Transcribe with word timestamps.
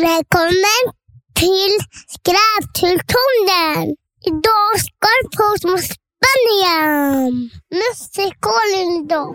Välkommen 0.00 0.82
till 1.34 1.74
Skräpkulturen. 2.14 3.96
Idag 4.26 4.72
ska 4.78 5.08
vi 5.22 5.28
prata 5.36 5.68
om 5.72 5.78
Spanien. 5.92 7.50
Musikalen 7.80 9.04
idag. 9.04 9.34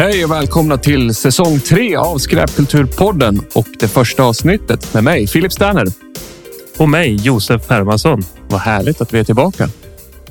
Hej 0.00 0.24
och 0.24 0.30
välkomna 0.30 0.76
till 0.76 1.14
säsong 1.14 1.60
tre 1.60 1.96
av 1.96 2.18
Skräpkulturpodden 2.18 3.40
och 3.54 3.66
det 3.80 3.88
första 3.88 4.22
avsnittet 4.22 4.94
med 4.94 5.04
mig, 5.04 5.26
Filip 5.26 5.52
Sterner. 5.52 5.86
Och 6.78 6.88
mig, 6.88 7.16
Josef 7.16 7.70
Hermansson. 7.70 8.22
Vad 8.48 8.60
härligt 8.60 9.00
att 9.00 9.14
vi 9.14 9.18
är 9.18 9.24
tillbaka. 9.24 9.68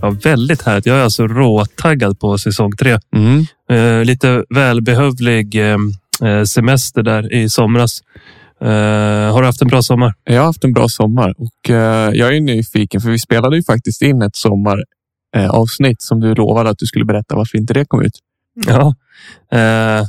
Ja, 0.02 0.10
väldigt 0.10 0.62
härligt. 0.62 0.86
Jag 0.86 0.98
är 0.98 1.04
alltså 1.04 1.28
råtaggad 1.28 2.20
på 2.20 2.38
säsong 2.38 2.72
tre. 2.72 3.00
Mm. 3.16 3.46
Eh, 3.72 4.06
lite 4.06 4.44
välbehövlig 4.50 5.56
eh, 5.56 5.78
eh, 6.24 6.44
semester 6.44 7.04
där 7.04 7.34
i 7.34 7.50
somras. 7.50 8.02
Eh, 8.62 8.68
har 9.34 9.42
du 9.42 9.46
haft 9.46 9.62
en 9.62 9.68
bra 9.68 9.82
sommar? 9.82 10.14
Jag 10.24 10.40
har 10.40 10.46
haft 10.46 10.64
en 10.64 10.74
bra 10.74 10.88
sommar 10.88 11.34
och 11.38 11.70
eh, 11.70 12.14
jag 12.14 12.36
är 12.36 12.42
nyfiken 12.42 13.02
för 13.02 13.10
vi 13.10 13.20
spelade 13.20 13.56
ju 13.56 13.64
faktiskt 13.64 14.02
in 14.02 14.22
ett 14.22 14.36
sommaravsnitt 14.36 16.02
som 16.02 16.20
du 16.20 16.36
lovade 16.36 16.70
att 16.70 16.78
du 16.78 16.86
skulle 16.86 17.06
berätta 17.06 17.36
varför 17.36 17.58
inte 17.58 17.74
det 17.74 17.86
kom 17.86 18.02
ut. 18.02 18.20
Ja. 18.68 18.96
Eh, 19.52 20.06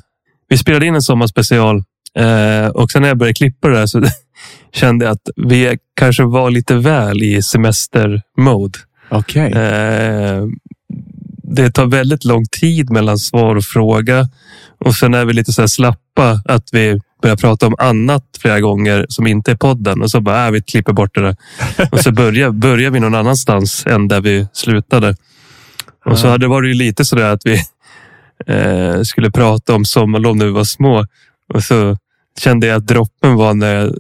vi 0.49 0.59
spelade 0.59 0.87
in 0.87 0.95
en 0.95 1.03
sommarspecial 1.03 1.77
eh, 2.19 2.67
och 2.67 2.91
sen 2.91 3.03
när 3.03 3.09
jag 3.09 3.19
började 3.19 3.35
klippa 3.35 3.69
det 3.69 3.75
där 3.75 3.87
så 3.87 4.03
kände 4.73 5.05
jag 5.05 5.13
att 5.13 5.29
vi 5.37 5.79
kanske 5.97 6.23
var 6.23 6.51
lite 6.51 6.75
väl 6.75 7.23
i 7.23 7.43
semestermode. 7.43 8.79
Okej. 9.09 9.53
Eh, 9.53 10.45
det 11.43 11.71
tar 11.71 11.87
väldigt 11.87 12.25
lång 12.25 12.45
tid 12.61 12.91
mellan 12.91 13.19
svar 13.19 13.57
och 13.57 13.65
fråga. 13.65 14.29
Och 14.81 14.95
sen 14.95 15.15
är 15.15 15.25
vi 15.25 15.33
lite 15.33 15.53
så 15.53 15.69
slappa 15.69 16.43
att 16.45 16.69
vi 16.73 17.01
börjar 17.23 17.37
prata 17.37 17.67
om 17.67 17.75
annat 17.79 18.25
flera 18.41 18.61
gånger 18.61 19.07
som 19.09 19.27
inte 19.27 19.51
är 19.51 19.57
podden. 19.57 20.03
Och 20.03 20.11
så 20.11 20.21
bara, 20.21 20.47
äh, 20.47 20.51
vi 20.51 20.63
klipper 20.63 20.93
bort 20.93 21.15
det 21.15 21.21
där. 21.21 21.37
Och 21.93 22.01
så 22.01 22.13
börjar, 22.13 22.51
börjar 22.51 22.91
vi 22.91 23.01
någon 23.01 23.15
annanstans 23.15 23.87
än 23.87 24.09
där 24.09 24.21
vi 24.21 24.47
slutade. 24.53 25.17
Och 26.05 26.19
så 26.19 26.29
hade 26.29 26.45
det 26.45 26.49
varit 26.49 26.77
lite 26.77 27.05
så 27.05 27.17
där 27.17 27.33
att 27.33 27.47
vi 27.47 27.63
eh, 28.47 29.03
skulle 29.03 29.31
prata 29.31 29.75
om 29.75 29.85
sommarlov 29.85 30.37
när 30.37 30.47
vi 30.47 30.53
var 30.53 30.65
små. 30.65 31.07
Och 31.55 31.63
så 31.63 31.97
kände 32.41 32.67
jag 32.67 32.77
att 32.77 32.87
droppen 32.87 33.35
var 33.35 33.55
när 33.55 33.75
jag 33.75 33.95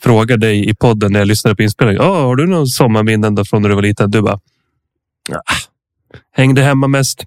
frågade 0.00 0.46
dig 0.46 0.70
i 0.70 0.74
podden 0.74 1.12
när 1.12 1.20
jag 1.20 1.28
lyssnade 1.28 1.56
på 1.56 1.62
inspelningen. 1.62 2.02
Oh, 2.02 2.22
har 2.22 2.36
du 2.36 2.46
någon 2.46 2.66
sommarminnen 2.66 3.34
då 3.34 3.44
från 3.44 3.62
när 3.62 3.68
du 3.68 3.74
var 3.74 3.82
liten? 3.82 4.10
Du 4.10 4.22
bara, 4.22 4.34
"Ah, 4.34 5.60
hängde 6.32 6.62
hemma 6.62 6.88
mest. 6.88 7.24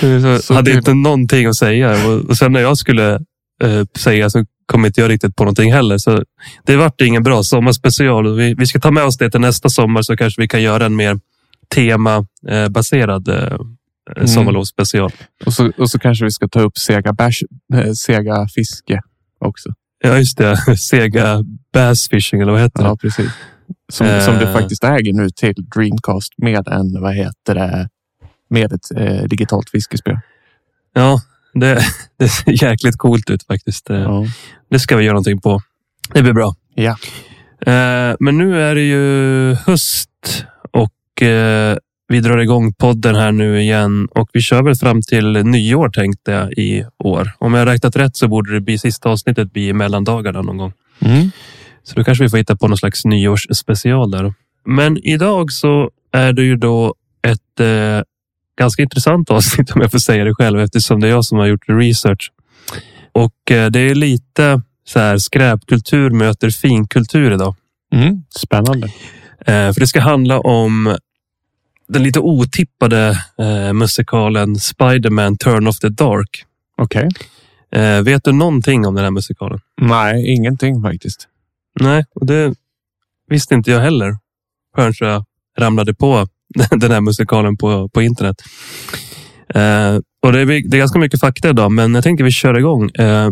så 0.00 0.38
Så 0.42 0.54
hade 0.54 0.72
inte 0.72 0.94
någonting 0.94 1.46
att 1.46 1.56
säga. 1.56 2.06
Och, 2.08 2.20
och 2.24 2.36
sen 2.36 2.52
när 2.52 2.60
jag 2.60 2.78
skulle 2.78 3.14
eh, 3.62 3.84
säga 3.98 4.30
så 4.30 4.44
kom 4.66 4.86
inte 4.86 5.00
jag 5.00 5.10
riktigt 5.10 5.36
på 5.36 5.44
någonting 5.44 5.72
heller. 5.72 5.98
Så 5.98 6.22
det 6.64 6.76
vart 6.76 7.00
ingen 7.00 7.22
bra 7.22 7.42
sommarspecial. 7.42 8.36
Vi, 8.36 8.54
vi 8.54 8.66
ska 8.66 8.80
ta 8.80 8.90
med 8.90 9.04
oss 9.04 9.16
det 9.18 9.30
till 9.30 9.40
nästa 9.40 9.68
sommar 9.68 10.02
så 10.02 10.16
kanske 10.16 10.42
vi 10.42 10.48
kan 10.48 10.62
göra 10.62 10.86
en 10.86 10.96
mer 10.96 11.20
temabaserad 11.74 13.28
eh, 13.28 13.58
Mm. 14.16 14.28
sommarlovsspecial. 14.28 15.10
Och, 15.46 15.52
så, 15.52 15.72
och 15.78 15.90
så 15.90 15.98
kanske 15.98 16.24
vi 16.24 16.30
ska 16.30 16.48
ta 16.48 16.60
upp 16.60 16.78
Sega, 16.78 17.12
bash, 17.12 17.42
eh, 17.74 17.92
Sega 17.92 18.48
fiske 18.54 19.00
också. 19.40 19.68
Ja, 20.02 20.18
just 20.18 20.38
det. 20.38 20.56
Sega 20.78 21.44
Bass 21.72 22.08
Fishing 22.08 22.40
eller 22.40 22.52
vad 22.52 22.60
heter 22.60 22.82
det? 22.82 22.88
Ja, 22.88 22.96
precis. 22.96 23.30
Som, 23.92 24.06
som 24.24 24.34
du 24.38 24.44
Eh. 24.44 24.52
faktiskt 24.52 24.84
äger 24.84 25.12
nu 25.12 25.30
till 25.30 25.54
Dreamcast 25.74 26.32
med 26.38 26.68
en, 26.68 27.00
vad 27.00 27.14
heter 27.14 27.54
det, 27.54 27.88
med 28.50 28.72
ett 28.72 28.90
eh, 28.96 29.22
digitalt 29.22 29.70
fiskespö. 29.70 30.16
Ja, 30.94 31.20
det, 31.54 31.80
det 32.18 32.28
ser 32.28 32.64
jäkligt 32.64 32.96
coolt 32.98 33.30
ut 33.30 33.46
faktiskt. 33.46 33.90
Eh, 33.90 33.96
Ja. 33.96 34.24
Det 34.70 34.78
ska 34.78 34.96
vi 34.96 35.04
göra 35.04 35.12
någonting 35.14 35.40
på. 35.40 35.60
Det 36.14 36.22
blir 36.22 36.32
bra. 36.32 36.54
Ja. 36.74 36.96
Eh, 37.72 38.16
Men 38.20 38.38
nu 38.38 38.62
är 38.62 38.74
det 38.74 38.82
ju 38.82 39.54
höst 39.54 40.10
eh, 41.22 41.76
vi 42.08 42.20
drar 42.20 42.38
igång 42.38 42.72
podden 42.72 43.14
här 43.14 43.32
nu 43.32 43.60
igen 43.60 44.08
och 44.10 44.28
vi 44.32 44.40
kör 44.40 44.62
väl 44.62 44.74
fram 44.74 45.02
till 45.02 45.32
nyår 45.32 45.88
tänkte 45.88 46.30
jag 46.30 46.52
i 46.52 46.84
år. 46.98 47.30
Om 47.38 47.54
jag 47.54 47.68
räknat 47.68 47.96
rätt 47.96 48.16
så 48.16 48.28
borde 48.28 48.54
det 48.54 48.60
bli 48.60 48.78
sista 48.78 49.08
avsnittet 49.08 49.52
bli 49.52 49.68
i 49.68 49.72
mellandagarna 49.72 50.42
någon 50.42 50.56
gång. 50.56 50.72
Mm. 51.00 51.30
Så 51.82 51.94
då 51.94 52.04
kanske 52.04 52.24
vi 52.24 52.30
får 52.30 52.38
hitta 52.38 52.56
på 52.56 52.68
någon 52.68 52.78
slags 52.78 53.04
nyårsspecial 53.04 54.10
där. 54.10 54.34
Men 54.64 54.98
idag 54.98 55.52
så 55.52 55.90
är 56.12 56.32
det 56.32 56.42
ju 56.42 56.56
då 56.56 56.94
ett 57.22 57.60
eh, 57.60 58.02
ganska 58.58 58.82
intressant 58.82 59.30
avsnitt 59.30 59.70
om 59.70 59.80
jag 59.80 59.90
får 59.90 59.98
säga 59.98 60.24
det 60.24 60.34
själv 60.34 60.60
eftersom 60.60 61.00
det 61.00 61.06
är 61.06 61.10
jag 61.10 61.24
som 61.24 61.38
har 61.38 61.46
gjort 61.46 61.68
research. 61.68 62.32
Och 63.12 63.50
eh, 63.50 63.70
det 63.70 63.80
är 63.80 63.94
lite 63.94 64.62
så 64.84 64.98
här 64.98 65.18
skräpkultur 65.18 66.10
möter 66.10 66.50
finkultur 66.50 67.32
idag. 67.32 67.54
Mm. 67.92 68.22
Spännande. 68.38 68.86
Eh, 69.40 69.72
för 69.72 69.80
det 69.80 69.86
ska 69.86 70.00
handla 70.00 70.40
om 70.40 70.96
den 71.88 72.02
lite 72.02 72.20
otippade 72.20 73.18
eh, 73.38 73.72
musikalen 73.72 74.56
Spider-Man 74.56 75.36
Turn 75.36 75.66
of 75.66 75.78
the 75.78 75.88
Dark. 75.88 76.44
Okej. 76.78 77.08
Eh, 77.72 78.02
vet 78.02 78.24
du 78.24 78.32
någonting 78.32 78.86
om 78.86 78.94
den 78.94 79.04
här 79.04 79.10
musikalen? 79.10 79.60
Nej, 79.80 80.34
ingenting 80.34 80.82
faktiskt. 80.82 81.28
Nej, 81.80 82.04
och 82.14 82.26
det 82.26 82.54
visste 83.28 83.54
inte 83.54 83.70
jag 83.70 83.80
heller. 83.80 84.16
Förrän 84.76 84.94
jag 85.00 85.24
ramlade 85.58 85.94
på 85.94 86.26
den 86.70 86.90
här 86.90 87.00
musikalen 87.00 87.56
på, 87.56 87.88
på 87.88 88.02
internet. 88.02 88.36
Eh, 89.54 89.96
och 90.22 90.32
det 90.32 90.40
är, 90.40 90.46
det 90.46 90.76
är 90.76 90.78
ganska 90.78 90.98
mycket 90.98 91.20
fakta 91.20 91.48
idag, 91.48 91.72
men 91.72 91.94
jag 91.94 92.04
tänker 92.04 92.24
vi 92.24 92.30
kör 92.30 92.58
igång. 92.58 92.90
Eh, 92.90 93.30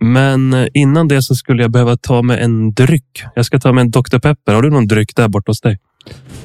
men 0.00 0.68
innan 0.74 1.08
det 1.08 1.22
så 1.22 1.34
skulle 1.34 1.62
jag 1.62 1.70
behöva 1.70 1.96
ta 1.96 2.22
med 2.22 2.42
en 2.42 2.74
dryck. 2.74 3.24
Jag 3.34 3.46
ska 3.46 3.60
ta 3.60 3.72
med 3.72 3.82
en 3.82 3.90
Dr. 3.90 4.18
Pepper. 4.18 4.54
Har 4.54 4.62
du 4.62 4.70
någon 4.70 4.86
dryck 4.86 5.16
där 5.16 5.28
borta 5.28 5.50
hos 5.50 5.60
dig? 5.60 5.78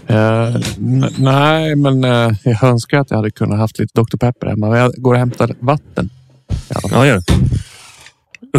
N- 0.09 1.09
nej, 1.18 1.75
men 1.75 2.03
eh, 2.03 2.31
jag 2.44 2.63
önskar 2.63 3.00
att 3.00 3.12
jag 3.12 3.18
hade 3.18 3.31
kunnat 3.31 3.59
haft 3.59 3.79
lite 3.79 4.01
Dr. 4.01 4.18
Pepper 4.18 4.47
hemma. 4.47 4.78
Jag 4.78 4.94
går 4.97 5.13
och 5.13 5.19
hämtar 5.19 5.56
vatten. 5.59 6.09
Ja, 6.91 7.06
gör 7.06 7.16
det. 7.16 7.23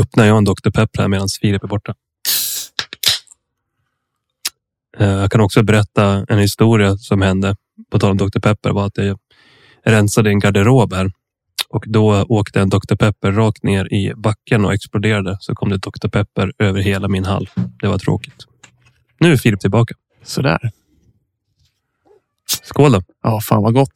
Öppnar 0.00 0.25
jag 0.25 0.38
en 0.38 0.44
Dr. 0.44 0.70
Pepper 0.70 1.00
här 1.03 1.08
medan 1.08 1.28
Filip 1.41 1.64
är 1.64 1.69
borta. 1.69 1.94
Eh, 4.98 5.08
Jag 5.08 5.31
kan 5.31 5.41
också 5.41 5.62
berätta 5.62 6.25
en 6.28 6.38
historia 6.38 6.97
som 6.97 7.22
hände 7.22 7.56
på 7.91 7.98
tal 7.98 8.10
om 8.10 8.16
Dr. 8.16 8.41
Pepper 8.41 8.70
var 8.70 8.87
att 8.87 8.97
jag 8.98 9.19
rensade 9.84 10.31
en 10.31 10.38
garderob 10.38 10.92
här 10.92 11.12
och 11.69 11.84
då 11.87 12.22
åkte 12.28 12.60
en 12.60 12.69
Dr. 12.69 12.94
Pepper 12.97 13.32
rakt 13.32 13.62
ner 13.62 13.92
i 13.94 14.12
backen 14.16 14.64
och 14.64 14.75
exploderade. 14.75 15.37
Så 15.41 15.54
kom 15.54 15.69
det 15.70 15.76
Dr. 15.78 16.08
Pepper 16.08 16.53
över 16.58 16.81
hela 16.81 17.08
min 17.08 17.25
hall. 17.25 17.48
Det 17.81 17.88
var 17.88 17.98
tråkigt. 17.98 18.44
Nu 19.20 19.32
är 19.32 19.37
Filip 19.37 19.60
tillbaka. 19.60 19.94
Sådär. 20.25 20.70
Skål 22.62 22.92
då! 22.92 23.03
Ja, 23.22 23.41
fan 23.41 23.62
vad 23.62 23.75
gott. 23.75 23.92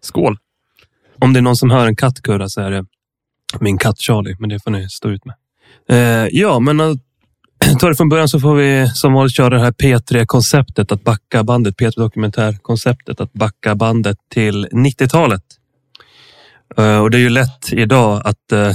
Skål. 0.00 0.38
Om 1.20 1.32
det 1.32 1.40
är 1.40 1.42
någon 1.42 1.56
som 1.56 1.70
hör 1.70 1.86
en 1.86 1.96
katt 1.96 2.22
kurra 2.22 2.48
så 2.48 2.60
är 2.60 2.70
det 2.70 2.84
min 3.60 3.78
katt 3.78 4.00
Charlie, 4.00 4.36
men 4.38 4.48
det 4.48 4.60
får 4.64 4.70
ni 4.70 4.88
stå 4.88 5.08
ut 5.08 5.22
med. 5.24 5.34
Eh, 5.88 6.28
ja, 6.32 6.58
men 6.60 6.80
att 6.80 6.98
ta 7.80 7.88
det 7.88 7.94
från 7.94 8.08
början 8.08 8.28
så 8.28 8.40
får 8.40 8.54
vi 8.54 8.90
som 8.94 9.12
vanligt 9.12 9.36
köra 9.36 9.48
det 9.48 9.60
här 9.60 9.72
P3-konceptet 9.72 10.92
att 10.92 11.04
backa 11.04 11.44
bandet, 11.44 11.76
P3 11.76 11.92
Dokumentär-konceptet 11.96 13.20
att 13.20 13.32
backa 13.32 13.74
bandet 13.74 14.18
till 14.28 14.66
90-talet. 14.66 15.42
Eh, 16.76 16.98
och 16.98 17.10
det 17.10 17.16
är 17.16 17.20
ju 17.20 17.28
lätt 17.28 17.72
idag 17.72 18.22
att 18.24 18.52
eh, 18.52 18.72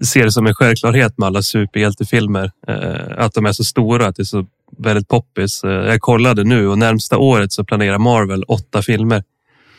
se 0.00 0.24
det 0.24 0.32
som 0.32 0.46
en 0.46 0.54
självklarhet 0.54 1.18
med 1.18 1.26
alla 1.26 1.42
superhjältefilmer. 1.42 2.50
Eh, 2.68 3.24
att 3.24 3.34
de 3.34 3.46
är 3.46 3.52
så 3.52 3.64
stora, 3.64 4.06
att 4.06 4.16
det 4.16 4.22
är 4.22 4.24
så 4.24 4.46
väldigt 4.78 5.08
poppis. 5.08 5.64
Eh, 5.64 5.70
jag 5.70 6.00
kollade 6.00 6.44
nu 6.44 6.68
och 6.68 6.78
närmsta 6.78 7.18
året 7.18 7.52
så 7.52 7.64
planerar 7.64 7.98
Marvel 7.98 8.42
åtta 8.42 8.82
filmer. 8.82 9.24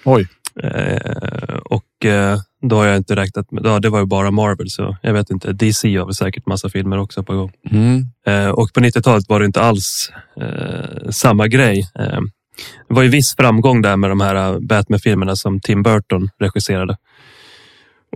Oj. 0.06 0.28
Eh, 0.64 1.58
och 1.66 2.06
eh, 2.06 2.40
då 2.62 2.76
har 2.76 2.86
jag 2.86 2.98
inte 2.98 3.16
räknat 3.16 3.52
med, 3.52 3.66
ja, 3.66 3.80
det 3.80 3.90
var 3.90 4.00
ju 4.00 4.06
bara 4.06 4.32
Marvel 4.32 4.70
så 4.70 4.98
jag 5.02 5.14
vet 5.14 5.30
inte. 5.30 5.54
DC 5.54 5.98
har 5.98 6.06
väl 6.06 6.16
säkert 6.16 6.46
massa 6.46 6.70
filmer 6.70 6.98
också 6.98 7.24
på 7.24 7.34
gång. 7.34 7.52
Mm. 7.72 8.06
Eh, 8.28 8.50
och 8.50 8.74
på 8.74 8.80
90-talet 8.80 9.30
var 9.30 9.40
det 9.40 9.46
inte 9.46 9.62
alls 9.62 10.12
samma 11.10 11.48
grej. 11.48 11.88
Det 12.88 12.94
var 12.94 13.04
ju 13.04 13.10
viss 13.10 13.36
framgång 13.36 13.82
där 13.82 13.98
med 13.98 14.10
de 14.12 14.22
här 14.22 14.60
Batman-filmerna 14.60 15.36
som 15.36 15.60
Tim 15.60 15.84
Burton 15.84 16.30
regisserade. 16.40 16.98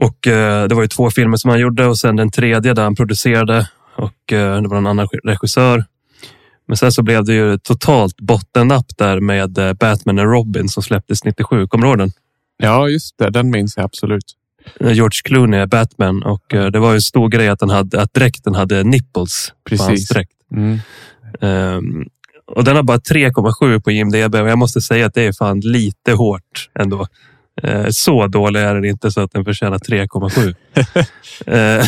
Och 0.01 0.17
det 0.21 0.73
var 0.73 0.81
ju 0.81 0.87
två 0.87 1.09
filmer 1.09 1.37
som 1.37 1.49
han 1.49 1.59
gjorde 1.59 1.85
och 1.85 1.97
sen 1.97 2.15
den 2.15 2.31
tredje 2.31 2.73
där 2.73 2.83
han 2.83 2.95
producerade 2.95 3.69
och 3.95 4.13
det 4.27 4.67
var 4.67 4.77
en 4.77 4.87
annan 4.87 5.07
regissör. 5.23 5.85
Men 6.67 6.77
sen 6.77 6.91
så 6.91 7.03
blev 7.03 7.25
det 7.25 7.33
ju 7.33 7.57
totalt 7.57 8.17
bottennapp 8.17 8.85
där 8.97 9.19
med 9.19 9.57
eh, 9.57 9.73
Batman 9.73 10.19
och 10.19 10.25
Robin 10.25 10.69
som 10.69 10.83
släpptes 10.83 11.23
97. 11.23 11.67
Kommer 11.67 11.85
du 11.85 11.89
ihåg 11.89 11.97
den? 11.97 12.11
Ja, 12.57 12.89
just 12.89 13.17
det. 13.17 13.29
Den 13.29 13.49
minns 13.49 13.77
jag 13.77 13.83
absolut. 13.83 14.25
Eh, 14.79 14.91
George 14.91 15.19
Clooney 15.23 15.59
är 15.59 15.67
Batman 15.67 16.23
och 16.23 16.53
eh, 16.53 16.65
det 16.65 16.79
var 16.79 16.89
ju 16.89 16.95
en 16.95 17.01
stor 17.01 17.29
grej 17.29 17.47
att, 17.47 17.61
han 17.61 17.69
hade, 17.69 18.01
att 18.01 18.13
dräkten 18.13 18.55
hade 18.55 18.83
nipples 18.83 19.53
på 19.69 19.75
hans 19.75 19.89
Precis. 19.89 20.09
dräkt. 20.09 20.31
Mm. 20.51 20.79
Ehm, 21.41 22.05
och 22.45 22.63
den 22.63 22.75
har 22.75 22.83
bara 22.83 22.97
3,7 22.97 23.79
på 23.79 23.91
IMDB 23.91 24.35
och 24.35 24.49
jag 24.49 24.57
måste 24.57 24.81
säga 24.81 25.05
att 25.05 25.13
det 25.13 25.23
är 25.23 25.33
fan 25.33 25.59
lite 25.59 26.11
hårt 26.11 26.69
ändå. 26.79 27.07
Eh, 27.61 27.87
så 27.89 28.27
dålig 28.27 28.59
är 28.59 28.75
den 28.75 28.85
inte 28.85 29.11
så 29.11 29.21
att 29.21 29.31
den 29.31 29.45
förtjänar 29.45 29.77
3,7. 29.77 30.55
Eh, 31.45 31.85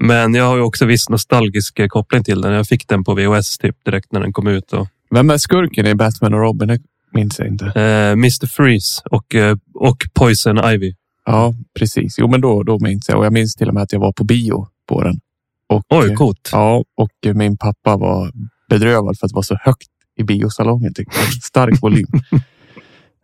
men 0.00 0.34
jag 0.34 0.44
har 0.44 0.56
ju 0.56 0.62
också 0.62 0.84
viss 0.86 1.08
nostalgisk 1.08 1.78
eh, 1.78 1.86
koppling 1.88 2.24
till 2.24 2.40
den. 2.40 2.52
Jag 2.52 2.66
fick 2.66 2.88
den 2.88 3.04
på 3.04 3.14
VHS 3.14 3.58
typ 3.58 3.84
direkt 3.84 4.12
när 4.12 4.20
den 4.20 4.32
kom 4.32 4.46
ut. 4.46 4.72
Och, 4.72 4.88
Vem 5.10 5.30
är 5.30 5.38
skurken 5.38 5.86
i 5.86 5.94
Batman 5.94 6.34
och 6.34 6.40
Robin? 6.40 6.68
Det 6.68 6.78
minns 7.12 7.38
jag 7.38 7.48
inte. 7.48 7.64
eh, 7.66 8.10
Mr 8.12 8.46
Freeze 8.46 9.02
och, 9.10 9.34
eh, 9.34 9.56
och 9.74 9.96
Poison 10.14 10.70
Ivy. 10.72 10.94
Ja, 11.24 11.54
precis. 11.78 12.14
Jo, 12.18 12.28
men 12.28 12.40
då, 12.40 12.62
då 12.62 12.78
minns 12.78 13.08
jag. 13.08 13.18
Och 13.18 13.24
jag 13.24 13.32
minns 13.32 13.54
till 13.54 13.68
och 13.68 13.74
med 13.74 13.82
att 13.82 13.92
jag 13.92 14.00
var 14.00 14.12
på 14.12 14.24
bio 14.24 14.68
på 14.88 15.02
den. 15.02 15.20
Och, 15.68 15.82
Oj, 15.88 16.08
eh, 16.10 16.14
coolt. 16.14 16.48
Ja, 16.52 16.84
och 16.96 17.10
min 17.34 17.56
pappa 17.56 17.96
var 17.96 18.32
bedrövad 18.70 19.18
för 19.18 19.26
att 19.26 19.30
det 19.30 19.34
var 19.34 19.42
så 19.42 19.56
högt 19.60 19.88
i 20.18 20.22
biosalongen. 20.22 20.94
Tyckte 20.94 21.18
jag. 21.18 21.32
Stark 21.42 21.82
volym. 21.82 22.06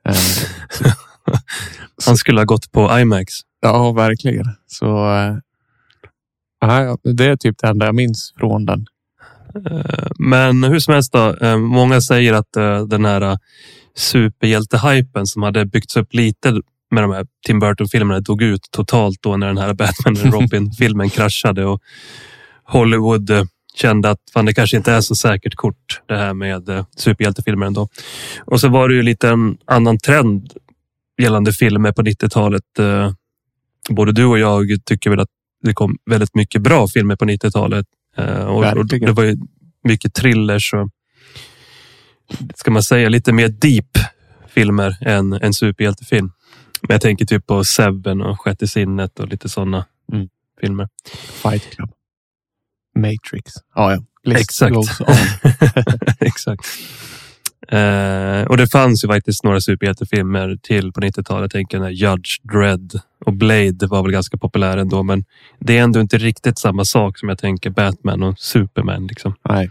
Eh, 0.08 0.14
Han 2.06 2.16
skulle 2.16 2.40
ha 2.40 2.44
gått 2.44 2.72
på 2.72 2.98
IMAX. 3.00 3.32
ja, 3.60 3.92
verkligen. 3.92 4.44
Så 4.66 4.86
ja, 6.66 6.98
det 7.12 7.24
är 7.24 7.36
typ 7.36 7.56
det 7.58 7.68
enda 7.68 7.86
jag 7.86 7.94
minns 7.94 8.32
från 8.38 8.66
den. 8.66 8.86
Eh, 9.70 10.06
Men 10.18 10.64
hur 10.64 10.78
som 10.78 10.94
helst, 10.94 11.12
då, 11.12 11.34
eh, 11.36 11.56
många 11.58 12.00
säger 12.00 12.32
att 12.32 12.56
eh, 12.56 12.82
den 12.86 13.04
här 13.04 13.20
eh, 13.20 13.36
superhjältehypen 13.96 15.26
som 15.26 15.42
hade 15.42 15.66
byggts 15.66 15.96
upp 15.96 16.14
lite 16.14 16.52
med 16.90 17.02
de 17.04 17.10
här 17.12 17.26
Tim 17.46 17.60
Burton-filmerna 17.60 18.20
dog 18.20 18.42
ut 18.42 18.68
totalt 18.70 19.18
då 19.22 19.36
när 19.36 19.46
den 19.46 19.58
här 19.58 19.74
Batman 19.74 20.16
och 20.26 20.32
Robin-filmen 20.40 21.10
kraschade 21.10 21.64
och 21.64 21.80
Hollywood 22.64 23.30
kände 23.74 24.10
att 24.10 24.18
fan, 24.34 24.44
det 24.46 24.54
kanske 24.54 24.76
inte 24.76 24.92
är 24.92 25.00
så 25.00 25.14
säkert 25.14 25.54
kort 25.54 26.00
det 26.08 26.16
här 26.16 26.34
med 26.34 26.84
superhjältefilmer 26.96 27.66
ändå. 27.66 27.88
Och 28.44 28.60
så 28.60 28.68
var 28.68 28.88
det 28.88 28.94
ju 28.94 29.02
lite 29.02 29.28
en 29.28 29.56
annan 29.64 29.98
trend 29.98 30.52
gällande 31.22 31.52
filmer 31.52 31.92
på 31.92 32.02
90-talet. 32.02 32.78
Eh, 32.78 33.12
Både 33.90 34.12
du 34.12 34.24
och 34.24 34.38
jag 34.38 34.66
tycker 34.84 35.10
väl 35.10 35.20
att 35.20 35.28
det 35.62 35.74
kom 35.74 35.96
väldigt 36.10 36.34
mycket 36.34 36.62
bra 36.62 36.88
filmer 36.88 37.16
på 37.16 37.24
90-talet. 37.24 37.86
Eh, 38.16 38.44
Och, 38.44 38.86
det 38.86 39.12
var 39.12 39.24
ju 39.24 39.36
mycket 39.84 40.14
thrillers 40.14 40.74
och 40.74 40.88
ska 42.54 42.70
man 42.70 42.82
säga 42.82 43.08
lite 43.08 43.32
mer 43.32 43.48
deep 43.48 43.98
filmer 44.48 44.96
än 45.00 45.32
en 45.32 45.54
superhjältefilm. 45.54 46.32
Men 46.88 46.94
jag 46.94 47.00
tänker 47.00 47.24
typ 47.26 47.46
på 47.46 47.64
Seven 47.64 48.20
och 48.22 48.40
Sjätte 48.40 48.68
sinnet 48.68 49.20
och 49.20 49.28
lite 49.28 49.48
sådana 49.48 49.86
Mm. 50.12 50.28
filmer. 50.60 50.88
Fight 51.42 51.70
Club. 51.70 51.90
Matrix. 52.98 53.52
Ja, 53.74 53.92
ja. 53.92 54.04
List 54.24 54.40
Exakt. 54.40 54.74
Exakt. 56.20 56.66
Eh, 57.68 58.42
och 58.46 58.56
det 58.56 58.66
fanns 58.66 59.04
ju 59.04 59.08
faktiskt 59.08 59.44
några 59.44 59.60
superhjältefilmer 59.60 60.58
till 60.62 60.92
på 60.92 61.00
90-talet. 61.00 61.42
Jag 61.42 61.50
tänker 61.50 61.78
den 61.78 61.84
här 61.84 61.92
Judge 61.92 62.40
Dredd 62.42 63.00
och 63.24 63.32
Blade 63.32 63.86
var 63.86 64.02
väl 64.02 64.12
ganska 64.12 64.36
populär 64.36 64.76
ändå. 64.76 65.02
Men 65.02 65.24
det 65.58 65.78
är 65.78 65.82
ändå 65.82 66.00
inte 66.00 66.18
riktigt 66.18 66.58
samma 66.58 66.84
sak 66.84 67.18
som 67.18 67.28
jag 67.28 67.38
tänker 67.38 67.70
Batman 67.70 68.22
och 68.22 68.38
Superman. 68.38 69.06
Liksom. 69.06 69.34
Nej. 69.48 69.70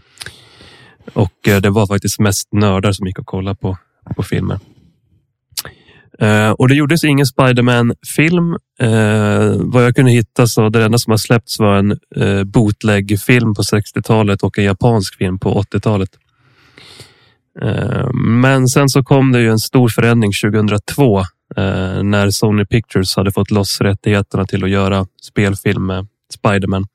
Och 1.12 1.48
eh, 1.48 1.60
det 1.60 1.70
var 1.70 1.86
faktiskt 1.86 2.20
mest 2.20 2.52
nördar 2.52 2.92
som 2.92 3.06
gick 3.06 3.18
och 3.18 3.26
kollade 3.26 3.56
på, 3.56 3.78
på 4.16 4.22
filmer. 4.22 4.58
Eh, 6.18 6.50
och 6.50 6.68
det 6.68 6.74
gjordes 6.74 7.04
ingen 7.04 7.26
Spiderman-film. 7.26 8.56
Eh, 8.80 9.54
vad 9.58 9.84
jag 9.84 9.96
kunde 9.96 10.10
hitta 10.10 10.46
så 10.46 10.68
det 10.68 10.84
enda 10.84 10.98
som 10.98 11.10
har 11.10 11.18
släppts 11.18 11.58
var 11.58 11.76
en 11.76 11.98
eh, 12.16 12.44
bootleg-film 12.44 13.54
på 13.54 13.62
60-talet 13.62 14.42
och 14.42 14.58
en 14.58 14.64
japansk 14.64 15.18
film 15.18 15.38
på 15.38 15.62
80-talet. 15.62 16.10
Eh, 17.60 18.08
men 18.14 18.68
sen 18.68 18.88
så 18.88 19.02
kom 19.02 19.32
det 19.32 19.40
ju 19.40 19.50
en 19.50 19.58
stor 19.58 19.88
förändring 19.88 20.32
2002 20.44 21.18
eh, 21.18 21.24
när 22.02 22.30
Sony 22.30 22.64
Pictures 22.64 23.16
hade 23.16 23.32
fått 23.32 23.50
loss 23.50 23.80
rättigheterna 23.80 24.44
till 24.44 24.64
att 24.64 24.70
göra 24.70 25.06
spelfilm 25.22 25.86
med 25.86 26.06
Spiderman. 26.34 26.86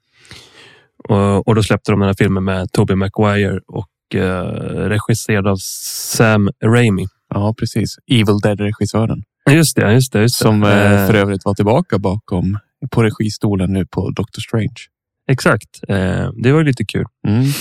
Och, 1.46 1.56
då 1.56 1.64
släppte 1.64 1.92
de 1.92 2.00
den 2.00 2.10
här 2.10 2.16
filmen 2.18 2.44
med 2.44 2.72
Tobey 2.72 2.96
Maguire 2.96 3.60
och 3.68 4.16
eh, 4.16 4.44
regisserad 4.90 5.48
av 5.48 5.58
Sam 5.58 6.50
Raimi. 6.64 7.08
Ja, 7.34 7.54
precis. 7.60 7.98
Evil 8.08 8.40
Dead-regissören. 8.44 9.24
Just 9.50 9.76
det, 9.76 9.94
just 9.94 10.14
det. 10.14 10.22
Just 10.22 10.40
det. 10.40 10.46
Som 10.46 10.62
för 11.08 11.14
övrigt 11.14 11.46
var 11.46 11.54
tillbaka 11.54 12.00
bakom 12.00 12.60
på 12.92 13.04
registolen 13.04 13.74
nu 13.74 13.86
på 13.86 14.10
Doctor 14.10 14.42
Strange. 14.42 14.76
Exakt, 15.32 15.82
det 16.44 16.52
var 16.52 16.64
lite 16.64 16.86
kul. 16.86 17.06
Mm. 17.28 17.52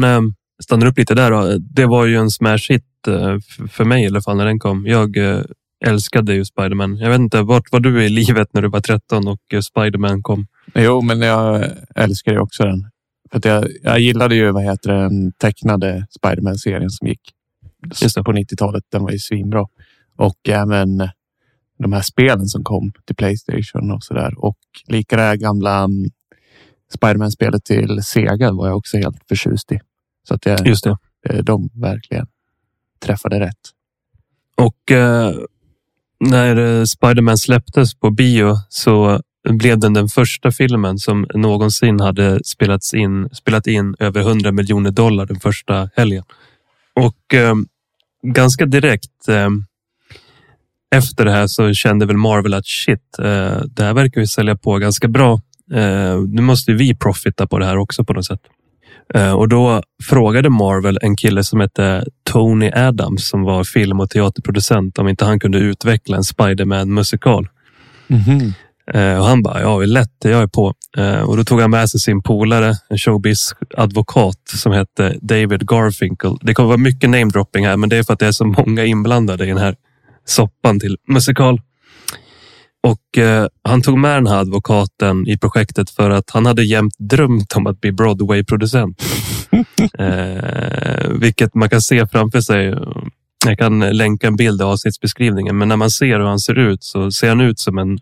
Men 0.00 0.34
stannar 0.62 0.86
upp 0.86 0.98
lite 0.98 1.14
där 1.14 1.30
då. 1.30 1.58
Det 1.58 1.86
var 1.86 2.06
ju 2.06 2.16
en 2.16 2.30
smash 2.30 2.68
hit 2.68 2.84
eh, 3.08 3.36
för 3.70 3.84
mig 3.84 4.04
i 4.04 4.06
alla 4.06 4.22
fall 4.22 4.36
när 4.36 4.46
den 4.46 4.58
kom. 4.58 4.86
Jag 4.86 5.16
eh, 5.16 5.42
älskade 5.86 6.34
ju 6.34 6.44
Spiderman. 6.44 6.96
Jag 6.96 7.10
vet 7.10 7.18
inte, 7.18 7.42
vart 7.42 7.72
var 7.72 7.80
du 7.80 8.04
i 8.04 8.08
livet 8.08 8.48
när 8.54 8.62
du 8.62 8.68
var 8.68 8.80
13 8.80 9.28
och 9.28 9.54
eh, 9.54 9.60
Spiderman 9.60 10.22
kom? 10.22 10.46
Jo, 10.74 11.00
men 11.00 11.20
jag 11.20 11.64
älskar 11.94 12.32
ju 12.32 12.38
också 12.38 12.64
den. 12.64 12.90
För 13.32 13.40
jag, 13.44 13.68
jag 13.82 14.00
gillade 14.00 14.34
ju 14.34 14.50
vad 14.50 14.62
heter 14.62 14.92
den 14.92 15.32
tecknade 15.32 16.06
Spiderman-serien 16.10 16.90
som 16.90 17.08
gick 17.08 17.20
Just 18.02 18.16
på 18.16 18.32
90-talet. 18.32 18.84
Den 18.92 19.02
var 19.02 19.10
ju 19.10 19.18
svinbra. 19.18 19.66
Och 20.16 20.48
även 20.48 21.08
de 21.78 21.92
här 21.92 22.02
spelen 22.02 22.46
som 22.46 22.64
kom 22.64 22.92
till 23.06 23.16
Playstation 23.16 23.90
och 23.90 24.02
så 24.02 24.14
där. 24.14 24.44
Och 24.44 24.58
lika 24.86 25.16
det 25.16 25.36
gamla 25.36 25.78
mm, 25.78 26.10
Spiderman-spelet 26.94 27.64
till 27.64 28.02
Sega 28.02 28.52
var 28.52 28.66
jag 28.66 28.76
också 28.76 28.96
helt 28.96 29.18
förtjust 29.28 29.72
i. 29.72 29.80
Så 30.28 30.34
att 30.34 30.46
jag, 30.46 30.66
Just 30.66 30.84
det. 30.84 30.96
eh, 31.28 31.38
de 31.38 31.70
verkligen 31.74 32.26
träffade 33.00 33.40
rätt. 33.40 33.70
Och 34.56 34.92
eh, 34.92 35.34
när 36.20 36.56
eh, 36.56 36.84
Spiderman 36.84 37.38
släpptes 37.38 37.94
på 37.94 38.10
bio 38.10 38.56
så 38.68 39.20
blev 39.48 39.78
den 39.78 39.92
den 39.92 40.08
första 40.08 40.50
filmen 40.50 40.98
som 40.98 41.26
någonsin 41.34 42.00
hade 42.00 42.44
spelats 42.44 42.94
in, 42.94 43.28
spelat 43.32 43.66
in 43.66 43.94
över 43.98 44.20
100 44.20 44.52
miljoner 44.52 44.90
dollar 44.90 45.26
den 45.26 45.40
första 45.40 45.90
helgen. 45.96 46.24
Och 46.94 47.34
eh, 47.34 47.54
ganska 48.22 48.66
direkt 48.66 49.28
eh, 49.28 49.48
efter 50.96 51.24
det 51.24 51.30
här 51.30 51.46
så 51.46 51.74
kände 51.74 52.06
väl 52.06 52.16
Marvel 52.16 52.54
att 52.54 52.66
shit, 52.66 53.18
eh, 53.18 53.62
det 53.66 53.82
här 53.82 53.94
verkar 53.94 54.20
ju 54.20 54.26
sälja 54.26 54.56
på 54.56 54.78
ganska 54.78 55.08
bra. 55.08 55.40
Nu 56.28 56.42
måste 56.42 56.72
vi 56.72 56.96
profita 56.96 57.46
på 57.46 57.58
det 57.58 57.66
här 57.66 57.76
också 57.76 58.04
på 58.04 58.12
något 58.12 58.26
sätt. 58.26 58.40
Eh, 59.14 59.32
Och 59.32 59.48
då 59.48 59.82
frågade 60.04 60.50
Marvel 60.50 60.98
en 61.02 61.16
kille 61.16 61.44
som 61.44 61.60
hette 61.60 62.04
Tony 62.30 62.70
Adams 62.74 63.28
som 63.28 63.42
var 63.42 63.64
film 63.64 64.00
och 64.00 64.10
teaterproducent 64.10 64.98
om 64.98 65.08
inte 65.08 65.24
han 65.24 65.40
kunde 65.40 65.58
utveckla 65.58 66.16
en 66.16 66.24
Spiderman 66.24 66.94
musikal. 66.94 67.48
Eh, 68.94 69.18
Och 69.18 69.24
han 69.24 69.42
bara, 69.42 69.60
ja, 69.60 69.78
det 69.78 69.84
är 69.84 69.86
lätt, 69.86 70.16
jag 70.24 70.42
är 70.42 70.46
på. 70.46 70.74
Eh, 70.96 71.20
Och 71.20 71.36
då 71.36 71.44
tog 71.44 71.60
han 71.60 71.70
med 71.70 71.90
sig 71.90 72.00
sin 72.00 72.22
polare, 72.22 72.74
en 72.88 72.98
showbiz-advokat 72.98 74.36
som 74.56 74.72
hette 74.72 75.16
David 75.22 75.66
Garfinkel. 75.68 76.36
Det 76.40 76.54
kommer 76.54 76.66
vara 76.68 76.76
mycket 76.78 77.10
namedropping 77.10 77.66
här, 77.66 77.76
men 77.76 77.88
det 77.88 77.96
är 77.96 78.02
för 78.02 78.12
att 78.12 78.18
det 78.18 78.26
är 78.26 78.32
så 78.32 78.44
många 78.44 78.84
inblandade 78.84 79.44
i 79.44 79.48
den 79.48 79.58
här 79.58 79.74
soppan 80.24 80.80
till 80.80 80.96
musikal. 81.08 81.60
Och 82.82 83.18
eh, 83.18 83.46
han 83.64 83.82
tog 83.82 83.98
med 83.98 84.16
den 84.16 84.26
här 84.26 84.38
advokaten 84.38 85.28
i 85.28 85.38
projektet 85.38 85.90
för 85.90 86.10
att 86.10 86.30
han 86.30 86.46
hade 86.46 86.64
jämt 86.64 86.94
drömt 86.98 87.52
om 87.56 87.66
att 87.66 87.80
bli 87.80 87.92
Broadway-producent. 87.92 89.02
eh, 89.98 91.10
vilket 91.10 91.54
man 91.54 91.68
kan 91.70 91.80
se 91.80 92.06
framför 92.06 92.40
sig. 92.40 92.74
Jag 93.46 93.58
kan 93.58 93.80
länka 93.80 94.26
en 94.26 94.36
bild 94.36 94.60
i 94.60 94.64
avsnittsbeskrivningen, 94.64 95.58
men 95.58 95.68
när 95.68 95.76
man 95.76 95.90
ser 95.90 96.18
hur 96.18 96.26
han 96.26 96.38
ser 96.38 96.58
ut 96.58 96.84
så 96.84 97.10
ser 97.10 97.28
han 97.28 97.40
ut 97.40 97.58
som 97.58 97.78
en, 97.78 97.90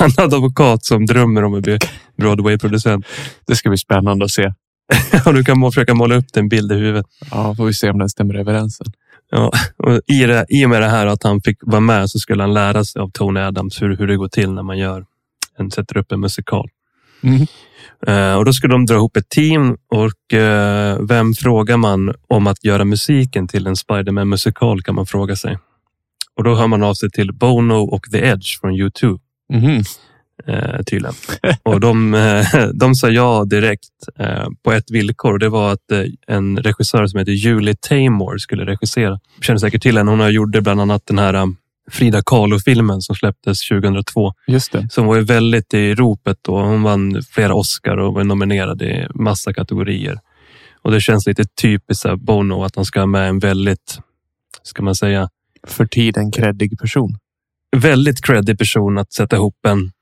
en 0.00 0.10
advokat 0.24 0.84
som 0.84 1.06
drömmer 1.06 1.44
om 1.44 1.54
att 1.54 1.62
bli 1.62 1.78
Broadway-producent. 2.16 3.06
Det 3.46 3.56
ska 3.56 3.68
bli 3.68 3.78
spännande 3.78 4.24
att 4.24 4.30
se. 4.30 4.52
Du 5.24 5.44
kan 5.44 5.58
må- 5.58 5.70
försöka 5.70 5.94
måla 5.94 6.14
upp 6.14 6.32
den 6.32 6.48
bild 6.48 6.72
i 6.72 6.74
huvudet. 6.74 7.06
Ja, 7.30 7.54
får 7.54 7.66
vi 7.66 7.74
se 7.74 7.90
om 7.90 7.98
den 7.98 8.08
stämmer 8.08 8.34
överens. 8.34 8.80
Ja, 9.30 9.52
och 9.76 10.00
i, 10.06 10.24
det, 10.24 10.46
I 10.48 10.64
och 10.66 10.70
med 10.70 10.82
det 10.82 10.88
här 10.88 11.06
att 11.06 11.22
han 11.22 11.40
fick 11.40 11.58
vara 11.60 11.80
med 11.80 12.10
så 12.10 12.18
skulle 12.18 12.42
han 12.42 12.54
lära 12.54 12.84
sig 12.84 13.02
av 13.02 13.10
Tony 13.10 13.40
Adams 13.40 13.82
hur, 13.82 13.96
hur 13.96 14.06
det 14.06 14.16
går 14.16 14.28
till 14.28 14.52
när 14.52 14.62
man 14.62 14.78
gör 14.78 15.04
en, 15.58 15.70
sätter 15.70 15.96
upp 15.96 16.12
en 16.12 16.20
musikal. 16.20 16.68
Mhm. 17.20 17.46
Eh, 18.06 18.34
och 18.34 18.44
Då 18.44 18.52
skulle 18.52 18.74
de 18.74 18.86
dra 18.86 18.94
ihop 18.94 19.16
ett 19.16 19.28
team 19.28 19.76
och 19.88 20.38
eh, 20.38 20.98
vem 21.08 21.34
frågar 21.34 21.76
man 21.76 22.14
om 22.28 22.46
att 22.46 22.64
göra 22.64 22.84
musiken 22.84 23.48
till 23.48 23.66
en 23.66 23.76
Spiderman 23.76 24.28
musikal 24.28 24.82
kan 24.82 24.94
man 24.94 25.06
fråga 25.06 25.36
sig. 25.36 25.58
Och 26.36 26.44
då 26.44 26.54
hör 26.54 26.66
man 26.66 26.82
av 26.82 26.94
sig 26.94 27.10
till 27.10 27.32
Bono 27.32 27.74
och 27.74 28.10
The 28.12 28.18
Edge 28.18 28.60
från 28.60 28.72
U2. 28.72 29.18
Mhm. 29.52 29.82
Eh, 30.46 30.82
tydligen. 30.86 31.14
Och 31.62 31.80
de, 31.80 32.14
eh, 32.14 32.46
de 32.74 32.94
sa 32.94 33.08
ja 33.08 33.44
direkt 33.44 33.88
eh, 34.18 34.46
på 34.64 34.72
ett 34.72 34.90
villkor. 34.90 35.32
Och 35.32 35.38
det 35.38 35.48
var 35.48 35.72
att 35.72 35.92
eh, 35.92 36.02
en 36.26 36.56
regissör 36.58 37.06
som 37.06 37.18
heter 37.18 37.32
Julie 37.32 37.74
Taymor 37.74 38.38
skulle 38.38 38.64
regissera. 38.66 39.20
Känner 39.40 39.58
säkert 39.58 39.82
till 39.82 39.96
henne. 39.98 40.10
Hon 40.10 40.32
gjorde 40.32 40.60
bland 40.60 40.80
annat 40.80 41.06
den 41.06 41.18
här 41.18 41.34
um, 41.34 41.56
Frida 41.90 42.22
Kahlo-filmen 42.26 43.02
som 43.02 43.16
släpptes 43.16 43.68
2002. 43.68 44.32
Just 44.46 44.72
det. 44.72 44.88
Som 44.90 45.06
var 45.06 45.16
ju 45.16 45.22
väldigt 45.22 45.74
i 45.74 45.94
ropet 45.94 46.48
och 46.48 46.60
hon 46.60 46.82
vann 46.82 47.22
flera 47.30 47.54
Oscar 47.54 47.96
och 47.96 48.14
var 48.14 48.24
nominerad 48.24 48.82
i 48.82 49.06
massa 49.14 49.52
kategorier. 49.52 50.18
Och 50.82 50.90
det 50.90 51.00
känns 51.00 51.26
lite 51.26 51.44
typiskt 51.62 52.14
Bono 52.18 52.64
att 52.64 52.76
han 52.76 52.84
ska 52.84 53.00
ha 53.00 53.06
med 53.06 53.28
en 53.28 53.38
väldigt, 53.38 53.98
ska 54.62 54.82
man 54.82 54.94
säga, 54.94 55.28
För 55.66 55.86
tiden 55.86 56.30
kreddig 56.32 56.78
person. 56.78 57.18
väldigt 57.76 58.24
creddig 58.24 58.58
person 58.58 58.98
att 58.98 59.12
sätta 59.12 59.36
ihop 59.36 59.66
en, 59.66 59.92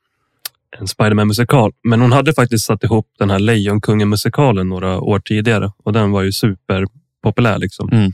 en 0.79 0.87
Spiderman-musikal. 0.87 1.71
Men 1.83 2.01
hon 2.01 2.11
hade 2.11 2.33
faktiskt 2.33 2.65
satt 2.65 2.83
ihop 2.83 3.07
den 3.19 3.29
här 3.29 3.39
Lejonkungen-musikalen 3.39 4.69
några 4.69 4.99
år 4.99 5.19
tidigare 5.19 5.71
och 5.83 5.93
den 5.93 6.11
var 6.11 6.21
ju 6.21 6.31
superpopulär. 6.31 7.57
Liksom. 7.57 7.89
Mm. 7.91 8.11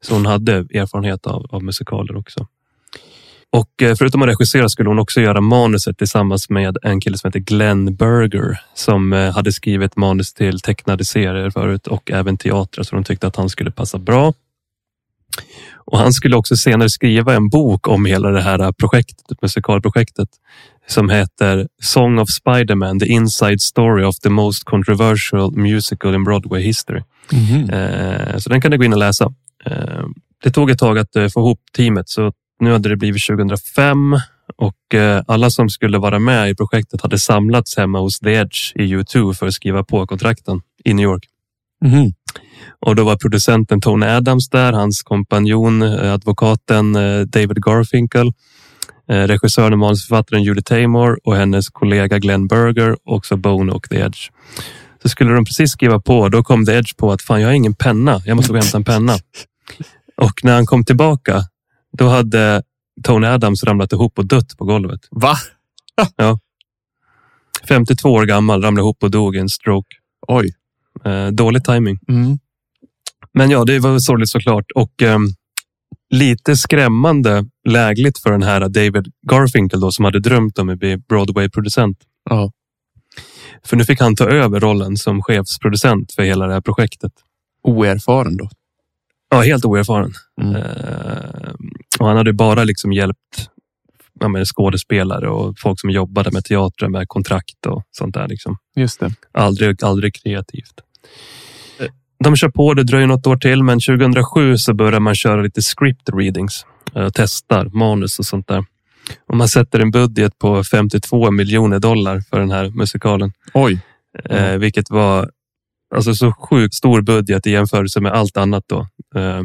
Så 0.00 0.14
hon 0.14 0.26
hade 0.26 0.52
erfarenhet 0.52 1.26
av, 1.26 1.46
av 1.50 1.62
musikaler 1.62 2.16
också. 2.16 2.46
Och 3.52 3.82
eh, 3.82 3.94
förutom 3.98 4.22
att 4.22 4.28
regissera 4.28 4.68
skulle 4.68 4.88
hon 4.88 4.98
också 4.98 5.20
göra 5.20 5.40
manuset 5.40 5.98
tillsammans 5.98 6.50
med 6.50 6.76
en 6.82 7.00
kille 7.00 7.18
som 7.18 7.28
heter 7.28 7.40
Glenn 7.40 7.96
Berger 7.96 8.60
som 8.74 9.12
eh, 9.12 9.32
hade 9.32 9.52
skrivit 9.52 9.96
manus 9.96 10.34
till 10.34 10.60
tecknade 10.60 11.04
serier 11.04 11.50
förut 11.50 11.86
och 11.86 12.10
även 12.10 12.36
teatrar 12.36 12.84
så 12.84 12.94
de 12.94 13.04
tyckte 13.04 13.26
att 13.26 13.36
han 13.36 13.48
skulle 13.48 13.70
passa 13.70 13.98
bra. 13.98 14.32
Och 15.74 15.98
han 15.98 16.12
skulle 16.12 16.36
också 16.36 16.56
senare 16.56 16.90
skriva 16.90 17.34
en 17.34 17.48
bok 17.48 17.88
om 17.88 18.06
hela 18.06 18.30
det 18.30 18.42
här 18.42 18.72
projektet, 18.72 19.42
musikalprojektet 19.42 20.28
som 20.90 21.10
heter 21.10 21.66
Song 21.82 22.18
of 22.18 22.28
Spider-Man, 22.30 22.98
the 23.00 23.06
inside 23.06 23.60
story 23.60 24.04
of 24.04 24.16
the 24.20 24.28
most 24.30 24.64
controversial 24.64 25.50
musical 25.56 26.14
in 26.14 26.24
Broadway 26.24 26.62
history. 26.62 27.02
Mhm. 27.32 27.70
Eh, 27.70 28.36
Så 28.38 28.48
den 28.50 28.60
kan 28.60 28.70
du 28.70 28.78
gå 28.78 28.84
in 28.84 28.92
och 28.92 28.98
läsa. 28.98 29.32
Eh, 29.66 30.04
Det 30.44 30.50
tog 30.50 30.70
ett 30.70 30.78
tag 30.78 30.98
att 30.98 31.16
eh, 31.16 31.28
få 31.28 31.40
ihop 31.40 31.60
teamet, 31.76 32.08
så 32.08 32.32
nu 32.60 32.72
hade 32.72 32.88
det 32.88 32.96
blivit 32.96 33.22
2005 33.26 34.18
och 34.56 34.94
eh, 34.94 35.22
alla 35.26 35.50
som 35.50 35.68
skulle 35.68 35.98
vara 35.98 36.18
med 36.18 36.50
i 36.50 36.54
projektet 36.54 37.00
hade 37.02 37.18
samlats 37.18 37.76
hemma 37.76 38.00
hos 38.00 38.18
The 38.18 38.30
Edge 38.32 38.72
i 38.76 38.96
U2 38.96 39.34
för 39.34 39.46
att 39.46 39.52
skriva 39.54 39.84
på 39.84 40.06
kontrakten 40.06 40.60
i 40.84 40.94
New 40.94 41.04
York. 41.04 41.24
Mhm. 41.84 42.12
Och 42.86 42.96
då 42.96 43.04
var 43.04 43.16
producenten 43.16 43.80
Tony 43.80 44.06
Adams 44.06 44.48
där, 44.48 44.72
hans 44.72 45.02
kompanjon, 45.02 45.82
eh, 45.82 46.12
advokaten 46.12 46.96
eh, 46.96 47.20
David 47.20 47.62
Garfinkel, 47.64 48.32
regissören 49.10 49.72
och 49.72 49.78
manusförfattaren 49.78 50.42
Julie 50.42 50.62
Taymor 50.62 51.18
och 51.24 51.36
hennes 51.36 51.68
kollega 51.68 52.18
Glenn 52.18 52.46
Berger, 52.46 52.96
också 53.04 53.36
Bono 53.36 53.72
och 53.72 53.88
The 53.90 53.96
Edge. 53.96 54.30
Så 55.02 55.08
skulle 55.08 55.34
de 55.34 55.44
precis 55.44 55.70
skriva 55.70 56.00
på, 56.00 56.28
då 56.28 56.42
kom 56.42 56.66
The 56.66 56.72
Edge 56.72 56.96
på 56.96 57.12
att 57.12 57.22
fan, 57.22 57.40
jag 57.40 57.48
har 57.48 57.54
ingen 57.54 57.74
penna. 57.74 58.22
Jag 58.24 58.36
måste 58.36 58.52
gå 58.52 58.58
och 58.58 58.64
hämta 58.64 58.76
en 58.76 58.84
penna. 58.84 59.12
Och 60.16 60.44
när 60.44 60.54
han 60.54 60.66
kom 60.66 60.84
tillbaka, 60.84 61.42
då 61.98 62.08
hade 62.08 62.62
Tony 63.02 63.26
Adams 63.26 63.64
ramlat 63.64 63.92
ihop 63.92 64.18
och 64.18 64.26
dött 64.26 64.56
på 64.58 64.64
golvet. 64.64 65.00
Va? 65.10 65.36
52 67.68 68.12
år 68.12 68.26
gammal, 68.26 68.62
ramlade 68.62 68.82
ihop 68.82 69.02
och 69.02 69.10
dog 69.10 69.36
i 69.36 69.38
en 69.38 69.48
stroke. 69.48 69.96
Oj. 70.28 70.54
Eh, 71.04 71.26
dålig 71.26 71.64
timing. 71.64 71.98
Mm. 72.08 72.38
Men 73.32 73.50
ja, 73.50 73.64
det 73.64 73.78
var 73.78 73.98
sorgligt 73.98 74.28
såklart 74.28 74.70
och 74.74 75.02
ehm, 75.02 75.28
lite 76.10 76.56
skrämmande 76.56 77.44
lägligt 77.68 78.18
för 78.18 78.30
den 78.30 78.42
här 78.42 78.60
David 78.60 79.12
Garfinkel 79.30 79.80
då, 79.80 79.92
som 79.92 80.04
hade 80.04 80.20
drömt 80.20 80.58
om 80.58 80.68
att 80.68 80.78
bli 80.78 80.96
Broadway-producent. 80.96 81.98
Ja. 82.30 82.52
För 83.64 83.76
nu 83.76 83.84
fick 83.84 84.00
han 84.00 84.16
ta 84.16 84.24
över 84.24 84.60
rollen 84.60 84.96
som 84.96 85.22
chefsproducent 85.22 86.12
för 86.12 86.22
hela 86.22 86.46
det 86.46 86.52
här 86.52 86.60
projektet. 86.60 87.12
Oerfaren 87.62 88.36
då. 88.36 88.48
Ja, 89.30 89.40
helt 89.40 89.64
oerfaren. 89.64 90.12
Mm. 90.42 90.56
Eh, 90.56 91.52
och 92.00 92.06
han 92.06 92.16
hade 92.16 92.32
bara 92.32 92.64
liksom 92.64 92.92
hjälpt 92.92 93.50
ja, 94.20 94.28
men 94.28 94.44
skådespelare 94.44 95.28
och 95.28 95.54
folk 95.58 95.80
som 95.80 95.90
jobbade 95.90 96.30
med 96.30 96.44
teater 96.44 96.88
med 96.88 97.08
kontrakt 97.08 97.66
och 97.66 97.82
sånt 97.90 98.14
där. 98.14 98.28
Liksom. 98.28 98.56
Just 98.76 99.00
det. 99.00 99.12
Aldrig, 99.32 99.84
aldrig 99.84 100.14
kreativt. 100.14 100.80
De 102.24 102.36
kör 102.36 102.48
på, 102.48 102.74
det 102.74 102.84
dröjer 102.84 103.06
något 103.06 103.26
år 103.26 103.36
till, 103.36 103.62
men 103.62 103.80
2007 103.80 104.56
så 104.56 104.74
börjar 104.74 105.00
man 105.00 105.14
köra 105.14 105.42
lite 105.42 105.62
script 105.62 106.08
readings. 106.14 106.66
eh, 106.94 107.08
Testar 107.14 107.64
manus 107.64 108.18
och 108.18 108.26
sånt 108.26 108.48
där. 108.48 108.64
Och 109.28 109.36
man 109.36 109.48
sätter 109.48 109.80
en 109.80 109.90
budget 109.90 110.38
på 110.38 110.64
52 110.64 111.30
miljoner 111.30 111.78
dollar 111.78 112.20
för 112.30 112.40
den 112.40 112.50
här 112.50 112.70
musikalen. 112.70 113.32
Oj. 113.54 113.80
Eh, 114.24 114.52
vilket 114.56 114.90
var 114.90 115.30
alltså 115.94 116.14
så 116.14 116.32
sjukt 116.32 116.74
stor 116.74 117.02
budget 117.02 117.46
i 117.46 117.50
jämförelse 117.50 118.00
med 118.00 118.12
allt 118.12 118.36
annat 118.36 118.64
då. 118.66 118.86
Eh, 119.14 119.42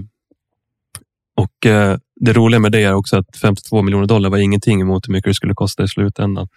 och 1.35 1.65
eh, 1.65 1.97
det 2.21 2.33
roliga 2.33 2.59
med 2.59 2.71
det 2.71 2.83
är 2.83 2.93
också 2.93 3.17
att 3.17 3.37
52 3.41 3.81
miljoner 3.81 4.07
dollar 4.07 4.29
var 4.29 4.37
ingenting 4.37 4.81
emot 4.81 5.07
hur 5.07 5.11
mycket 5.13 5.29
det 5.29 5.33
skulle 5.33 5.53
kosta 5.53 5.83
i 5.83 5.87
slutändan. 5.87 6.47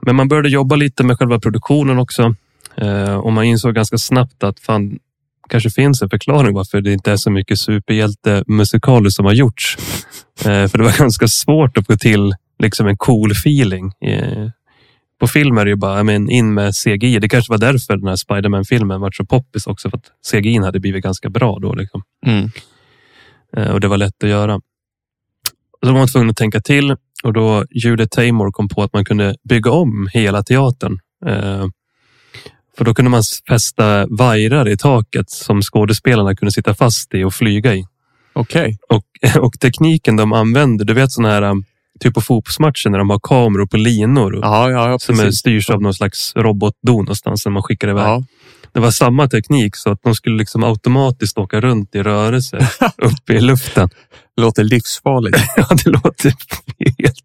Men 0.00 0.16
man 0.16 0.28
började 0.28 0.48
jobba 0.48 0.76
lite 0.76 1.04
med 1.04 1.18
själva 1.18 1.40
produktionen 1.40 1.98
också. 1.98 2.34
Eh, 2.76 3.14
och 3.14 3.32
man 3.32 3.44
insåg 3.44 3.74
ganska 3.74 3.98
snabbt 3.98 4.44
att 4.44 4.60
fan, 4.60 4.98
kanske 5.50 5.70
finns 5.70 6.02
en 6.02 6.10
förklaring 6.10 6.54
varför 6.54 6.80
det 6.80 6.92
inte 6.92 7.12
är 7.12 7.16
så 7.16 7.30
mycket 7.30 7.58
superhjältemusikaler 7.58 9.10
som 9.10 9.24
har 9.24 9.32
gjorts. 9.32 9.76
Eh, 10.44 10.68
för 10.68 10.78
det 10.78 10.84
var 10.84 10.98
ganska 10.98 11.28
svårt 11.28 11.78
att 11.78 11.86
få 11.86 11.96
till 11.96 12.34
liksom 12.58 12.86
en 12.86 12.96
cool 12.96 13.32
feeling. 13.32 13.92
Eh, 14.04 14.48
på 15.20 15.26
film 15.26 15.58
är 15.58 15.64
det 15.64 15.70
ju 15.70 15.76
bara 15.76 16.02
men, 16.02 16.30
in 16.30 16.54
med 16.54 16.74
CGI. 16.74 17.18
Det 17.18 17.28
kanske 17.28 17.52
var 17.52 17.58
därför 17.58 17.96
den 17.96 18.08
här 18.08 18.16
Spiderman-filmen 18.16 19.00
var 19.00 19.10
så 19.10 19.24
poppis 19.24 19.66
också. 19.66 19.90
För 19.90 19.96
att 19.96 20.04
CGI 20.30 20.58
hade 20.58 20.80
blivit 20.80 21.04
ganska 21.04 21.30
bra 21.30 21.58
då. 21.58 21.74
Liksom. 21.74 22.02
Mm. 22.26 22.50
Eh, 23.56 23.72
och 23.72 23.80
det 23.80 23.88
var 23.88 23.96
lätt 23.96 24.24
att 24.24 24.30
göra. 24.30 24.60
Så 25.82 25.92
var 25.92 25.98
man 25.98 26.08
tvungen 26.08 26.30
att 26.30 26.36
tänka 26.36 26.60
till 26.60 26.96
och 27.22 27.32
då 27.32 27.64
Julie 27.70 28.06
Taymor 28.06 28.52
kom 28.52 28.68
på 28.68 28.82
att 28.82 28.92
man 28.92 29.04
kunde 29.04 29.36
bygga 29.48 29.70
om 29.70 30.08
hela 30.12 30.42
teatern. 30.42 30.98
För 32.80 32.84
då 32.84 32.94
kunde 32.94 33.10
man 33.10 33.22
fästa 33.48 34.06
vajrar 34.06 34.68
i 34.68 34.76
taket 34.76 35.30
som 35.30 35.62
skådespelarna 35.62 36.36
kunde 36.36 36.52
sitta 36.52 36.74
fast 36.74 37.14
i 37.14 37.24
och 37.24 37.34
flyga 37.34 37.74
i. 37.74 37.86
Okej. 38.32 38.78
Och, 38.88 39.04
och 39.44 39.60
tekniken 39.60 40.16
de 40.16 40.32
använder, 40.32 40.84
du 40.84 40.94
vet 40.94 41.12
sådana 41.12 41.34
här 41.34 41.42
um, 41.42 41.64
typ 42.00 42.14
på 42.14 42.20
fotbollsmatcher 42.20 42.90
när 42.90 42.98
de 42.98 43.10
har 43.10 43.20
kameror 43.22 43.66
på 43.66 43.76
linor 43.76 44.38
Ja, 44.42 44.70
ja, 44.70 44.90
ja, 44.90 44.98
som 44.98 45.20
är, 45.20 45.30
styrs 45.30 45.70
av 45.70 45.82
någon 45.82 45.94
slags 45.94 46.32
robotdon 46.36 47.04
någonstans 47.04 47.42
som 47.42 47.52
man 47.52 47.62
skickar 47.62 47.88
iväg. 47.88 48.04
Ja. 48.04 48.22
Det 48.72 48.80
var 48.80 48.90
samma 48.90 49.28
teknik 49.28 49.76
så 49.76 49.90
att 49.90 50.02
de 50.02 50.14
skulle 50.14 50.36
liksom 50.36 50.64
automatiskt 50.64 51.38
åka 51.38 51.60
runt 51.60 51.94
i 51.94 52.02
rörelse 52.02 52.68
upp 52.96 53.30
i 53.30 53.40
luften. 53.40 53.88
Låter 54.36 54.64
livsfarligt. 54.64 55.38
Ja, 55.56 55.66
det 55.84 55.90
låter 55.90 56.32
helt 56.98 57.24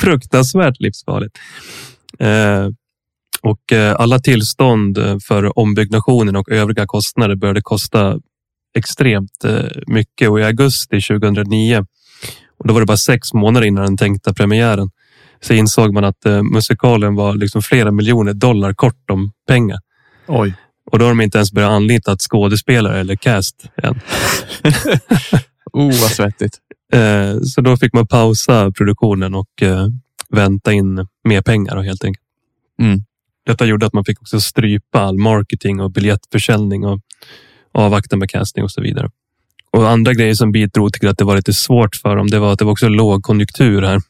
fruktansvärt 0.00 0.80
livsfarligt. 0.80 1.38
Eh, 2.18 2.68
och 3.42 3.72
eh, 3.72 3.96
alla 3.98 4.18
tillstånd 4.18 4.98
eh, 4.98 5.16
för 5.28 5.58
ombyggnationen 5.58 6.36
och 6.36 6.50
övriga 6.50 6.86
kostnader 6.86 7.34
började 7.34 7.62
kosta 7.62 8.18
extremt 8.76 9.44
eh, 9.44 9.64
mycket 9.86 10.28
och 10.30 10.40
i 10.40 10.44
augusti 10.44 11.00
2009, 11.00 11.86
och 12.58 12.66
då 12.66 12.74
var 12.74 12.80
det 12.80 12.86
bara 12.86 12.96
sex 12.96 13.32
månader 13.32 13.66
innan 13.66 13.84
den 13.84 13.96
tänkta 13.96 14.34
premiären, 14.34 14.90
så 15.40 15.54
insåg 15.54 15.92
man 15.92 16.04
att 16.04 16.24
musikalen 16.52 17.14
var 17.14 17.34
liksom 17.34 17.62
flera 17.62 17.90
miljoner 17.90 18.32
dollar 18.32 18.74
kort 18.74 19.10
om 19.10 19.32
pengar. 19.48 19.78
Oj. 20.26 20.54
Och 20.90 20.98
då 20.98 21.04
har 21.04 21.10
de 21.10 21.20
inte 21.20 21.38
ens 21.38 21.52
börjat 21.52 21.70
anlita 21.70 22.16
skådespelare 22.16 23.00
eller 23.00 23.16
cast 23.16 23.66
än. 23.82 24.00
Oh, 25.72 25.86
vad 25.86 26.10
svettigt. 26.10 26.58
Så 27.44 27.60
då 27.60 27.76
fick 27.76 27.92
man 27.92 28.06
pausa 28.06 28.70
produktionen 28.70 29.34
och 29.34 29.62
vänta 30.28 30.72
in 30.72 31.06
mer 31.24 31.42
pengar 31.42 31.82
helt 31.82 32.04
enkelt. 32.04 32.24
Mm. 32.82 33.00
Detta 33.46 33.66
gjorde 33.66 33.86
att 33.86 33.92
man 33.92 34.04
fick 34.04 34.22
också 34.22 34.40
strypa 34.40 35.00
all 35.00 35.18
marketing 35.18 35.80
och 35.80 35.90
biljettförsäljning 35.90 36.84
och 36.84 37.00
avvakta 37.72 38.16
med 38.16 38.30
casting 38.30 38.64
och 38.64 38.70
så 38.70 38.80
vidare. 38.80 39.10
Och 39.70 39.90
andra 39.90 40.14
grejer 40.14 40.34
som 40.34 40.52
bidrog 40.52 40.92
till 40.92 41.08
att 41.08 41.18
det 41.18 41.24
var 41.24 41.36
lite 41.36 41.52
svårt 41.52 41.96
för 41.96 42.16
dem, 42.16 42.26
det 42.26 42.38
var 42.38 42.52
att 42.52 42.58
det 42.58 42.64
var 42.64 42.72
också 42.72 42.88
lågkonjunktur 42.88 43.82
här. 43.82 44.00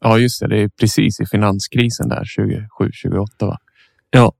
Ja, 0.00 0.18
just 0.18 0.40
det. 0.40 0.48
Det 0.48 0.62
är 0.62 0.68
precis 0.68 1.20
i 1.20 1.26
finanskrisen 1.26 2.08
där 2.08 2.24
27, 2.24 2.90
28 2.92 3.46
va? 3.46 3.58
Ja. 4.10 4.32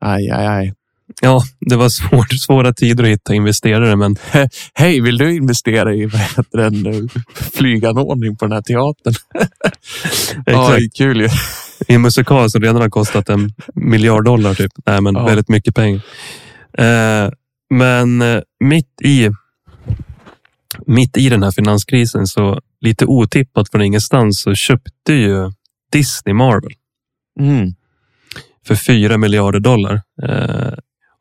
Aj, 0.00 0.30
aj, 0.30 0.46
aj. 0.46 0.74
Ja, 1.22 1.42
det 1.60 1.76
var 1.76 1.88
svårt, 1.88 2.32
svåra 2.40 2.72
tider 2.72 3.04
att 3.04 3.10
hitta 3.10 3.34
investerare, 3.34 3.96
men 3.96 4.16
Hej, 4.74 5.00
vill 5.00 5.18
du 5.18 5.36
investera 5.36 5.94
i 5.94 6.10
den, 6.52 6.86
eh, 6.86 7.02
flyganordning 7.54 8.36
på 8.36 8.44
den 8.44 8.52
här 8.52 8.62
teatern? 8.62 9.14
exakt. 10.46 10.74
Oj, 10.74 10.90
kul 10.90 11.20
ju. 11.20 11.28
I 11.88 11.94
en 11.94 12.02
musikal 12.02 12.50
som 12.50 12.60
redan 12.62 12.82
har 12.82 12.90
kostat 12.90 13.28
en 13.28 13.50
miljard 13.74 14.24
dollar, 14.24 14.54
typ. 14.54 14.72
Nej, 14.86 15.00
men 15.00 15.14
Ja. 15.14 15.26
väldigt 15.26 15.48
mycket 15.48 15.74
pengar. 15.74 16.00
Eh, 16.78 17.30
men 17.70 18.22
eh, 18.22 18.40
mitt 18.64 19.00
i 19.04 19.30
mitt 20.86 21.16
i 21.16 21.28
den 21.28 21.42
här 21.42 21.50
finanskrisen 21.50 22.26
så 22.26 22.60
lite 22.80 23.06
otippat 23.06 23.70
från 23.70 23.82
ingenstans 23.82 24.40
så 24.42 24.54
köpte 24.54 25.12
ju 25.12 25.52
Disney 25.92 26.34
Marvel. 26.34 26.72
Mm. 27.40 27.74
för 28.66 28.74
4 28.74 29.18
miljarder 29.18 29.60
dollar. 29.60 30.02
Eh, 30.22 30.72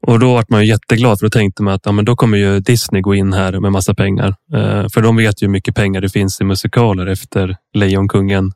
och 0.08 0.20
då 0.20 0.34
vart 0.34 0.50
man 0.50 0.65
jätteglad 0.65 1.20
för 1.20 1.25
då 1.25 1.29
tänkte 1.29 1.63
man 1.63 1.74
att 1.74 1.82
ja, 1.86 1.91
men 1.91 2.05
då 2.05 2.15
kommer 2.15 2.38
ju 2.38 2.60
Disney 2.60 3.01
gå 3.01 3.15
in 3.15 3.34
här 3.34 3.60
med 3.60 3.72
massa 3.72 3.93
pengar. 3.96 4.36
Eh, 4.53 4.88
för 4.93 5.01
de 5.01 5.15
vet 5.15 5.41
ju 5.43 5.48
hur 5.48 5.51
mycket 5.51 5.75
pengar 5.75 6.01
det 6.01 6.10
finns 6.10 6.41
i 6.41 6.43
musikaler 6.43 7.08
efter 7.08 7.58
Lejonkungen 7.74 8.51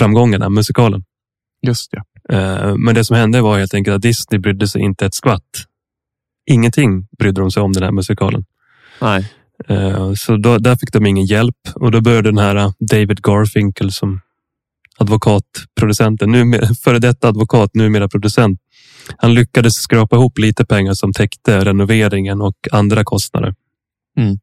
framgångarna, 0.00 0.48
musikalen. 0.48 1.04
Just 1.66 1.90
det. 1.90 2.02
Eh, 2.36 2.76
men 2.76 2.94
det 2.94 3.04
som 3.04 3.16
hände 3.16 3.40
var 3.40 3.58
helt 3.58 3.74
enkelt 3.74 3.94
att 3.94 4.02
Disney 4.02 4.38
brydde 4.40 4.68
sig 4.68 4.82
inte 4.82 5.06
ett 5.06 5.14
skvatt. 5.14 5.50
Ingenting 6.50 7.06
brydde 7.18 7.40
de 7.40 7.50
sig 7.50 7.62
om 7.62 7.72
den 7.72 7.82
här 7.82 7.92
musikalen. 7.92 8.44
Nej. 9.00 9.32
Eh, 9.68 10.12
Så 10.14 10.36
då, 10.36 10.58
där 10.58 10.76
fick 10.76 10.92
de 10.92 11.06
ingen 11.06 11.26
hjälp 11.26 11.56
och 11.74 11.90
då 11.90 12.00
började 12.00 12.28
den 12.28 12.38
här 12.38 12.56
eh, 12.56 12.72
David 12.80 13.22
Garfinkel 13.22 13.92
som 13.92 14.20
advokatproducenten, 14.98 16.30
numera, 16.30 16.74
före 16.84 16.98
detta 16.98 17.28
advokat, 17.28 17.74
numera 17.74 18.08
producent. 18.08 18.60
Han 19.16 19.34
lyckades 19.34 19.74
skrapa 19.74 20.16
ihop 20.16 20.38
lite 20.38 20.64
pengar 20.64 20.94
som 20.94 21.12
täckte 21.12 21.64
renoveringen 21.64 22.40
och 22.40 22.56
andra 22.72 23.04
kostnader. 23.04 23.54
Mm. 24.16 24.38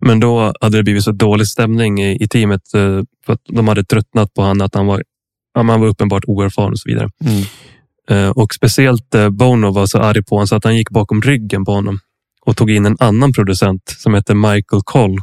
Men 0.00 0.20
då 0.20 0.52
hade 0.60 0.76
det 0.76 0.82
blivit 0.82 1.04
så 1.04 1.12
dålig 1.12 1.46
stämning 1.46 2.00
i, 2.02 2.24
i 2.24 2.28
teamet 2.28 2.74
eh, 2.74 3.00
för 3.26 3.32
att 3.32 3.40
de 3.48 3.68
hade 3.68 3.84
tröttnat 3.84 4.34
på 4.34 4.42
han 4.42 4.60
att 4.60 4.74
han 4.74 4.86
var, 4.86 5.02
han 5.54 5.66
var 5.66 5.86
uppenbart 5.86 6.24
oerfaren 6.26 6.72
och 6.72 6.78
så 6.78 6.88
vidare. 6.88 7.08
Mm. 7.24 7.44
Eh, 8.10 8.30
Och 8.30 8.54
speciellt 8.54 9.14
eh, 9.14 9.30
Bono 9.30 9.70
var 9.70 9.86
så 9.86 9.98
arg 9.98 10.22
på 10.24 10.34
honom 10.34 10.46
så 10.48 10.56
att 10.56 10.64
han 10.64 10.76
gick 10.76 10.90
bakom 10.90 11.22
ryggen 11.22 11.64
på 11.64 11.72
honom 11.72 11.98
och 12.46 12.56
tog 12.56 12.70
in 12.70 12.86
en 12.86 12.96
annan 13.00 13.32
producent 13.32 13.94
som 13.98 14.14
heter 14.14 14.34
Michael 14.34 14.82
Coll 14.84 15.18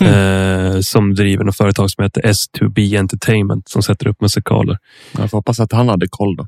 eh, 0.00 0.80
som 0.80 1.14
driver 1.14 1.44
något 1.44 1.56
företag 1.56 1.90
som 1.90 2.04
heter 2.04 2.22
S2B 2.22 2.98
Entertainment 2.98 3.68
som 3.68 3.82
sätter 3.82 4.08
upp 4.08 4.20
musikaler. 4.20 4.78
Jag 5.12 5.30
får 5.30 5.38
hoppas 5.38 5.60
att 5.60 5.72
han 5.72 5.88
hade 5.88 6.06
koll 6.10 6.36
då. 6.36 6.46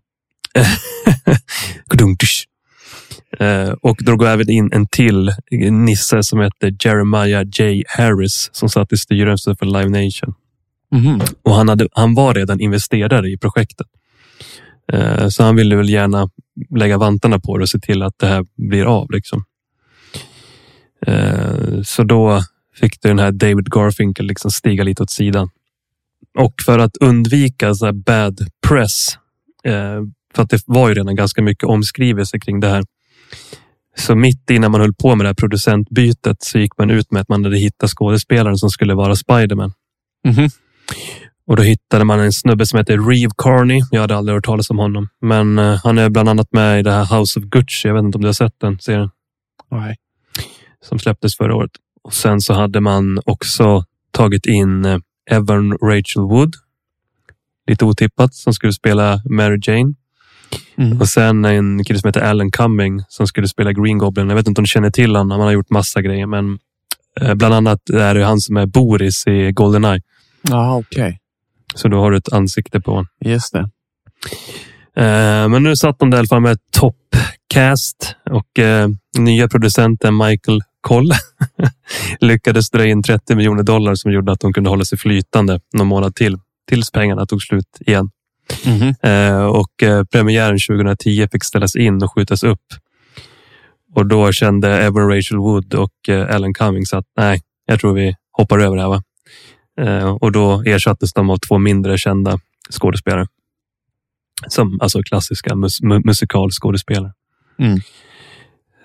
Eh, 3.38 3.70
och 3.82 3.96
drog 4.00 4.24
även 4.24 4.50
in 4.50 4.72
en 4.72 4.86
till 4.86 5.32
nisse 5.70 6.22
som 6.22 6.40
heter 6.40 6.76
Jeremiah 6.84 7.44
J. 7.58 7.84
Harris 7.88 8.50
som 8.52 8.68
satt 8.68 8.92
i 8.92 8.96
styrelsen 8.96 9.56
för 9.56 9.66
Live 9.66 10.04
Nation. 10.04 10.34
Mhm. 10.92 11.20
Och 11.42 11.54
han, 11.54 11.68
hade, 11.68 11.88
han 11.92 12.14
var 12.14 12.34
redan 12.34 12.60
investerare 12.60 13.28
i 13.30 13.36
projektet. 13.38 13.86
Eh, 14.92 15.28
Så 15.28 15.42
han 15.42 15.56
ville 15.56 15.76
väl 15.76 15.88
gärna 15.90 16.30
lägga 16.76 16.98
vantarna 16.98 17.38
på 17.40 17.58
det 17.58 17.62
och 17.62 17.68
se 17.68 17.78
till 17.78 18.02
att 18.02 18.18
det 18.18 18.26
här 18.26 18.44
blir 18.56 18.84
av. 18.84 19.10
Liksom. 19.10 19.44
Eh, 21.06 21.82
Så 21.84 22.02
då 22.04 22.42
fick 22.74 23.00
den 23.02 23.18
här 23.18 23.32
David 23.32 23.70
Garfinkel 23.70 24.26
liksom 24.26 24.50
stiga 24.50 24.84
lite 24.84 25.02
åt 25.02 25.10
sidan. 25.10 25.50
Och 26.38 26.54
för 26.66 26.78
att 26.78 26.96
undvika 26.96 27.74
så 27.74 27.92
bad 27.92 28.40
press, 28.68 29.18
eh, 29.64 30.00
för 30.34 30.42
att 30.42 30.50
det 30.50 30.62
var 30.66 30.88
ju 30.88 30.94
redan 30.94 31.16
ganska 31.16 31.42
mycket 31.42 31.64
omskrivelse 31.64 32.38
kring 32.38 32.60
det 32.60 32.68
här. 32.68 32.84
Så 33.96 34.14
mitt 34.14 34.50
innan 34.50 34.70
man 34.70 34.80
höll 34.80 34.94
på 34.94 35.14
med 35.16 35.24
det 35.24 35.28
här 35.28 35.34
producentbytet 35.34 36.42
så 36.42 36.58
gick 36.58 36.78
man 36.78 36.90
ut 36.90 37.10
med 37.10 37.22
att 37.22 37.28
man 37.28 37.44
hade 37.44 37.58
hittat 37.58 37.90
skådespelaren 37.90 38.56
som 38.56 38.70
skulle 38.70 38.94
vara 38.94 39.16
Spiderman. 39.16 39.72
Mhm. 40.26 40.48
Och 41.46 41.56
då 41.56 41.62
hittade 41.62 42.04
man 42.04 42.20
en 42.20 42.32
snubbe 42.32 42.66
som 42.66 42.78
heter 42.78 43.08
Reeve 43.08 43.32
Carney. 43.38 43.80
Jag 43.90 44.00
hade 44.00 44.16
aldrig 44.16 44.36
hört 44.36 44.44
talas 44.44 44.70
om 44.70 44.78
honom, 44.78 45.08
men 45.20 45.58
eh, 45.58 45.80
han 45.84 45.98
är 45.98 46.10
bland 46.10 46.28
annat 46.28 46.52
med 46.52 46.80
i 46.80 46.82
det 46.82 46.92
här 46.92 47.18
House 47.18 47.40
of 47.40 47.44
Gucci. 47.44 47.88
Jag 47.88 47.94
vet 47.94 48.04
inte 48.04 48.18
om 48.18 48.22
du 48.22 48.28
har 48.28 48.32
sett 48.32 48.60
den 48.60 48.78
serien 48.78 49.10
Nej. 49.70 49.96
som 50.84 50.98
släpptes 50.98 51.36
förra 51.36 51.54
året. 51.54 51.70
Och 52.02 52.14
sen 52.14 52.40
så 52.40 52.52
hade 52.54 52.80
man 52.80 53.20
också 53.24 53.84
tagit 54.10 54.46
in 54.46 54.84
eh, 54.84 54.98
Evan 55.30 55.78
Rachel 55.82 56.22
Wood. 56.22 56.54
Lite 57.66 57.84
otippat 57.84 58.34
som 58.34 58.52
skulle 58.52 58.72
spela 58.72 59.22
Mary 59.24 59.58
Jane 59.62 59.94
Mm. 60.76 61.00
och 61.00 61.08
sen 61.08 61.44
en 61.44 61.84
kille 61.84 61.98
som 61.98 62.08
heter 62.08 62.20
Alan 62.20 62.50
Cumming 62.50 63.02
som 63.08 63.26
skulle 63.26 63.48
spela 63.48 63.72
Green 63.72 63.98
Goblin. 63.98 64.28
Jag 64.28 64.36
vet 64.36 64.48
inte 64.48 64.58
om 64.58 64.64
du 64.64 64.68
känner 64.68 64.90
till 64.90 65.16
honom. 65.16 65.30
Han 65.30 65.40
har 65.40 65.52
gjort 65.52 65.70
massa 65.70 66.02
grejer, 66.02 66.26
men 66.26 66.58
eh, 67.20 67.34
bland 67.34 67.54
annat 67.54 67.90
är 67.90 68.14
det 68.14 68.24
han 68.24 68.40
som 68.40 68.56
är 68.56 68.66
Boris 68.66 69.26
i 69.26 69.52
Goldeneye. 69.52 70.00
Ja, 70.42 70.76
okej. 70.76 71.18
Så 71.74 71.88
då 71.88 72.00
har 72.00 72.10
du 72.10 72.16
ett 72.16 72.32
ansikte 72.32 72.80
på 72.80 72.90
honom. 72.90 73.06
Just 73.24 73.52
det. 73.52 73.68
Eh, 74.96 75.48
Men 75.48 75.62
nu 75.62 75.76
satt 75.76 75.98
de 75.98 76.10
där 76.10 76.18
i 76.18 76.20
alla 76.20 76.28
fall 76.28 76.40
med 76.40 76.58
toppcast 76.72 78.16
och 78.30 78.58
eh, 78.58 78.88
nya 79.18 79.48
producenten 79.48 80.16
Michael 80.16 80.60
Koll 80.80 81.10
lyckades 82.20 82.70
dra 82.70 82.86
in 82.86 83.02
30 83.02 83.34
miljoner 83.34 83.62
dollar 83.62 83.94
som 83.94 84.12
gjorde 84.12 84.32
att 84.32 84.40
de 84.40 84.52
kunde 84.52 84.70
hålla 84.70 84.84
sig 84.84 84.98
flytande 84.98 85.60
någon 85.74 85.86
månad 85.86 86.14
till 86.14 86.38
tills 86.68 86.90
pengarna 86.90 87.26
tog 87.26 87.42
slut 87.42 87.78
igen. 87.80 88.10
Mhm. 88.66 88.94
Eh, 89.02 89.44
och 89.44 89.82
eh, 89.82 90.04
premiären 90.04 90.58
2010 90.68 91.28
fick 91.32 91.44
ställas 91.44 91.76
in 91.76 92.02
och 92.02 92.14
skjutas 92.14 92.42
upp. 92.42 92.62
Och 93.94 94.06
då 94.06 94.32
kände 94.32 94.82
Evan 94.82 95.08
Rachel 95.08 95.38
Wood 95.38 95.74
och 95.74 96.08
eh, 96.08 96.34
Alan 96.34 96.54
Cummings 96.54 96.92
att 96.92 97.06
nej, 97.16 97.40
jag 97.66 97.80
tror 97.80 97.94
vi 97.94 98.14
hoppar 98.32 98.58
över 98.58 98.76
det 98.76 98.82
här. 98.82 98.88
Va? 98.88 99.02
Och 100.20 100.32
då 100.32 100.62
ersattes 100.66 101.12
de 101.12 101.30
av 101.30 101.36
två 101.36 101.58
mindre 101.58 101.98
kända 101.98 102.38
skådespelare. 102.70 103.26
Som 104.48 104.80
alltså 104.80 105.02
klassiska 105.02 105.54
mus 105.54 105.82
mu 105.82 106.00
musikalskådespelare. 106.04 107.12
Mm. 107.58 107.80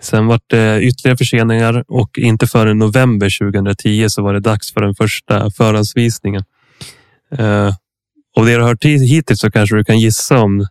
Sen 0.01 0.27
var 0.27 0.39
det 0.47 0.81
ytterligare 0.81 1.17
förseningar 1.17 1.83
och 1.87 2.17
inte 2.17 2.47
förrän 2.47 2.77
november 2.77 3.51
2010 3.51 4.05
så 4.09 4.23
var 4.23 4.33
det 4.33 4.39
dags 4.39 4.73
för 4.73 4.81
den 4.81 4.95
första 4.95 5.51
förhandsvisningen. 5.51 6.43
Och 8.35 8.45
det 8.45 8.55
du 8.55 8.61
har 8.61 8.67
hört 8.69 8.85
hi- 8.85 9.05
hittills 9.07 9.39
så 9.39 9.51
kanske 9.51 9.75
du 9.75 9.83
kan 9.83 9.99
gissa 9.99 10.39
om 10.41 10.67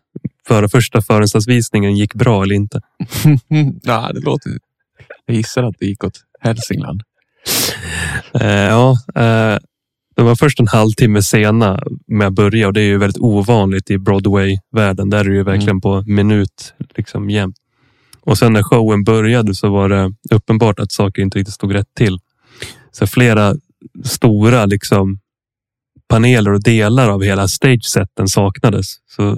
för 0.47 0.67
första 0.67 1.01
förhandsvisningen 1.01 1.95
gick 1.95 2.13
bra 2.13 2.43
eller 2.43 2.55
inte. 2.55 2.81
ja, 3.83 4.11
det 4.13 4.19
låter... 4.19 4.51
Jag 5.25 5.37
gissar 5.37 5.63
att 5.63 5.75
det 5.79 5.85
gick 5.85 6.03
åt 6.03 6.19
Hälsingland. 6.39 7.01
Eh, 8.33 8.47
ja, 8.47 8.97
eh, 9.15 9.57
de 10.15 10.25
var 10.25 10.35
först 10.35 10.59
en 10.59 10.67
halvtimme 10.67 11.21
sena 11.21 11.83
med 12.07 12.27
att 12.27 12.33
börja 12.33 12.67
och 12.67 12.73
det 12.73 12.81
är 12.81 12.85
ju 12.85 12.97
väldigt 12.97 13.21
ovanligt 13.21 13.91
i 13.91 13.97
Broadway-världen. 13.97 15.09
Där 15.09 15.19
är 15.19 15.23
det 15.29 15.35
ju 15.35 15.43
verkligen 15.43 15.81
på 15.81 16.03
minut 16.07 16.73
liksom 16.95 17.29
jämt. 17.29 17.55
Och 18.21 18.37
sen 18.37 18.53
när 18.53 18.63
showen 18.63 19.03
började 19.03 19.55
så 19.55 19.69
var 19.69 19.89
det 19.89 20.13
uppenbart 20.31 20.79
att 20.79 20.91
saker 20.91 21.21
inte 21.21 21.39
riktigt 21.39 21.53
stod 21.55 21.73
rätt 21.73 21.93
till. 21.97 22.17
Så 22.91 23.07
flera 23.07 23.55
stora 24.03 24.65
liksom 24.65 25.19
paneler 26.09 26.53
och 26.53 26.63
delar 26.63 27.09
av 27.09 27.23
hela 27.23 27.47
stageseten 27.47 28.27
saknades. 28.27 28.85
Så 29.15 29.37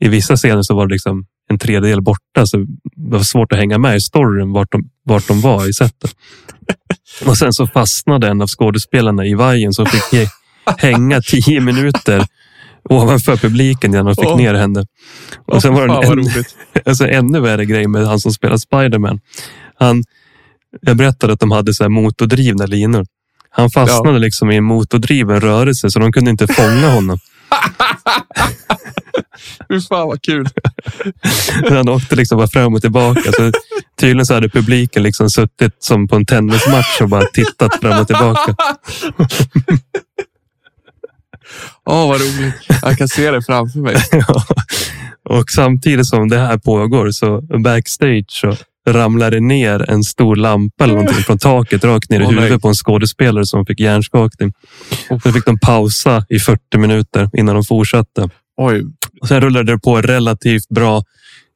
i 0.00 0.08
vissa 0.08 0.36
scener 0.36 0.62
så 0.62 0.74
var 0.74 0.86
det 0.86 0.92
liksom 0.92 1.26
en 1.48 1.58
tredjedel 1.58 2.02
borta, 2.02 2.46
så 2.46 2.56
det 2.56 2.66
var 3.16 3.22
svårt 3.22 3.52
att 3.52 3.58
hänga 3.58 3.78
med 3.78 3.96
i 3.96 4.00
storyn 4.00 4.52
vart 4.52 4.72
de, 4.72 4.90
vart 5.04 5.28
de 5.28 5.40
var 5.40 5.68
i 5.68 5.72
setet. 5.72 6.10
Och 7.26 7.38
sen 7.38 7.52
så 7.52 7.66
fastnade 7.66 8.28
en 8.28 8.42
av 8.42 8.46
skådespelarna 8.46 9.26
i 9.26 9.34
vajern 9.34 9.72
som 9.72 9.86
fick 9.86 10.30
hänga 10.78 11.20
tio 11.20 11.60
minuter 11.60 12.26
ovanför 12.90 13.36
publiken 13.36 13.90
innan 13.90 14.06
de 14.06 14.14
fick 14.14 14.26
Åh. 14.26 14.36
ner 14.36 14.54
henne. 14.54 14.86
Och 15.46 15.62
sen 15.62 15.74
var 15.74 15.88
det 15.88 16.06
en, 16.06 16.18
en, 16.18 16.44
alltså, 16.84 17.06
ännu 17.08 17.40
värre 17.40 17.64
grej 17.64 17.88
med 17.88 18.06
han 18.06 18.20
som 18.20 18.32
spelar 18.32 18.56
Spiderman. 18.56 19.20
Han, 19.74 20.04
jag 20.80 20.96
berättade 20.96 21.32
att 21.32 21.40
de 21.40 21.50
hade 21.50 21.74
så 21.74 21.84
här 21.84 21.88
motordrivna 21.88 22.66
linor. 22.66 23.06
Han 23.56 23.70
fastnade 23.70 24.18
liksom 24.18 24.50
i 24.50 24.56
en 24.56 24.64
motordriven 24.64 25.40
rörelse 25.40 25.90
så 25.90 25.98
de 25.98 26.12
kunde 26.12 26.30
inte 26.30 26.46
fånga 26.46 26.88
honom. 26.88 27.18
Fy 29.68 29.80
fan 29.80 30.08
vad 30.08 30.22
kul. 30.22 30.48
Han 31.68 31.88
åkte 31.88 32.16
liksom 32.16 32.38
bara 32.38 32.48
fram 32.48 32.74
och 32.74 32.80
tillbaka. 32.80 33.32
Så 33.32 33.52
tydligen 34.00 34.26
så 34.26 34.34
hade 34.34 34.48
publiken 34.48 35.02
liksom 35.02 35.30
suttit 35.30 35.76
som 35.78 36.08
på 36.08 36.16
en 36.16 36.26
tennismatch 36.26 37.00
och 37.00 37.08
bara 37.08 37.24
tittat 37.24 37.80
fram 37.80 38.00
och 38.00 38.06
tillbaka. 38.06 38.54
Åh, 41.84 42.08
vad 42.08 42.20
roligt. 42.20 42.54
Jag 42.82 42.98
kan 42.98 43.08
se 43.08 43.30
det 43.30 43.42
framför 43.42 43.78
mig. 43.78 43.96
Ja. 44.12 44.44
Och 45.28 45.50
samtidigt 45.50 46.06
som 46.06 46.28
det 46.28 46.38
här 46.38 46.58
pågår 46.58 47.10
så 47.10 47.40
backstage 47.40 48.24
så 48.28 48.56
ramlar 48.92 49.30
det 49.30 49.40
ner 49.40 49.90
en 49.90 50.02
stor 50.02 50.36
lampa 50.36 50.84
eller 50.84 50.94
någonting 50.94 51.22
från 51.24 51.38
taket 51.38 51.84
rakt 51.84 52.10
ner 52.10 52.20
i 52.20 52.24
Åh, 52.24 52.30
nej. 52.30 52.40
huvudet 52.40 52.62
på 52.62 52.68
en 52.68 52.74
skådespelare 52.74 53.46
som 53.46 53.66
fick 53.66 53.80
hjärnskakning. 53.80 54.52
Uff. 55.10 55.22
Så 55.22 55.32
fick 55.32 55.44
de 55.46 55.58
pausa 55.58 56.24
i 56.28 56.38
40 56.38 56.78
minuter 56.78 57.30
innan 57.38 57.54
de 57.54 57.64
fortsatte. 57.64 58.30
Oj, 58.56 58.82
Och 59.20 59.28
sen 59.28 59.40
rullade 59.40 59.72
det 59.72 59.78
på 59.78 60.00
relativt 60.02 60.68
bra 60.68 61.02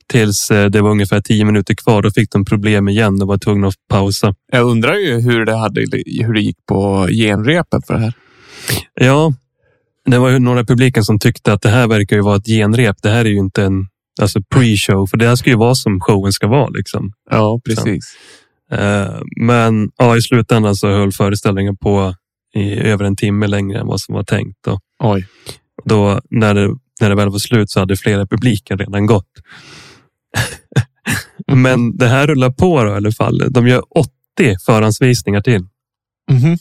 tills 0.07 0.51
eh, 0.51 0.67
det 0.71 0.81
var 0.83 0.91
ungefär 0.91 1.21
10 1.21 1.45
minuter 1.45 1.75
kvar. 1.75 2.03
Då 2.03 2.11
fick 2.11 2.31
de 2.33 2.45
problem 2.45 2.89
igen 2.89 3.23
och 3.23 3.29
var 3.29 3.39
tvungna 3.39 3.67
att 3.67 3.75
pausa. 3.89 4.35
jag 4.53 4.67
undrar 4.67 4.95
ju 4.95 5.21
hur 5.21 5.45
det, 5.45 5.57
hade, 5.57 5.81
hur 6.25 6.35
det 6.35 6.41
gick 6.41 6.67
på 6.67 7.09
genrepen 7.11 7.83
för 7.87 7.95
det 7.95 8.01
här. 8.01 8.13
Ja, 8.95 9.33
det 10.07 10.19
var 10.19 10.29
ju 10.31 10.39
några 10.39 10.61
i 10.61 10.65
publiken 10.65 11.05
som 11.05 11.19
tyckte 11.19 11.53
att 11.53 11.63
det 11.63 11.69
här 11.69 11.87
verkar 11.89 12.17
ju 12.17 12.23
vara 12.23 12.37
ett 12.37 12.47
genrep. 12.47 12.97
Det 13.03 13.11
här 13.11 13.25
är 13.25 13.29
ju 13.29 13.39
inte 13.39 13.65
en 13.65 13.87
alltså 14.21 14.39
pre-show, 14.55 15.07
för 15.07 15.17
det 15.17 15.29
här 15.29 15.37
ska 15.37 15.51
ju 15.51 15.57
vara 15.57 15.75
som 15.75 16.01
showen 16.01 16.33
ska 16.33 16.47
vara. 16.49 16.69
Liksom. 16.69 17.13
Ja, 17.31 17.61
precis. 17.65 18.05
Eh, 18.73 19.21
Men 19.37 19.91
ja, 19.97 20.17
i 20.17 20.23
slutändan 20.23 20.77
så 20.77 20.89
höll 20.89 21.13
föreställningen 21.13 21.77
på 21.77 22.15
i 22.55 22.75
över 22.75 23.05
en 23.05 23.17
timme 23.17 23.47
längre 23.47 23.81
än 23.81 23.87
vad 23.87 24.01
som 24.01 24.15
var 24.15 24.25
tänkt. 24.25 24.67
Och 24.67 24.81
Oj. 25.03 25.27
då 25.85 26.21
när 26.31 26.55
det 26.55 26.75
när 27.01 27.09
det 27.09 27.15
väl 27.15 27.29
var 27.31 27.39
slut 27.39 27.71
så 27.71 27.81
hade 27.81 27.97
flera 27.97 28.27
publiken 28.27 28.79
redan 28.79 29.07
gått. 29.07 29.29
Men 31.53 31.97
det 31.97 32.07
här 32.07 32.27
rullar 32.27 32.51
på 32.51 32.85
då, 32.85 32.91
i 32.91 32.95
alla 32.95 33.13
fall. 33.13 33.43
De 33.51 33.69
gör 33.69 33.83
80 33.99 34.11
förhandsvisningar 34.67 35.41
till. 35.41 35.61
Mhm. 36.31 36.59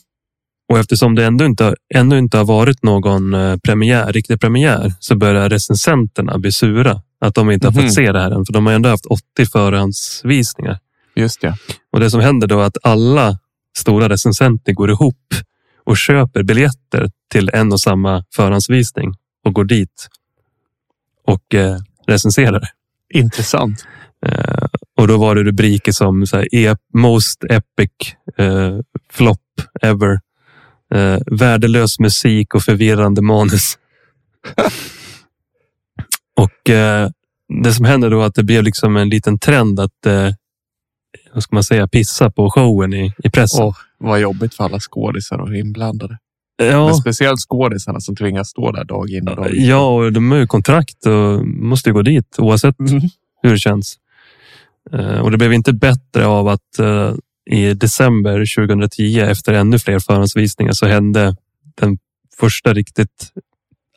Och 0.69 0.79
eftersom 0.79 1.15
det 1.15 1.25
ändå 1.25 1.45
inte, 1.45 1.75
ännu 1.95 2.17
inte 2.17 2.37
har 2.37 2.45
varit 2.45 2.83
någon 2.83 3.33
eh, 3.33 3.57
premiär, 3.57 4.13
riktig 4.13 4.39
premiär 4.41 4.93
så 4.99 5.15
börjar 5.15 5.49
recensenterna 5.49 6.37
bli 6.37 6.51
sura 6.51 7.01
att 7.21 7.35
de 7.35 7.51
inte 7.51 7.67
har 7.67 7.71
Mhm. 7.73 7.81
fått 7.83 7.93
se 7.93 8.11
det 8.11 8.19
här 8.21 8.31
än. 8.31 8.45
För 8.45 8.53
de 8.53 8.65
har 8.65 8.73
ändå 8.73 8.89
haft 8.89 9.05
80 9.05 9.45
förhandsvisningar. 9.51 10.79
Just 11.15 11.43
ja. 11.43 11.55
Och 11.91 11.99
det 11.99 12.11
som 12.11 12.21
händer 12.21 12.47
då 12.47 12.59
är 12.59 12.63
att 12.65 12.77
alla 12.83 13.39
stora 13.77 14.09
recensenter 14.09 14.73
går 14.73 14.89
ihop 14.91 15.33
och 15.85 15.97
köper 15.97 16.43
biljetter 16.43 17.09
till 17.31 17.49
en 17.53 17.71
och 17.71 17.81
samma 17.81 18.23
förhandsvisning 18.35 19.13
och 19.45 19.53
går 19.53 19.65
dit 19.65 20.07
och 21.27 21.55
eh, 21.55 21.77
recenserar 22.07 22.59
det. 22.59 22.67
Intressant. 23.13 23.85
Eh, 24.25 24.67
och 24.97 25.07
då 25.07 25.17
var 25.17 25.35
det 25.35 25.43
rubriker 25.43 25.91
som 25.91 26.25
så 26.27 26.37
här, 26.37 26.55
e 26.55 26.75
Most 26.93 27.43
epic 27.43 27.91
eh, 28.37 28.77
flop 29.11 29.41
ever. 29.81 30.19
Eh, 30.95 31.19
värdelös 31.25 31.99
musik 31.99 32.55
och 32.55 32.61
förvirrande 32.63 33.21
manus. 33.21 33.77
och 36.39 36.69
eh, 36.69 37.09
det 37.63 37.73
som 37.73 37.85
hände 37.85 38.09
då 38.09 38.21
att 38.21 38.35
det 38.35 38.43
blev 38.43 38.63
liksom 38.63 38.97
en 38.97 39.09
liten 39.09 39.39
trend 39.39 39.79
att 39.79 40.05
eh, 40.05 40.29
vad 41.33 41.43
ska 41.43 41.55
man 41.55 41.63
säga, 41.63 41.87
pissa 41.87 42.31
på 42.31 42.49
showen 42.51 42.93
i, 42.93 43.13
i 43.23 43.29
pressen. 43.29 43.63
Åh, 43.65 43.75
vad 43.97 44.19
jobbigt 44.19 44.53
för 44.53 44.63
alla 44.63 44.79
skådisar 44.79 45.37
och 45.37 45.55
inblandade. 45.55 46.17
ja, 46.57 46.85
Men 46.85 46.95
speciellt 46.95 47.39
skådisarna 47.39 47.99
som 47.99 48.15
tvingas 48.15 48.49
stå 48.49 48.71
där 48.71 48.83
dag 48.83 49.09
in 49.09 49.27
och 49.27 49.35
dag 49.35 49.49
ut. 49.49 49.61
ja, 49.67 49.87
och 49.95 50.13
de 50.13 50.31
har 50.31 50.37
ju 50.37 50.47
kontrakt 50.47 51.05
och 51.05 51.47
måste 51.47 51.91
gå 51.91 52.01
dit 52.01 52.35
oavsett 52.39 52.79
Mhm. 52.79 53.01
hur 53.43 53.51
det 53.51 53.57
känns. 53.59 53.95
Eh, 54.91 55.19
Och 55.19 55.31
det 55.31 55.37
blev 55.37 55.53
inte 55.53 55.73
bättre 55.73 56.25
av 56.25 56.47
att 56.47 56.79
eh, 56.79 57.13
i 57.51 57.73
december 57.73 58.55
2010 58.55 59.19
efter 59.19 59.53
ännu 59.53 59.79
fler 59.79 59.99
förhandsvisningar 59.99 60.71
så 60.71 60.85
hände 60.85 61.35
den 61.81 61.97
första 62.39 62.73
riktigt 62.73 63.31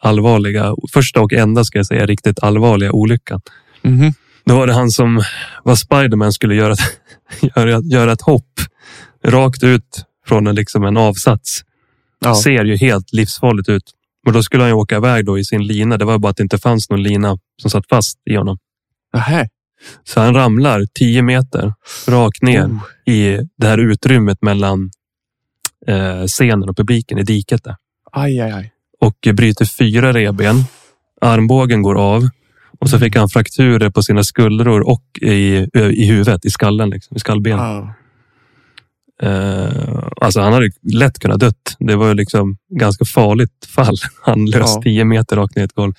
allvarliga, 0.00 0.74
första 0.92 1.20
och 1.20 1.32
enda 1.32 1.64
ska 1.64 1.78
jag 1.78 1.86
säga, 1.86 2.06
riktigt 2.06 2.42
allvarliga 2.42 2.92
olyckan. 2.92 3.40
Mhm. 3.82 4.14
Då 4.44 4.56
var 4.56 4.66
det 4.66 4.72
han 4.72 4.90
som 4.90 5.22
var 5.64 5.74
Spiderman 5.74 6.32
skulle 6.32 6.54
göra, 6.54 6.74
göra, 7.56 7.80
göra 7.80 8.12
ett 8.12 8.22
hopp 8.22 8.60
rakt 9.24 9.62
ut 9.64 10.04
från 10.26 10.46
en, 10.46 10.54
liksom 10.54 10.84
en 10.84 10.96
avsats. 10.96 11.64
Ja. 12.20 12.34
Ser 12.34 12.64
ju 12.64 12.76
helt 12.76 13.12
livsfarligt 13.12 13.68
ut. 13.68 13.90
Och 14.26 14.32
då 14.32 14.42
skulle 14.42 14.62
han 14.62 14.72
åka 14.72 14.96
iväg 14.96 15.26
då 15.26 15.38
i 15.38 15.44
sin 15.44 15.66
lina. 15.66 15.96
Det 15.96 16.04
var 16.04 16.18
bara 16.18 16.30
att 16.30 16.36
det 16.36 16.42
inte 16.42 16.58
fanns 16.58 16.90
någon 16.90 17.02
lina 17.02 17.38
som 17.62 17.70
satt 17.70 17.88
fast 17.88 18.18
i 18.30 18.36
honom. 18.36 18.58
Nähä. 19.14 19.48
Så 20.04 20.20
han 20.20 20.34
ramlar 20.34 20.86
10 20.94 21.22
meter 21.22 21.74
rakt 22.08 22.42
ner 22.42 22.66
Oh. 22.66 23.12
i 23.14 23.38
det 23.58 23.66
här 23.66 23.78
utrymmet 23.78 24.42
mellan 24.42 24.90
eh, 25.86 26.24
scenen 26.26 26.68
och 26.68 26.76
publiken 26.76 27.18
i 27.18 27.22
diket. 27.22 27.64
Där. 27.64 27.76
Aj, 28.12 28.40
aj, 28.40 28.52
aj. 28.52 28.72
Och 29.00 29.28
bryter 29.34 29.64
fyra 29.64 30.12
revben. 30.12 30.56
Armbågen 31.20 31.82
går 31.82 31.94
av. 31.94 32.28
Och 32.80 32.90
så 32.90 32.98
fick 32.98 33.16
han 33.16 33.28
frakturer 33.28 33.90
på 33.90 34.02
sina 34.02 34.24
skuldror 34.24 34.80
och 34.88 35.04
i, 35.20 35.68
i 35.74 36.06
huvudet, 36.06 36.44
i 36.44 36.50
skallen, 36.50 36.90
liksom, 36.90 37.16
i 37.16 37.20
skallbenet. 37.20 37.60
Ah. 37.60 37.94
Eh, 39.22 40.08
alltså 40.20 40.40
han 40.40 40.52
hade 40.52 40.70
lätt 40.92 41.18
kunnat 41.18 41.40
dött. 41.40 41.76
Det 41.78 41.96
var 41.96 42.08
ju 42.08 42.14
liksom 42.14 42.56
ganska 42.68 43.04
farligt 43.04 43.66
fall. 43.74 43.96
Han 44.22 44.46
lös 44.46 44.74
Ja. 44.74 44.82
10 44.82 45.04
meter 45.04 45.36
rakt 45.36 45.56
ner 45.56 45.62
i 45.62 45.64
ett 45.64 45.72
golv. 45.72 45.92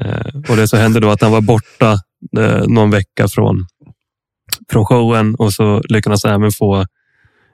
Eh, 0.00 0.50
och 0.50 0.56
det 0.56 0.68
som 0.68 0.78
hände 0.78 1.00
då 1.00 1.10
att 1.10 1.20
han 1.22 1.32
var 1.32 1.40
borta 1.40 1.98
eh, 2.38 2.66
någon 2.66 2.90
vecka 2.90 3.28
från, 3.28 3.66
från 4.72 4.86
showen 4.86 5.34
och 5.34 5.52
så 5.52 5.82
lyckades 5.88 6.24
även 6.24 6.50
få 6.52 6.86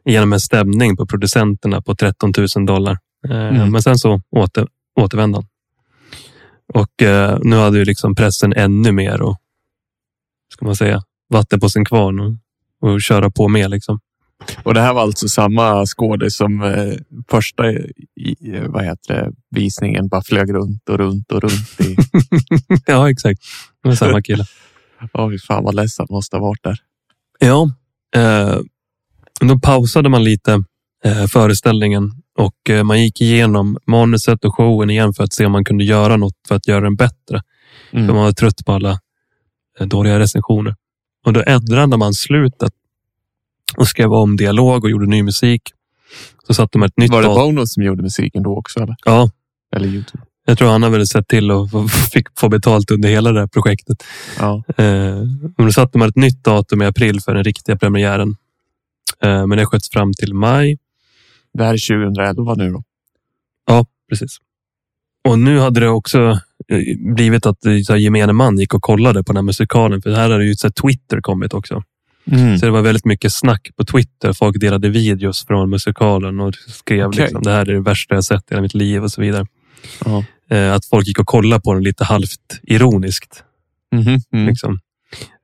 igenom 0.05 0.33
en 0.33 0.41
stämning 0.41 0.97
på 0.97 1.07
producenterna 1.07 1.83
på 1.83 1.95
13 1.95 2.33
000 2.57 2.67
dollar. 2.67 2.99
Eh, 3.29 3.49
Mm. 3.49 3.73
Men 3.73 3.83
sen 3.83 3.99
så 3.99 4.21
åter, 4.31 4.67
återvände 5.01 5.39
han. 5.39 5.47
Och 6.75 7.03
eh, 7.03 7.39
nu 7.43 7.57
hade 7.57 7.79
ju 7.79 7.85
liksom 7.85 8.15
pressen 8.15 8.53
ännu 8.53 8.93
mer 8.93 9.23
och 9.23 9.37
ska 10.53 10.65
man 10.65 10.77
säga 10.77 11.03
vatten 11.29 11.61
på 11.61 11.69
sin 11.69 11.85
kvarn 11.85 12.21
och, 12.21 12.35
och 12.91 13.03
köra 13.03 13.31
på 13.31 13.49
med 13.49 13.71
liksom. 13.71 14.01
Och 14.63 14.75
det 14.75 14.81
här 14.81 14.95
var 14.95 15.03
alltså 15.03 15.29
samma 15.29 15.87
skådis 15.87 16.37
som 16.37 16.63
eh, 16.63 16.95
första 17.31 17.71
i, 17.71 18.37
vad 18.67 18.85
heter 18.85 19.15
det, 19.15 19.33
visningen 19.51 20.09
bara 20.09 20.23
flög 20.23 20.55
runt 20.55 20.89
och 20.89 20.99
runt 20.99 21.33
och 21.33 21.43
runt. 21.43 21.81
I, 21.81 21.97
ja, 22.87 23.11
exakt. 23.11 23.41
Var 23.89 23.95
samma 23.97 24.23
kille. 24.23 24.45
Åh, 25.13 25.31
fy 25.31 25.39
fan 25.39 25.65
vad 25.65 25.75
ledsen 25.75 26.07
måste 26.11 26.37
ha 26.37 26.43
varit 26.43 26.63
där. 26.63 26.79
Ja, 27.39 27.71
eh, 28.17 28.59
då 29.41 29.59
pausade 29.59 30.09
man 30.09 30.25
lite 30.25 30.63
eh, 31.05 31.27
föreställningen 31.27 32.11
och 32.39 32.71
eh, 32.71 32.85
man 32.85 33.03
gick 33.03 33.21
igenom 33.21 33.79
manuset 33.87 34.45
och 34.45 34.55
showen 34.57 34.91
igen 34.91 35.13
för 35.13 35.25
att 35.25 35.33
se 35.33 35.47
om 35.47 35.53
man 35.53 35.65
kunde 35.65 35.85
göra 35.85 36.17
något 36.17 36.35
för 36.49 36.55
att 36.55 36.69
göra 36.69 36.81
den 36.81 36.97
bättre. 36.97 37.43
För 37.91 37.99
Mm. 37.99 38.15
man 38.15 38.25
var 38.25 38.33
trött 38.33 38.65
på 38.67 38.73
alla 38.73 38.99
eh, 39.81 39.87
dåliga 39.87 40.19
recensioner. 40.19 40.75
Och 41.25 41.33
då 41.33 41.43
ändrade 41.47 41.97
man 41.97 42.15
slutet 42.15 42.73
och 43.77 43.89
skrev 43.89 44.13
om 44.13 44.37
dialog 44.37 44.85
och 44.85 44.91
gjorde 44.91 45.07
ny 45.07 45.23
musik. 45.23 45.63
Så 46.47 46.55
satte 46.55 46.79
man 46.79 46.87
ett 46.89 46.97
nytt 46.97 47.11
Var 47.11 47.23
det. 47.23 47.29
Bono 47.29 47.67
som 47.67 47.83
gjorde 47.83 48.03
musiken 48.03 48.43
då 48.43 48.57
också? 48.59 48.81
Eller, 48.81 48.97
Ja, 49.05 49.31
eller 49.77 49.87
Youtube? 49.89 50.25
Jag 50.47 50.59
tror 50.59 50.69
han 50.69 50.83
har 50.83 50.91
väl 50.91 51.07
sett 51.07 51.29
till 51.29 51.51
att 51.51 51.71
fick 52.13 52.27
få 52.39 52.49
betalt 52.49 52.91
under 52.91 53.09
hela 53.09 53.33
det 53.33 53.41
här 53.41 53.47
projektet. 53.47 54.05
Ja. 54.39 54.63
Eh, 54.77 54.85
men 55.57 55.67
då 55.67 55.73
satte 55.73 55.99
man 55.99 56.09
ett 56.09 56.17
nytt 56.17 56.45
datum 56.45 56.83
i 56.83 56.87
april 56.87 57.21
för 57.21 57.35
den 57.35 57.45
riktiga 57.45 57.77
premiären. 57.77 58.37
Eh, 59.23 59.47
men 59.47 59.59
det 59.59 59.67
sköts 59.67 59.91
fram 59.91 60.13
till 60.13 60.35
maj. 60.35 60.79
Det 61.55 61.65
här 61.65 61.75
är 61.75 62.09
2011 62.09 62.55
nu 62.55 62.71
då. 62.71 62.83
Ja, 63.67 63.87
precis. 64.09 64.39
Och 65.29 65.39
nu 65.39 65.59
hade 65.59 65.81
det 65.81 65.89
också 65.89 66.41
eh, 66.69 67.15
blivit 67.15 67.47
att 67.47 67.67
eh, 67.67 67.81
så 67.87 67.97
gemene 67.97 68.33
man 68.33 68.59
gick 68.59 68.75
och 68.75 68.83
kollade 68.83 69.25
på 69.25 69.33
den 69.33 69.37
här 69.37 69.43
musikalen. 69.43 70.03
För 70.03 70.11
här 70.11 70.31
hade 70.31 70.45
ju 70.45 70.55
så 70.55 70.71
Twitter 70.71 71.21
kommit 71.21 71.55
också. 71.55 71.83
Mm. 72.31 72.59
Så 72.59 72.67
det 72.67 72.73
var 72.73 72.83
väldigt 72.83 73.05
mycket 73.05 73.33
snack 73.33 73.69
på 73.77 73.85
Twitter. 73.85 74.33
Folk 74.33 74.61
delade 74.61 74.89
videos 74.89 75.47
från 75.47 75.71
musikalen 75.71 76.41
och 76.41 76.55
skrev 76.55 77.07
Okej. 77.07 77.23
liksom, 77.23 77.43
det 77.43 77.51
här 77.51 77.61
är 77.61 77.75
det 77.75 77.81
värsta 77.81 78.15
jag 78.15 78.25
sett 78.25 78.43
i 78.43 78.55
hela 78.55 78.63
mitt 78.63 78.75
liv 78.75 79.05
och 79.05 79.13
så 79.13 79.21
vidare. 79.21 79.47
Ja. 80.05 80.25
Eh, 80.51 80.73
att 80.73 80.85
folk 80.85 81.07
gick 81.07 81.19
och 81.19 81.27
kollade 81.27 81.63
på 81.63 81.75
den 81.75 81.83
lite 81.83 82.05
halvt 82.05 82.61
ironiskt. 82.63 83.45
Mhm. 83.93 84.21
Mm. 84.33 84.47
Liksom. 84.47 84.81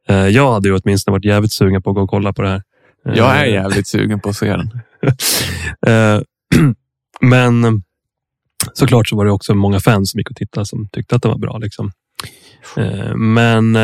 Eh, 0.08 0.16
jag 0.16 0.52
hade 0.52 0.68
ju 0.68 0.76
åtminstone 0.76 1.12
varit 1.12 1.24
jävligt 1.24 1.52
sugen 1.52 1.82
på 1.82 1.90
att 1.90 1.96
gå 1.96 2.02
och 2.02 2.10
kolla 2.10 2.32
på 2.32 2.42
det 2.42 2.48
här. 2.48 2.62
Eh, 3.06 3.14
Jag 3.14 3.36
är 3.36 3.44
jävligt 3.44 3.86
sugen 3.86 4.20
på 4.20 4.28
att 4.28 4.36
se 4.36 4.56
den. 4.56 4.70
Men 7.20 7.82
såklart 8.72 9.08
så 9.08 9.16
var 9.16 9.24
det 9.24 9.30
också 9.30 9.54
många 9.54 9.80
fans 9.80 10.10
som 10.10 10.18
gick 10.18 10.30
och 10.30 10.36
tittade 10.36 10.66
som 10.66 10.88
tyckte 10.88 11.16
att 11.16 11.22
det 11.22 11.28
var 11.28 11.38
bra. 11.38 11.58
Liksom. 11.58 11.92
Men 13.16 13.74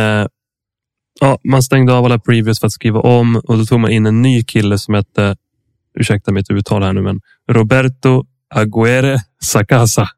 ja, 1.20 1.38
man 1.44 1.62
stängde 1.62 1.92
av 1.92 2.04
alla 2.04 2.18
previews 2.18 2.60
för 2.60 2.66
att 2.66 2.72
skriva 2.72 3.00
om 3.00 3.36
och 3.36 3.58
då 3.58 3.64
tog 3.64 3.80
man 3.80 3.90
in 3.90 4.06
en 4.06 4.22
ny 4.22 4.44
kille 4.44 4.78
som 4.78 4.94
hette, 4.94 5.36
ursäkta 5.98 6.32
mitt 6.32 6.50
uttal 6.50 6.82
här 6.82 6.92
nu, 6.92 7.02
men 7.02 7.20
Roberto 7.50 8.24
Aguere 8.54 9.18
Sacasa. 9.42 10.08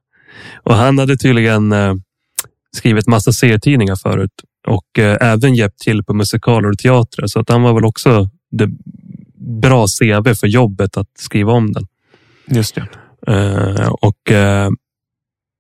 Och 0.63 0.75
han 0.75 0.99
hade 0.99 1.17
tydligen 1.17 1.73
eh, 1.73 1.95
skrivit 2.77 3.07
massa 3.07 3.33
serietidningar 3.33 3.97
förut 3.97 4.33
och 4.67 4.99
eh, 4.99 5.17
även 5.21 5.55
hjälpt 5.55 5.79
till 5.79 6.05
på 6.05 6.15
musikaler 6.15 6.69
och 6.71 6.79
teatrar. 6.79 7.27
Så 7.27 7.41
att 7.41 7.49
han 7.49 7.63
var 7.63 7.75
väl 7.75 7.85
också 7.85 8.29
det 8.51 8.69
bra 9.61 9.87
CV 9.87 10.35
för 10.35 10.47
jobbet 10.47 10.97
att 10.97 11.09
skriva 11.19 11.53
om 11.53 11.73
den. 11.73 11.87
Just 12.47 12.75
det. 12.75 12.87
Eh, 13.27 13.89
och 13.89 14.31
eh, 14.31 14.71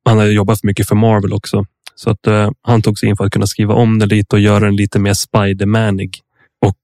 han 0.04 0.18
har 0.18 0.26
jobbat 0.26 0.60
för 0.60 0.66
mycket 0.66 0.88
för 0.88 0.96
Marvel 0.96 1.32
också. 1.32 1.64
Så 1.94 2.10
att 2.10 2.26
eh, 2.26 2.50
han 2.62 2.82
tog 2.82 2.98
sig 2.98 3.08
in 3.08 3.16
för 3.16 3.24
att 3.24 3.32
kunna 3.32 3.46
skriva 3.46 3.74
om 3.74 3.98
den 3.98 4.08
lite 4.08 4.36
och 4.36 4.40
göra 4.40 4.64
den 4.64 4.76
lite 4.76 4.98
mer 4.98 5.14
Spidermanig. 5.14 6.20
Och 6.66 6.76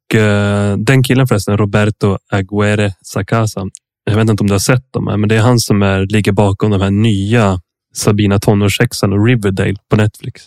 den 0.78 1.02
killen 1.02 1.26
förresten, 1.26 1.58
Roberto 1.58 2.18
Aguere 2.30 2.92
Sacasa. 3.02 3.66
Jag 4.04 4.16
vet 4.16 4.30
inte 4.30 4.42
om 4.42 4.46
du 4.46 4.54
har 4.54 4.58
sett 4.58 4.92
dem, 4.92 5.04
men 5.04 5.28
det 5.28 5.36
är 5.36 5.40
han 5.40 5.58
som 5.58 5.82
är, 5.82 6.06
ligger 6.06 6.32
bakom 6.32 6.70
de 6.70 6.80
här 6.80 6.90
nya 6.90 7.60
Sabina 7.96 8.38
tonårssexan 8.38 9.12
och 9.12 9.26
Riverdale 9.26 9.76
på 9.90 9.96
Netflix. 9.96 10.42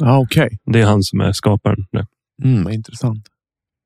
Ja, 0.00 0.18
okej. 0.18 0.58
Det 0.66 0.80
är 0.80 0.86
han 0.86 1.02
som 1.02 1.20
är 1.20 1.32
skaparen. 1.32 1.86
där. 1.92 2.06
Mm, 2.44 2.72
intressant. 2.72 3.26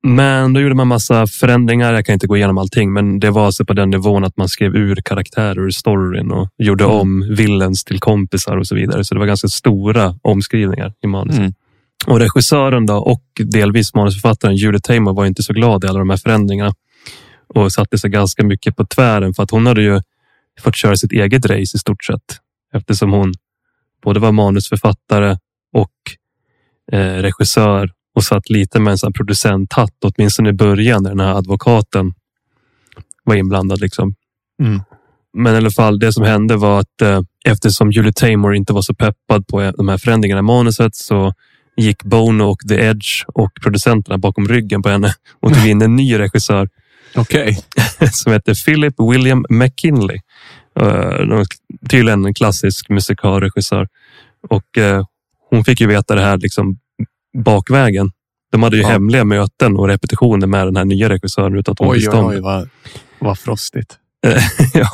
Men 0.03 0.53
då 0.53 0.61
gjorde 0.61 0.75
man 0.75 0.87
massa 0.89 1.27
förändringar. 1.27 1.93
Jag 1.93 2.07
kan 2.07 2.13
inte 2.13 2.27
gå 2.27 2.37
igenom 2.37 2.59
allting, 2.59 2.93
men 2.93 3.21
det 3.21 3.31
var 3.31 3.47
alltså 3.47 3.65
på 3.65 3.73
den 3.73 3.91
nivån 3.91 4.25
att 4.25 4.37
man 4.37 4.49
skrev 4.49 4.77
ur 4.77 4.97
karaktärer 5.05 5.59
ur 5.61 5.71
storyn 5.71 6.31
och 6.31 6.49
gjorde 6.59 6.85
Mm. 6.85 6.97
om 6.97 7.35
villains 7.37 7.85
till 7.85 7.99
kompisar 7.99 8.57
och 8.57 8.67
så 8.67 8.75
vidare. 8.75 9.05
Så 9.05 9.15
det 9.15 9.19
var 9.19 9.27
ganska 9.27 9.49
stora 9.49 10.15
omskrivningar 10.23 10.93
i 11.05 11.07
manuset. 11.07 11.39
Mm. 11.39 11.53
Och 12.07 12.19
regissören 12.21 12.87
då 12.87 12.95
och 12.95 13.23
delvis 13.45 13.95
manusförfattaren 13.95 14.57
Julie 14.57 14.81
Taymor 14.81 15.15
var 15.15 15.27
inte 15.27 15.43
så 15.43 15.53
glad 15.53 15.85
i 15.85 15.87
alla 15.87 15.99
de 15.99 16.11
här 16.11 16.17
förändringarna 16.17 16.75
och 17.55 17.73
satte 17.73 17.99
sig 17.99 18.11
ganska 18.11 18.45
mycket 18.45 18.77
på 18.77 18.85
tvären 18.87 19.35
för 19.35 19.43
att 19.43 19.51
hon 19.51 19.67
hade 19.67 19.83
ju 19.83 20.01
fått 20.61 20.77
köra 20.77 20.97
sitt 20.97 21.13
eget 21.13 21.47
race 21.47 21.61
i 21.61 21.79
stort 21.79 22.05
sett 22.05 22.39
eftersom 22.75 23.13
hon 23.13 23.35
både 24.03 24.21
var 24.21 24.33
manusförfattare 24.33 25.39
och 25.73 25.93
eh, 26.93 27.15
regissör 27.15 27.91
och 28.15 28.25
satt 28.25 28.51
lite 28.51 28.81
med 28.81 28.91
en 28.91 28.99
sån 28.99 29.13
producenthatt, 29.13 29.95
åtminstone 30.05 30.49
i 30.49 30.53
början 30.53 31.03
när 31.03 31.11
den 31.11 31.21
här 31.21 31.35
advokaten 31.35 32.15
var 33.25 33.35
inblandad. 33.35 33.81
Liksom. 33.81 34.15
Mm. 34.63 34.81
Men 35.33 35.55
i 35.55 35.57
alla 35.57 35.71
fall, 35.71 35.99
det 35.99 36.13
som 36.13 36.25
hände 36.25 36.57
var 36.57 36.81
att 36.81 37.03
eh, 37.03 37.21
eftersom 37.45 37.91
Julie 37.93 38.13
Taymor 38.13 38.55
inte 38.55 38.73
var 38.73 38.83
så 38.83 38.95
peppad 38.95 39.47
på 39.47 39.73
de 39.77 39.89
här 39.89 39.99
förändringarna 39.99 40.39
i 40.39 40.43
manuset 40.43 40.97
så 40.97 41.33
gick 41.77 42.03
Bono 42.03 42.45
och 42.45 42.61
The 42.69 42.75
Edge 42.75 43.25
och 43.27 43.51
producenterna 43.63 44.19
bakom 44.19 44.49
ryggen 44.49 44.83
på 44.83 44.89
henne 44.89 45.15
och 45.41 45.55
tog 45.55 45.67
in 45.67 45.83
en 45.83 45.97
ny 45.97 46.19
regissör 46.19 46.69
Okej. 47.15 47.59
som 48.13 48.33
heter 48.33 48.65
Philip 48.65 48.95
William 49.13 49.45
McKinley. 49.49 50.21
Uh, 50.83 51.43
tydligen 51.91 52.25
en 52.27 52.35
klassisk 52.35 52.89
musikalregissör. 52.89 53.89
Och 54.49 54.79
uh, 54.79 55.05
hon 55.51 55.65
fick 55.65 55.81
ju 55.81 55.87
veta 55.87 56.15
det 56.15 56.21
här 56.23 56.37
liksom 56.39 56.79
bakvägen. 57.39 58.11
De 58.53 58.63
hade 58.63 58.77
ju 58.77 58.83
Ja. 58.83 58.89
hemliga 58.89 59.25
möten 59.25 59.77
och 59.77 59.89
repetitioner 59.89 60.47
med 60.47 60.67
den 60.67 60.77
här 60.77 60.85
nya 60.85 61.09
regissören 61.09 61.57
utan 61.59 61.73
att 61.73 61.79
hon 61.79 61.95
visste 61.95 62.17
om 62.17 62.31
det. 62.33 62.41
vad, 62.41 62.69
vad 63.19 63.39
frostigt. 63.39 63.99
ja. 64.75 64.91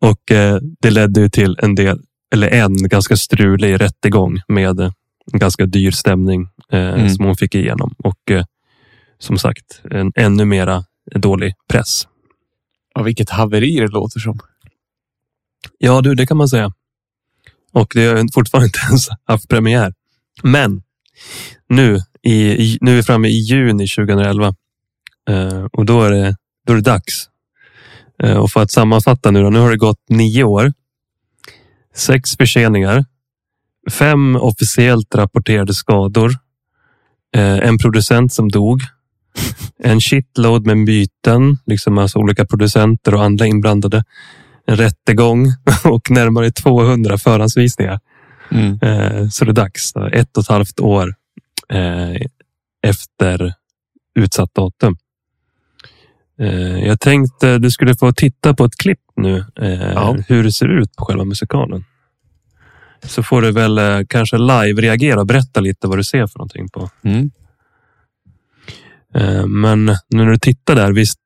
Och 0.00 0.30
eh, 0.30 0.58
det 0.80 0.90
ledde 0.90 1.20
ju 1.20 1.28
till 1.28 1.58
en 1.62 1.74
del, 1.74 2.00
eller 2.34 2.48
en 2.48 2.88
ganska 2.88 3.16
strulig 3.16 3.80
rättegång 3.80 4.40
med 4.48 4.80
eh, 4.80 4.90
en 5.32 5.38
ganska 5.38 5.66
dyr 5.66 5.90
stämning 5.90 6.48
eh, 6.72 6.78
Mm. 6.94 7.08
som 7.10 7.24
hon 7.24 7.36
fick 7.36 7.54
igenom. 7.54 7.94
Och 7.98 8.30
eh, 8.30 8.44
som 9.18 9.38
sagt, 9.38 9.80
en 9.90 10.12
ännu 10.16 10.44
mera 10.44 10.84
dålig 11.14 11.54
press. 11.68 12.08
Och 12.94 13.06
vilket 13.06 13.30
haveri 13.30 13.76
det 13.80 13.86
låter 13.88 14.20
som. 14.20 14.38
Ja, 15.78 16.00
du, 16.00 16.14
det 16.14 16.26
kan 16.26 16.36
man 16.36 16.48
säga. 16.48 16.72
Och 17.72 17.92
det 17.94 18.06
har 18.06 18.32
fortfarande 18.34 18.66
inte 18.66 18.78
ens 18.88 19.08
haft 19.24 19.48
premiär. 19.48 19.94
Men 20.42 20.82
nu, 21.68 22.00
i, 22.22 22.78
nu 22.80 22.92
är 22.92 22.96
vi 22.96 23.02
framme 23.02 23.28
i 23.28 23.38
juni 23.38 23.88
2011 23.88 24.54
eh, 25.28 25.64
och 25.72 25.86
då 25.86 26.02
är 26.02 26.10
det, 26.10 26.36
då 26.66 26.72
är 26.72 26.76
det 26.76 26.82
dags. 26.82 27.28
Eh, 28.22 28.36
och 28.36 28.50
för 28.50 28.62
att 28.62 28.70
sammanfatta 28.70 29.30
nu 29.30 29.42
då, 29.42 29.50
nu 29.50 29.58
har 29.58 29.70
det 29.70 29.76
gått 29.76 30.08
nio 30.08 30.44
år. 30.44 30.72
Sex 31.94 32.36
förseningar. 32.36 33.04
Fem 33.90 34.36
officiellt 34.36 35.14
rapporterade 35.14 35.74
skador. 35.74 36.30
Eh, 37.34 37.58
en 37.58 37.78
producent 37.78 38.32
som 38.32 38.48
dog. 38.48 38.80
En 39.84 40.00
shitload 40.00 40.66
med 40.66 40.84
byten, 40.86 41.58
liksom 41.66 41.98
alltså 41.98 42.18
olika 42.18 42.46
producenter 42.46 43.14
och 43.14 43.24
andra 43.24 43.46
inblandade 43.46 44.04
en 44.66 44.76
rättegång 44.76 45.46
och 45.84 46.10
närmare 46.10 46.50
200 46.52 47.18
förhandsvisningar. 47.18 48.00
Mm. 48.50 48.78
Eh, 48.82 49.28
Så 49.28 49.44
det 49.44 49.50
är 49.50 49.54
dags. 49.54 49.96
Ett 50.12 50.36
och 50.36 50.42
ett 50.42 50.48
halvt 50.48 50.80
år 50.80 51.14
eh, 51.68 52.16
efter 52.86 53.54
utsatt 54.14 54.54
datum. 54.54 54.96
Eh, 56.40 56.78
Jag 56.86 57.00
tänkte 57.00 57.58
du 57.58 57.70
skulle 57.70 57.94
få 57.94 58.12
titta 58.12 58.54
på 58.54 58.64
ett 58.64 58.76
klipp 58.76 59.00
nu. 59.16 59.44
Ja. 59.94 60.16
Hur 60.28 60.44
det 60.44 60.52
ser 60.52 60.68
ut 60.68 60.96
på 60.96 61.04
själva 61.04 61.24
musikalen. 61.24 61.84
Så 63.04 63.22
får 63.22 63.42
du 63.42 63.52
väl 63.52 64.06
kanske 64.08 64.38
live-reagera 64.38 65.20
och 65.20 65.26
berätta 65.26 65.60
lite 65.60 65.86
vad 65.86 65.98
du 65.98 66.04
ser 66.04 66.26
för 66.26 66.38
någonting 66.38 66.68
på. 66.68 66.90
Mm. 67.04 67.30
Men 69.46 69.84
nu 69.86 69.96
när 70.24 70.30
du 70.30 70.38
tittar 70.38 70.74
där, 70.74 70.92
visst, 70.92 71.18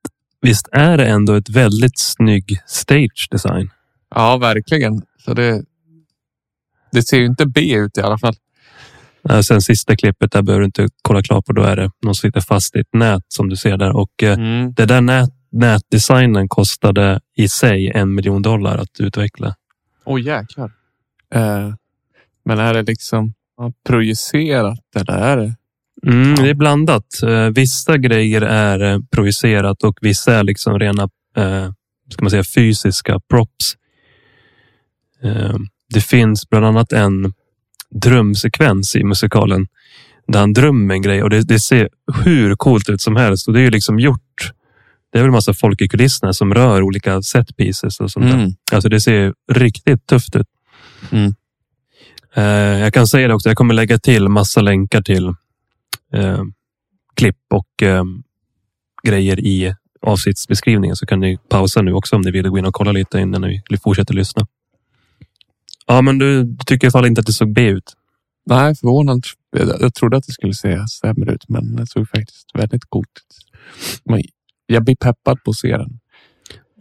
visst 0.46 0.68
är 0.72 0.96
det 0.96 1.06
ändå 1.06 1.34
ett 1.34 1.48
väldigt 1.48 1.98
snygg 1.98 2.58
stage 2.66 3.28
design? 3.30 3.70
Ja, 4.14 4.36
verkligen. 4.36 5.02
Så 5.24 5.34
det, 5.34 5.64
det 6.92 7.02
ser 7.02 7.16
ju 7.18 7.26
inte 7.26 7.46
B 7.46 7.74
ut 7.74 7.98
i 7.98 8.00
alla 8.00 8.18
fall. 8.18 8.34
Eh, 9.30 9.40
Sen 9.40 9.62
sista 9.62 9.96
klippet 9.96 10.32
där 10.32 10.42
behöver 10.42 10.60
du 10.60 10.66
inte 10.66 10.88
kolla 11.02 11.22
klart 11.22 11.46
på. 11.46 11.52
Då 11.52 11.62
är 11.62 11.76
det 11.76 11.90
någon 12.02 12.14
som 12.14 12.28
sitter 12.28 12.40
fast 12.40 12.76
i 12.76 12.78
ett 12.78 12.94
nät 12.94 13.22
som 13.28 13.48
du 13.48 13.56
ser 13.56 13.76
där. 13.76 13.96
Och 13.96 14.22
eh, 14.22 14.32
Mm. 14.38 14.74
det 14.74 14.86
där 14.86 15.00
nät, 15.00 15.30
nätdesignen 15.52 16.48
kostade 16.48 17.20
i 17.36 17.48
sig 17.48 17.90
en 17.90 18.14
miljon 18.14 18.42
dollar 18.42 18.78
att 18.78 19.00
utveckla. 19.00 19.54
Åh 20.04 20.20
jäklar. 20.20 20.72
Eh, 21.34 21.74
men 22.44 22.58
är 22.58 22.74
det 22.74 22.82
liksom 22.82 23.34
projicerat 23.86 24.78
eller 24.96 25.12
är 25.18 25.36
det? 25.36 25.56
Mm, 26.06 26.34
det 26.34 26.50
är 26.50 26.54
blandat. 26.54 27.22
Eh, 27.22 27.48
Vissa 27.48 27.98
grejer 27.98 28.42
är 28.42 28.92
eh, 28.92 28.98
projicerat 29.10 29.84
och 29.84 29.98
vissa 30.00 30.34
är 30.34 30.44
liksom 30.44 30.78
rena 30.78 31.02
eh, 31.36 31.70
ska 32.12 32.22
man 32.22 32.30
säga, 32.30 32.44
fysiska 32.44 33.20
props. 33.30 33.74
Det 35.94 36.00
finns 36.00 36.48
bland 36.48 36.66
annat 36.66 36.92
en 36.92 37.32
drömsekvens 37.90 38.96
i 38.96 39.04
musikalen 39.04 39.66
där 40.28 40.40
han 40.40 40.52
drömmer 40.52 40.94
en 40.94 41.02
grej 41.02 41.22
och 41.22 41.30
det, 41.30 41.42
det 41.42 41.60
ser 41.60 41.88
hur 42.24 42.56
coolt 42.56 42.88
ut 42.88 43.00
som 43.00 43.16
helst. 43.16 43.48
Och 43.48 43.54
det 43.54 43.60
är 43.60 43.64
ju 43.64 43.70
liksom 43.70 44.00
gjort. 44.00 44.52
Det 45.12 45.18
är 45.18 45.22
väl 45.22 45.28
en 45.28 45.32
massa 45.32 45.54
folk 45.54 45.80
i 45.80 45.88
kulisserna 45.88 46.32
som 46.32 46.54
rör 46.54 46.82
olika 46.82 47.22
set 47.22 47.56
pieces 47.56 48.00
och 48.00 48.10
sånt. 48.10 48.32
Mm. 48.32 48.50
Alltså 48.72 48.88
det 48.88 49.00
ser 49.00 49.34
riktigt 49.52 50.06
tufft 50.06 50.36
ut. 50.36 50.46
Mm. 51.10 51.34
Jag 52.80 52.94
kan 52.94 53.06
säga 53.06 53.28
det 53.28 53.34
också. 53.34 53.48
Jag 53.48 53.56
kommer 53.56 53.74
lägga 53.74 53.98
till 53.98 54.28
massa 54.28 54.60
länkar 54.60 55.02
till 55.02 55.34
eh, 56.12 56.42
klipp 57.14 57.38
och 57.50 57.82
eh, 57.82 58.04
grejer 59.02 59.40
i 59.40 59.74
avsnittsbeskrivningen 60.02 60.96
så 60.96 61.06
kan 61.06 61.20
ni 61.20 61.38
pausa 61.48 61.82
nu 61.82 61.92
också 61.92 62.16
om 62.16 62.22
ni 62.22 62.30
vill 62.30 62.48
gå 62.48 62.58
in 62.58 62.64
och 62.66 62.74
kolla 62.74 62.92
lite 62.92 63.18
innan 63.18 63.40
ni 63.42 63.78
fortsätter 63.82 64.14
lyssna. 64.14 64.46
Ja, 65.86 66.02
men 66.02 66.18
du, 66.18 66.56
tycker 66.66 66.86
i 66.86 66.88
alla 66.88 66.92
fall 66.92 67.06
inte 67.06 67.20
att 67.20 67.26
det 67.26 67.32
såg 67.32 67.52
B 67.52 67.68
ut? 67.68 67.92
Nej, 68.46 68.74
förvånande. 68.74 69.28
Jag, 69.80 69.94
trodde 69.94 70.16
att 70.16 70.26
det 70.26 70.32
skulle 70.32 70.54
se 70.54 70.88
sämre 70.88 71.32
ut, 71.32 71.48
men 71.48 71.76
det 71.76 71.86
såg 71.86 72.08
faktiskt 72.08 72.50
väldigt 72.54 72.84
coolt 72.84 73.08
ut. 73.08 74.26
Jag 74.66 74.84
blir 74.84 74.96
peppad 74.96 75.44
på 75.44 75.50
att 75.50 75.56
se 75.56 75.76
den. 75.76 76.00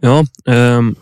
Ja, 0.00 0.24
ehm, 0.46 0.94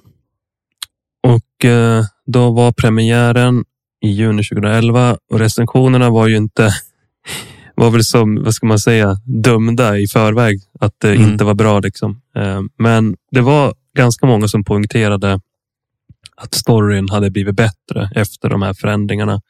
och 1.23 1.65
eh, 1.65 2.05
då 2.27 2.51
var 2.51 2.73
premiären 2.73 3.65
i 4.01 4.09
juni 4.09 4.43
2011 4.45 5.19
och 5.31 5.39
recensionerna 5.39 6.11
var 6.11 6.29
ju 6.29 6.37
inte 6.37 6.71
var 7.75 7.91
väl 7.91 8.05
som, 8.05 8.43
vad 8.43 8.55
ska 8.55 8.67
man 8.67 8.79
säga, 8.79 9.15
dömda 9.25 9.99
i 9.99 10.07
förväg 10.09 10.61
att 10.81 10.95
det 10.99 11.15
Mm. 11.15 11.31
inte 11.31 11.45
var 11.45 11.55
bra. 11.55 11.81
Liksom. 11.81 12.21
Ehm, 12.37 12.69
men 12.79 13.17
det 13.31 13.41
var 13.41 13.75
ganska 13.97 14.27
många 14.27 14.49
som 14.49 14.65
poängterade 14.65 15.41
att 16.37 16.55
storyn 16.55 17.09
hade 17.09 17.31
blivit 17.31 17.57
bättre 17.57 18.11
efter 18.15 18.49
de 18.49 18.63
här 18.63 18.75
förändringarna. 18.75 19.41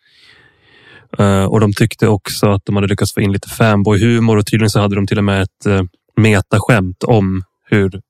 Eh, 1.18 1.44
och 1.44 1.60
de 1.60 1.72
tyckte 1.72 2.08
också 2.08 2.46
att 2.50 2.62
de 2.66 2.76
hade 2.76 2.88
lyckats 2.88 3.14
få 3.14 3.20
in 3.20 3.32
lite 3.32 3.48
fanboy-humor 3.48 4.36
och 4.36 4.46
tydligen 4.46 4.70
så 4.70 4.80
hade 4.80 4.94
de 4.94 5.06
till 5.06 5.18
och 5.18 5.24
med 5.24 5.42
ett 5.42 5.66
uh, 5.66 5.82
metaskämt 6.16 7.02
om 7.02 7.42
hur 7.70 8.00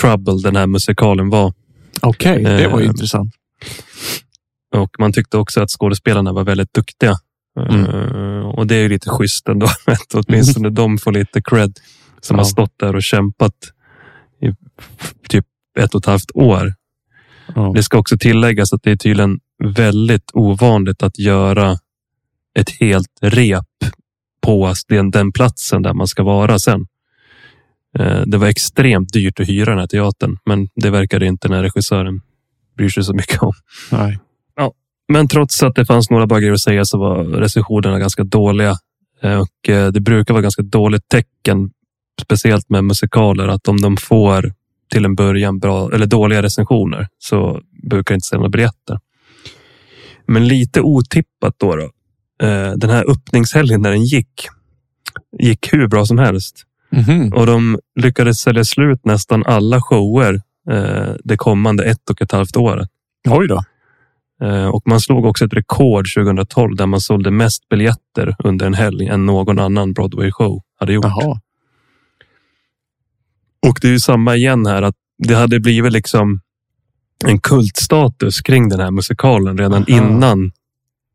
trouble 0.00 0.42
den 0.42 0.56
här 0.56 0.66
musikalen 0.66 1.30
var. 1.30 1.52
Okej, 2.00 2.44
det 2.44 2.68
var 2.68 2.78
ju 2.78 2.84
Eh, 2.84 2.90
intressant. 2.90 3.34
Och 4.74 4.90
man 4.98 5.12
tyckte 5.12 5.36
också 5.38 5.60
att 5.62 5.70
skådespelarna 5.70 6.32
var 6.32 6.44
väldigt 6.44 6.74
duktiga. 6.74 7.14
Mm. 7.60 7.84
Eh, 7.84 8.46
Och 8.48 8.66
det 8.66 8.74
är 8.76 8.80
ju 8.82 8.88
lite 8.88 9.10
schysst 9.10 9.48
ändå. 9.48 9.66
Att 9.86 10.14
åtminstone 10.14 10.70
de 10.70 10.98
får 10.98 11.12
lite 11.12 11.42
cred 11.42 11.78
som 12.20 12.34
Ja. 12.36 12.40
har 12.40 12.44
stått 12.44 12.72
där 12.78 12.96
och 12.96 13.02
kämpat 13.02 13.54
i 14.42 14.52
typ 15.28 15.46
ett 15.78 15.94
och 15.94 16.00
ett 16.00 16.06
halvt 16.06 16.30
år. 16.34 16.74
Ja. 17.54 17.72
Det 17.74 17.82
ska 17.82 17.98
också 17.98 18.18
tilläggas 18.18 18.72
att 18.72 18.82
det 18.82 18.90
är 18.90 18.96
tydligen 18.96 19.38
väldigt 19.76 20.30
ovanligt 20.32 21.02
att 21.02 21.18
göra 21.18 21.76
ett 22.58 22.70
helt 22.80 23.18
rep 23.22 23.64
på 24.42 24.74
den, 24.88 25.10
den 25.10 25.32
platsen 25.32 25.82
där 25.82 25.94
man 25.94 26.06
ska 26.06 26.22
vara 26.22 26.58
sen. 26.58 26.86
Eh, 27.98 28.22
Det 28.26 28.38
var 28.38 28.46
extremt 28.46 29.12
dyrt 29.12 29.40
att 29.40 29.48
hyra 29.48 29.70
den 29.70 29.78
här 29.78 29.86
teatern, 29.86 30.36
men 30.44 30.68
det 30.74 30.90
verkade 30.90 31.26
inte 31.26 31.48
den 31.48 31.56
här 31.56 31.62
regissören 31.62 32.20
bryr 32.76 32.88
sig 32.88 33.04
så 33.04 33.12
mycket 33.14 33.42
om. 33.42 33.52
Nej. 33.92 34.18
Men 35.12 35.28
trots 35.28 35.62
att 35.62 35.74
det 35.74 35.86
fanns 35.86 36.10
några 36.10 36.26
bra 36.26 36.38
grejer 36.38 36.52
att 36.52 36.60
säga 36.60 36.84
så 36.84 36.98
var 36.98 37.24
recensionerna 37.24 37.98
ganska 37.98 38.24
dåliga. 38.24 38.76
Eh, 39.22 39.40
Och 39.40 39.68
eh, 39.68 39.92
det 39.92 40.00
brukar 40.00 40.34
vara 40.34 40.42
ganska 40.42 40.62
dåligt 40.62 41.08
tecken, 41.08 41.70
speciellt 42.22 42.68
med 42.70 42.84
musikaler, 42.84 43.48
att 43.48 43.68
om 43.68 43.80
de 43.80 43.96
får 43.96 44.52
till 44.92 45.04
en 45.04 45.14
början 45.14 45.58
bra 45.58 45.90
eller 45.92 46.06
dåliga 46.06 46.42
recensioner 46.42 47.08
så 47.18 47.60
brukar 47.90 48.14
inte 48.14 48.26
sälja 48.26 48.48
biljetter. 48.48 48.98
Men 50.26 50.48
lite 50.48 50.80
otippat 50.80 51.54
då, 51.58 51.76
då. 51.76 51.82
eh, 52.46 52.72
Den 52.76 52.90
här 52.90 53.10
öppningshelgen 53.10 53.82
när 53.82 53.90
den 53.90 54.04
gick, 54.04 54.48
gick 55.38 55.72
hur 55.72 55.88
bra 55.88 56.06
som 56.06 56.18
helst. 56.18 56.64
Mhm. 56.92 57.32
Och 57.32 57.46
de 57.46 57.78
lyckades 58.00 58.38
sälja 58.38 58.64
slut 58.64 59.04
nästan 59.04 59.44
alla 59.46 59.80
shower 59.82 60.42
eh, 60.70 61.14
det 61.24 61.36
kommande 61.36 61.84
ett 61.84 62.10
och 62.10 62.22
ett 62.22 62.32
halvt 62.32 62.56
året. 62.56 62.88
Oj 63.28 63.48
då. 63.48 63.62
Eh, 64.42 64.66
Och 64.68 64.82
man 64.86 65.00
slog 65.00 65.24
också 65.24 65.44
ett 65.44 65.52
rekord 65.54 66.06
2012 66.14 66.76
där 66.76 66.86
man 66.86 67.00
sålde 67.00 67.30
mest 67.30 67.68
biljetter 67.68 68.36
under 68.44 68.66
en 68.66 68.74
helg 68.74 69.06
än 69.06 69.26
någon 69.26 69.58
annan 69.58 69.92
Broadway 69.92 70.30
show 70.32 70.62
hade 70.80 70.92
gjort. 70.92 71.04
Jaha. 71.04 71.40
Och 73.66 73.78
det 73.82 73.88
är 73.88 73.92
ju 73.92 74.00
samma 74.00 74.36
igen 74.36 74.66
här 74.66 74.82
att 74.82 74.94
det 75.18 75.34
hade 75.34 75.60
blivit 75.60 75.92
liksom 75.92 76.40
en 77.24 77.40
kultstatus 77.40 78.40
kring 78.40 78.68
den 78.68 78.80
här 78.80 78.90
musikalen 78.90 79.58
redan 79.58 79.72
Aha. 79.82 79.84
innan 79.88 80.52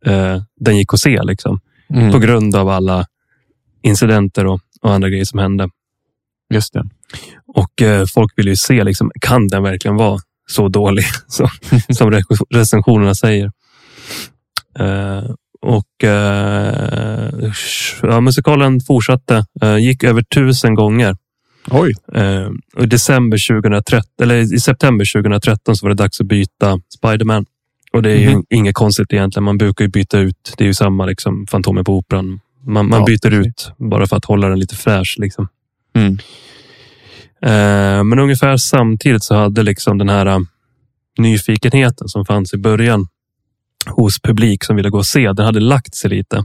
eh, 0.06 0.42
den 0.60 0.78
gick 0.78 0.94
att 0.94 1.00
se. 1.00 1.24
Liksom, 1.24 1.60
Mm. 1.90 2.12
På 2.12 2.20
grund 2.20 2.56
av 2.56 2.70
alla 2.70 3.06
incidenter 3.82 4.46
och, 4.46 4.60
och 4.82 4.94
andra 4.94 5.10
grejer 5.10 5.26
som 5.26 5.40
hände. 5.40 5.70
Just 6.54 6.74
det. 6.74 6.84
Och 7.48 7.82
eh, 7.82 8.06
folk 8.14 8.34
vill 8.38 8.48
ju 8.48 8.56
se, 8.56 8.84
liksom, 8.84 9.12
kan 9.22 9.48
den 9.48 9.64
verkligen 9.64 9.96
vara 9.96 10.20
så 10.48 10.68
dålig 10.68 11.06
som, 11.28 11.50
som 11.90 12.12
re- 12.12 12.46
recensionerna 12.50 13.16
säger? 13.16 13.52
Eh, 14.80 15.24
och 15.62 16.04
eh, 16.04 17.52
ja, 18.02 18.22
musikalen 18.22 18.80
fortsatte, 18.82 19.46
eh, 19.62 19.78
gick 19.78 20.04
över 20.04 20.22
tusen 20.24 20.76
gånger. 20.76 21.16
Oj. 21.72 21.94
Och 22.76 22.84
i, 22.84 22.86
december 22.88 23.48
2013, 23.62 24.02
eller 24.22 24.36
i 24.56 24.60
september 24.60 25.06
2013 25.14 25.76
så 25.76 25.86
var 25.86 25.90
det 25.90 26.04
dags 26.04 26.22
att 26.22 26.28
byta 26.28 26.80
Spiderman. 26.98 27.46
Och 27.94 28.02
det 28.02 28.12
är 28.12 28.18
ju 28.20 28.30
Mhm. 28.30 28.44
inget 28.50 28.76
konstigt 28.76 29.14
egentligen. 29.14 29.44
Man 29.44 29.58
brukar 29.58 29.86
ju 29.86 29.90
byta 29.92 30.20
ut. 30.20 30.54
Det 30.58 30.64
är 30.64 30.68
ju 30.68 30.74
samma 30.74 31.06
liksom 31.06 31.48
Fantomen 31.48 31.84
på 31.86 31.98
Operan. 31.98 32.40
Man, 32.66 32.90
man 32.90 33.00
Ja, 33.00 33.06
byter 33.06 33.30
precis. 33.30 33.48
ut 33.48 33.72
bara 33.78 34.08
för 34.08 34.18
att 34.18 34.26
hålla 34.26 34.50
den 34.50 34.60
lite 34.60 34.76
fräsch. 34.76 35.16
Liksom. 35.20 35.48
Mm. 35.96 36.18
Eh, 37.46 38.04
men 38.04 38.20
ungefär 38.20 38.58
samtidigt 38.58 39.24
så 39.24 39.36
hade 39.36 39.64
liksom 39.64 39.98
den 39.98 40.10
här 40.10 40.26
eh, 40.26 40.40
nyfikenheten 41.18 42.08
som 42.08 42.26
fanns 42.26 42.54
i 42.54 42.58
början 42.58 43.08
hos 43.86 44.20
publik 44.22 44.64
som 44.64 44.76
ville 44.76 44.90
gå 44.90 44.98
och 44.98 45.06
se, 45.06 45.34
den 45.34 45.46
hade 45.46 45.60
lagt 45.60 45.96
sig 45.96 46.10
lite. 46.10 46.44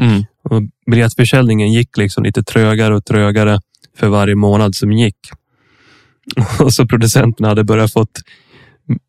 Mm. 0.00 0.24
Och 0.44 0.62
biljettförsäljningen 0.90 1.72
gick 1.72 1.96
liksom 1.96 2.24
lite 2.24 2.42
trögare 2.42 2.94
och 2.94 3.04
trögare 3.04 3.60
för 3.96 4.08
varje 4.08 4.34
månad 4.34 4.74
som 4.74 4.92
gick. 4.92 5.16
Och 6.60 6.72
så 6.72 6.86
producenterna 6.86 7.48
hade 7.48 7.64
börjat 7.64 7.92
fått 7.92 8.20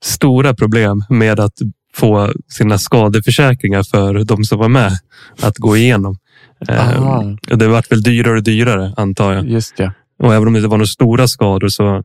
stora 0.03 0.53
problem 0.53 1.03
med 1.09 1.39
att 1.39 1.53
få 1.93 2.33
sina 2.47 2.77
skadeförsäkringar 2.77 3.83
för 3.83 4.23
de 4.23 4.43
som 4.43 4.59
var 4.59 4.69
med 4.69 4.91
att 5.41 5.57
gå 5.57 5.77
igenom. 5.77 6.17
Eh, 6.69 6.97
Aha. 6.97 7.37
och 7.51 7.57
det 7.57 7.67
vart 7.67 7.91
väl 7.91 8.03
dyrare 8.03 8.37
och 8.37 8.43
dyrare 8.43 8.93
antar 8.97 9.33
jag. 9.33 9.49
Just 9.49 9.77
det. 9.77 9.93
Och 10.23 10.33
även 10.33 10.47
om 10.47 10.53
det 10.53 10.57
inte 10.57 10.69
var 10.69 10.77
några 10.77 10.87
stora 10.87 11.27
skador 11.27 11.69
så 11.69 12.03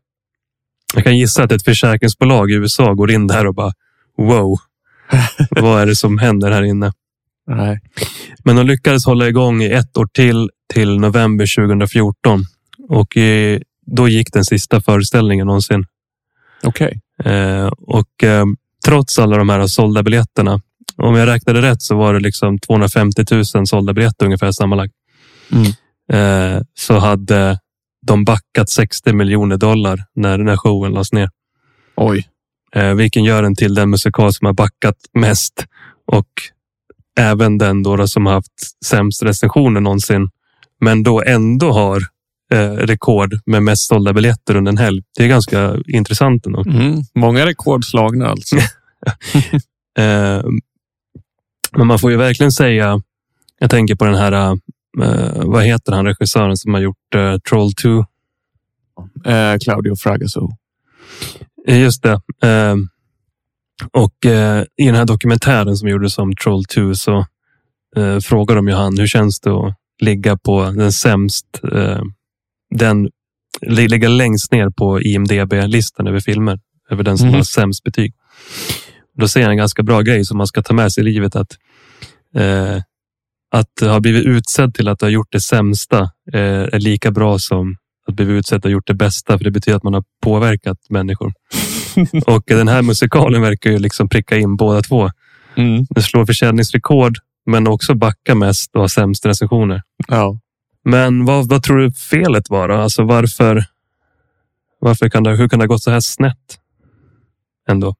jag 0.94 1.04
kan 1.04 1.16
gissa 1.16 1.42
att 1.44 1.52
ett 1.52 1.64
försäkringsbolag 1.64 2.50
i 2.50 2.54
USA 2.54 2.94
går 2.94 3.10
in 3.10 3.26
där 3.26 3.46
och 3.46 3.54
bara 3.54 3.72
wow, 4.16 4.58
vad 5.50 5.82
är 5.82 5.86
det 5.86 5.96
som 5.96 6.18
händer 6.18 6.50
här 6.50 6.62
inne? 6.62 6.92
Nej. 7.46 7.80
Men 8.44 8.56
de 8.56 8.66
lyckades 8.66 9.06
hålla 9.06 9.28
igång 9.28 9.62
i 9.62 9.70
ett 9.70 9.96
år 9.96 10.08
till, 10.12 10.50
till 10.74 10.98
november 10.98 11.56
2014. 11.56 12.44
Och 12.88 13.16
då 13.86 14.08
gick 14.08 14.32
den 14.32 14.44
sista 14.44 14.80
föreställningen 14.80 15.46
någonsin. 15.46 15.84
Okej. 16.62 17.00
Eh, 17.24 17.66
och 17.66 18.24
eh, 18.24 18.44
trots 18.84 19.18
alla 19.18 19.36
de 19.36 19.48
här 19.48 19.66
sålda 19.66 20.02
biljetterna, 20.02 20.60
om 20.96 21.14
jag 21.14 21.26
räknade 21.26 21.62
rätt 21.62 21.82
så 21.82 21.96
var 21.96 22.14
det 22.14 22.20
liksom 22.20 22.58
250 22.58 23.24
000 23.54 23.66
sålda 23.66 23.92
biljetter 23.92 24.26
ungefär 24.26 24.52
sammanlagt. 24.52 24.94
Mm. 25.52 25.66
Eh, 26.12 26.62
så 26.74 26.98
hade 26.98 27.58
de 28.06 28.24
backat 28.24 28.70
60 28.70 29.12
miljoner 29.12 29.56
dollar 29.56 30.04
när 30.14 30.38
den 30.38 30.48
här 30.48 30.56
showen 30.56 30.92
lades 30.92 31.12
ner. 31.12 31.30
Oj. 31.96 32.28
Eh, 32.74 32.94
vilken 32.94 33.24
gör 33.24 33.42
den 33.42 33.56
till 33.56 33.74
den 33.74 33.90
musikal 33.90 34.32
som 34.34 34.46
har 34.46 34.52
backat 34.52 34.96
mest 35.12 35.66
och 36.06 36.28
även 37.20 37.58
den 37.58 37.82
då, 37.82 37.96
då 37.96 38.08
som 38.08 38.26
har 38.26 38.32
haft 38.32 38.84
sämst 38.84 39.22
recensioner 39.22 39.80
någonsin. 39.80 40.30
Men 40.80 41.02
då 41.02 41.22
ändå 41.22 41.72
har 41.72 42.02
eh, 42.52 42.70
rekord 42.70 43.40
med 43.46 43.62
mest 43.62 43.88
sålda 43.88 44.12
biljetter 44.12 44.56
under 44.56 44.72
en 44.72 44.78
helg. 44.78 45.02
Det 45.16 45.24
är 45.24 45.28
ganska 45.28 45.76
intressant 45.86 46.46
ändå. 46.46 46.62
Mm. 46.66 47.02
Många 47.14 47.46
rekord 47.46 47.84
slagna 47.84 48.28
alltså. 48.28 48.56
Eh, 49.98 50.42
men 51.72 51.86
man 51.86 51.98
får 51.98 52.10
ju 52.10 52.16
verkligen 52.16 52.52
säga, 52.52 53.02
jag 53.58 53.70
tänker 53.70 53.94
på 53.94 54.04
den 54.04 54.14
här, 54.14 54.32
eh, 54.32 54.54
vad 55.44 55.64
heter 55.64 55.92
han 55.92 56.04
regissören 56.06 56.56
som 56.56 56.74
har 56.74 56.80
gjort 56.80 57.14
eh, 57.14 57.38
Troll 57.38 57.72
2? 57.72 58.04
eh, 59.30 59.58
Claudio 59.64 59.96
Fragasso. 59.96 60.48
Eh, 61.66 61.80
Just 61.80 62.02
det. 62.02 62.20
Eh, 62.48 62.76
och 63.92 64.26
eh, 64.26 64.64
i 64.76 64.86
den 64.86 64.94
här 64.94 65.04
dokumentären 65.04 65.76
som 65.76 65.88
gjordes 65.88 66.18
om 66.18 66.34
Troll 66.36 66.64
2 66.64 66.94
så 66.94 67.26
eh, 67.96 68.18
frågar 68.18 68.56
de 68.56 68.68
ju 68.68 68.74
han 68.74 68.98
hur 68.98 69.06
känns 69.06 69.40
det 69.40 69.50
att 69.50 69.74
ligga 70.00 70.36
på 70.36 70.64
den 70.64 70.92
sämst, 70.92 71.46
eh, 71.72 72.00
den 72.74 73.08
li- 73.66 73.88
ligga 73.88 74.08
längst 74.08 74.52
ner 74.52 74.70
på 74.70 75.00
IMDB-listan 75.02 76.06
över 76.06 76.20
filmer, 76.20 76.60
över 76.90 77.02
den 77.02 77.18
som 77.18 77.26
Mhm. 77.28 77.34
har 77.36 77.42
sämst 77.42 77.82
betyg. 77.84 78.14
Då 79.16 79.28
säger 79.28 79.46
han 79.46 79.50
en 79.52 79.56
ganska 79.58 79.82
bra 79.82 80.00
grej 80.00 80.24
som 80.24 80.38
man 80.38 80.46
ska 80.46 80.62
ta 80.62 80.74
med 80.74 80.92
sig 80.92 81.00
i 81.00 81.04
livet 81.04 81.36
att 81.36 81.52
eh, 82.34 82.76
att 83.50 83.80
ha 83.80 84.00
blivit 84.00 84.26
utsedd 84.26 84.74
till 84.74 84.88
att 84.88 85.00
ha 85.00 85.08
gjort 85.08 85.32
det 85.32 85.40
sämsta 85.40 86.00
eh, 86.32 86.40
är 86.42 86.78
lika 86.78 87.10
bra 87.10 87.38
som 87.38 87.76
att 88.08 88.14
bli 88.14 88.24
utsedd 88.24 88.56
att 88.56 88.64
ha 88.64 88.70
gjort 88.70 88.86
det 88.86 88.94
bästa, 88.94 89.38
för 89.38 89.44
det 89.44 89.50
betyder 89.50 89.76
att 89.76 89.82
man 89.82 89.94
har 89.94 90.04
påverkat 90.22 90.78
människor. 90.88 91.32
Och 92.26 92.42
den 92.46 92.68
här 92.68 92.82
musikalen 92.82 93.42
verkar 93.42 93.70
ju 93.70 93.78
liksom 93.78 94.08
pricka 94.08 94.36
in 94.36 94.56
båda 94.56 94.82
två. 94.82 95.10
Mm. 95.56 95.86
Den 95.90 96.02
slår 96.02 96.26
försäljningsrekord, 96.26 97.18
men 97.46 97.68
också 97.68 97.94
backa 97.94 98.34
mest 98.34 98.74
och 98.74 98.80
har 98.80 98.88
sämst 98.88 99.26
recensioner. 99.26 99.82
Ja. 100.08 100.38
Men 100.84 101.24
vad, 101.24 101.48
vad 101.48 101.62
tror 101.62 101.76
du 101.76 101.92
felet 101.92 102.50
var? 102.50 102.68
Då? 102.68 102.74
Alltså 102.74 103.04
varför? 103.04 103.64
Varför 104.80 105.08
kan 105.08 105.22
det? 105.22 105.36
Hur 105.36 105.48
kan 105.48 105.58
det 105.58 105.62
ha 105.62 105.68
gått 105.68 105.82
så 105.82 105.90
här 105.90 106.00
snett? 106.00 106.58
Ändå. 107.68 107.94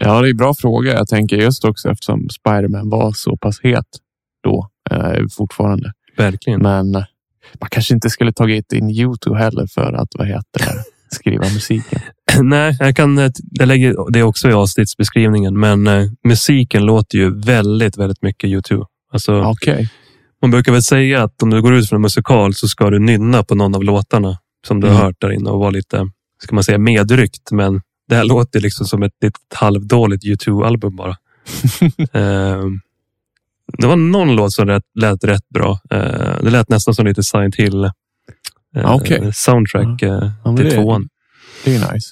ja, 0.00 0.20
det 0.20 0.28
är 0.28 0.30
en 0.30 0.36
bra 0.36 0.54
fråga. 0.54 0.92
Jag 0.92 1.08
tänker 1.08 1.36
just 1.36 1.64
också 1.64 1.90
eftersom 1.90 2.28
Spiderman 2.28 2.90
var 2.90 3.12
så 3.12 3.36
pass 3.36 3.60
het 3.62 3.86
då 4.42 4.70
eh, 4.90 5.24
fortfarande. 5.36 5.92
Verkligen. 6.16 6.62
Men 6.62 6.94
eh, 6.94 7.04
man 7.60 7.68
kanske 7.70 7.94
inte 7.94 8.10
skulle 8.10 8.32
tagit 8.32 8.72
in 8.72 8.90
Youtube 8.90 9.36
heller 9.38 9.66
för 9.66 9.92
att 9.92 10.08
vad 10.18 10.26
heter 10.26 10.58
det, 10.58 10.84
skriva 11.16 11.44
musiken. 11.44 12.00
Nej, 12.42 12.76
jag 12.80 12.96
kan. 12.96 13.18
eh, 13.18 13.30
Jag 13.50 13.68
lägger 13.68 14.10
det 14.12 14.22
också 14.22 14.48
i 14.48 14.52
avsnittsbeskrivningen, 14.52 15.60
men 15.60 15.86
eh, 15.86 16.06
musiken 16.24 16.82
låter 16.86 17.18
ju 17.18 17.40
väldigt, 17.40 17.96
väldigt 17.98 18.22
mycket 18.22 18.50
Youtube. 18.50 18.84
Alltså, 19.12 19.42
Okej. 19.42 19.90
Man 20.42 20.50
brukar 20.50 20.72
väl 20.72 20.82
säga 20.82 21.22
att 21.22 21.42
om 21.42 21.50
du 21.50 21.62
går 21.62 21.74
ut 21.74 21.88
från 21.88 21.96
en 21.96 22.02
musikal 22.02 22.54
så 22.54 22.68
ska 22.68 22.90
du 22.90 22.98
nynna 22.98 23.42
på 23.42 23.54
någon 23.54 23.74
av 23.74 23.84
låtarna 23.84 24.38
som 24.66 24.80
du 24.80 24.86
har 24.86 24.94
Mm. 24.94 25.04
hört 25.06 25.16
där 25.20 25.30
inne 25.32 25.50
och 25.50 25.58
vara 25.58 25.70
lite, 25.70 26.08
ska 26.42 26.54
man 26.54 26.64
säga, 26.64 26.78
medryckt. 26.78 27.50
Men 27.52 27.80
det 28.08 28.14
här 28.14 28.24
låter 28.24 28.60
liksom 28.60 28.86
som 28.86 29.02
ett 29.02 29.12
litet 29.22 29.40
halvdåligt 29.54 30.24
YouTube-album 30.24 30.96
bara. 30.96 31.16
Ehm, 32.12 32.80
det 33.78 33.86
var 33.86 33.96
någon 33.96 34.36
låt 34.36 34.52
som 34.52 34.66
lät, 34.68 34.82
lät 35.00 35.24
rätt 35.24 35.48
bra. 35.48 35.78
Eh, 35.90 36.42
det 36.42 36.50
lät 36.50 36.68
nästan 36.68 36.94
som 36.94 37.06
lite 37.06 37.22
Silent 37.22 37.56
Hill 37.56 37.84
eh, 38.76 38.94
Okej. 38.94 39.30
soundtrack 39.34 40.02
eh, 40.02 40.08
Ja, 40.10 40.30
men 40.44 40.56
till 40.56 40.64
det- 40.64 40.70
tvåan. 40.70 41.08
Det 41.64 41.74
är 41.76 41.92
nice. 41.92 42.06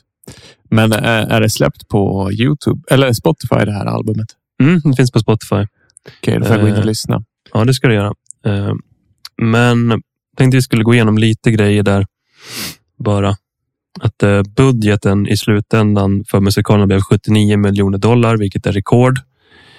Men 0.71 0.93
eh, 0.93 0.99
är 1.05 1.41
det 1.41 1.51
släppt 1.51 1.89
på 1.89 2.33
Youtube 2.33 2.81
eller 2.91 3.13
Spotify 3.13 3.57
det 3.65 3.73
här 3.73 3.87
albumet? 3.87 4.27
Mm, 4.63 4.81
det 4.85 4.97
finns 4.97 5.11
på 5.13 5.19
Spotify. 5.19 5.67
Okej, 6.21 6.39
då 6.39 6.45
får 6.45 6.53
jag 6.57 6.61
gå 6.61 6.69
in 6.69 6.73
och 6.75 6.79
Eh, 6.81 6.85
lyssna. 6.87 7.23
Ja, 7.53 7.65
det 7.65 7.75
ska 7.75 7.89
du 7.89 7.95
göra. 7.95 8.13
Eh, 8.47 8.73
Men 9.43 9.91
jag 9.91 10.01
tänkte 10.37 10.57
vi 10.57 10.63
skulle 10.63 10.85
gå 10.85 10.95
igenom 10.95 11.19
lite 11.19 11.51
grejer 11.51 11.83
där. 11.83 12.07
Bara 13.05 13.37
att 14.01 14.23
eh, 14.23 14.43
budgeten 14.57 15.27
i 15.29 15.37
slutändan 15.37 16.25
för 16.31 16.41
musikalen 16.41 16.89
blev 16.89 17.01
79 17.01 17.57
miljoner 17.57 17.99
dollar, 17.99 18.37
vilket 18.37 18.67
är 18.67 18.73
rekord. 18.73 19.19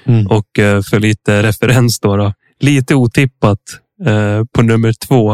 Mm. 0.05 0.27
Och 0.27 0.59
eh, 0.59 0.81
för 0.81 0.99
lite 0.99 1.43
referens 1.43 1.99
då, 1.99 2.17
då 2.17 2.33
lite 2.59 2.95
otippat 2.95 3.59
eh, 4.05 4.43
på 4.51 4.61
nummer 4.61 4.93
två, 5.07 5.33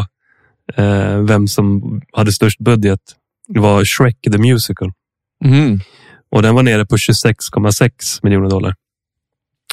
eh, 0.76 1.18
vem 1.18 1.48
som 1.48 2.02
hade 2.14 2.32
störst 2.32 2.60
budget 2.60 3.00
var 3.48 3.86
Shrek 3.86 4.18
the 4.32 4.38
Musical. 4.38 4.92
Mm. 5.46 5.80
Och 6.32 6.42
den 6.42 6.56
var 6.56 6.64
nere 6.64 6.86
på 6.86 6.96
26,6 6.96 8.20
miljoner 8.24 8.50
dollar. 8.50 8.76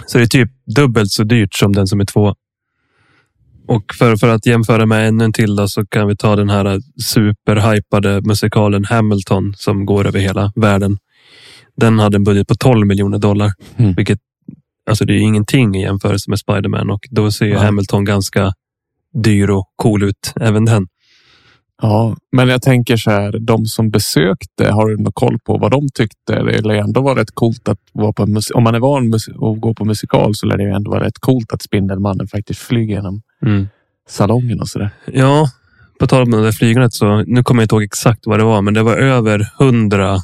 Så 0.07 0.19
det 0.19 0.25
är 0.25 0.29
typ 0.29 0.51
dubbelt 0.77 1.11
så 1.11 1.25
dyrt 1.25 1.55
som 1.55 1.73
den 1.73 1.87
som 1.87 2.01
är 2.01 2.05
två. 2.05 2.35
Och 3.69 3.95
för, 3.99 4.17
för 4.17 4.29
att 4.29 4.47
jämföra 4.47 4.87
med 4.87 5.09
ännu 5.09 5.25
en 5.25 5.33
till 5.33 5.57
då, 5.57 5.69
så 5.69 5.87
kan 5.87 6.09
vi 6.09 6.17
ta 6.17 6.37
den 6.37 6.51
här 6.51 6.81
superhypade 7.03 8.21
musikalen 8.21 8.85
Hamilton 8.85 9.55
som 9.57 9.87
går 9.87 10.07
över 10.07 10.19
hela 10.21 10.53
världen. 10.57 10.99
Den 11.77 11.99
hade 11.99 12.17
en 12.17 12.25
budget 12.25 12.49
på 12.49 12.55
12 12.55 12.87
miljoner 12.87 13.19
dollar, 13.19 13.53
Mm. 13.77 13.95
vilket 13.95 14.19
alltså 14.91 15.05
det 15.05 15.13
är 15.15 15.19
ingenting 15.19 15.77
i 15.77 15.83
jämförelse 15.83 16.31
med 16.31 16.39
Spiderman 16.39 16.91
och 16.91 17.07
då 17.11 17.31
ser 17.33 17.47
ju. 17.47 17.57
Hamilton 17.57 18.05
ganska 18.05 18.53
dyr 19.15 19.51
och 19.51 19.67
cool 19.77 20.03
ut, 20.03 20.33
även 20.41 20.65
den. 20.65 20.87
Ja, 21.83 22.17
men 22.33 22.49
jag 22.49 22.63
tänker 22.63 22.97
så 22.97 23.11
här, 23.11 23.39
de 23.39 23.67
som 23.67 23.91
besökte, 23.91 24.69
har 24.71 24.87
du 24.89 24.97
någon 24.97 25.13
koll 25.13 25.39
på 25.39 25.59
vad 25.59 25.71
de 25.71 25.89
tyckte? 25.95 26.43
Det 26.43 26.61
lär 26.61 26.75
ändå 26.75 27.01
vara 27.01 27.21
rätt 27.21 27.31
coolt 27.35 27.69
att 27.69 27.79
vara 27.93 28.13
på 28.13 28.27
mus- 28.27 28.51
Om 28.55 28.63
man 28.63 28.75
är 28.75 28.81
van 28.81 29.15
att 29.15 29.61
gå 29.61 29.75
på 29.75 29.85
musikal 29.85 30.35
så 30.35 30.47
lär 30.47 30.57
det 30.57 30.63
ju 30.63 30.71
ändå 30.71 30.91
vara 30.91 31.05
rätt 31.05 31.19
coolt 31.21 31.53
att 31.53 31.63
Spindelmannen 31.63 32.29
faktiskt 32.29 32.61
flyger 32.61 32.95
genom 32.97 33.23
Mm. 33.43 33.69
salongen 34.09 34.61
och 34.61 34.69
så 34.69 34.79
där. 34.79 34.91
Ja, 35.13 35.51
på 36.01 36.07
tal 36.07 36.23
om 36.23 36.31
det 36.31 36.43
där 36.43 36.53
flygandet 36.53 36.95
så 36.95 37.23
nu 37.27 37.43
kommer 37.43 37.63
jag 37.63 37.65
inte 37.65 37.75
ihåg 37.75 37.83
exakt 37.83 38.21
vad 38.27 38.39
det 38.39 38.45
var, 38.45 38.63
men 38.63 38.75
det 38.75 38.83
var 38.83 38.97
över 38.97 39.49
hundra 39.59 40.19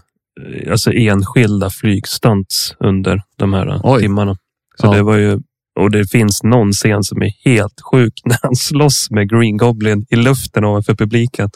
alltså 0.70 0.92
enskilda 0.92 1.70
flygstunts 1.70 2.74
under 2.80 3.22
de 3.36 3.52
här 3.52 3.80
Oj. 3.84 4.00
timmarna. 4.00 4.36
Så 4.80 4.86
Ja. 4.86 4.92
det 4.92 5.02
var 5.02 5.16
ju 5.16 5.40
Och 5.80 5.90
det 5.90 6.10
finns 6.10 6.42
någon 6.42 6.72
scen 6.72 7.02
som 7.04 7.22
är 7.22 7.32
helt 7.44 7.80
sjuk 7.92 8.20
när 8.24 8.38
han 8.42 8.56
slåss 8.56 9.10
med 9.10 9.30
Green 9.30 9.56
Goblin 9.56 10.06
i 10.10 10.16
luften 10.16 10.64
ovanför 10.64 10.94
publiken. 10.94 11.50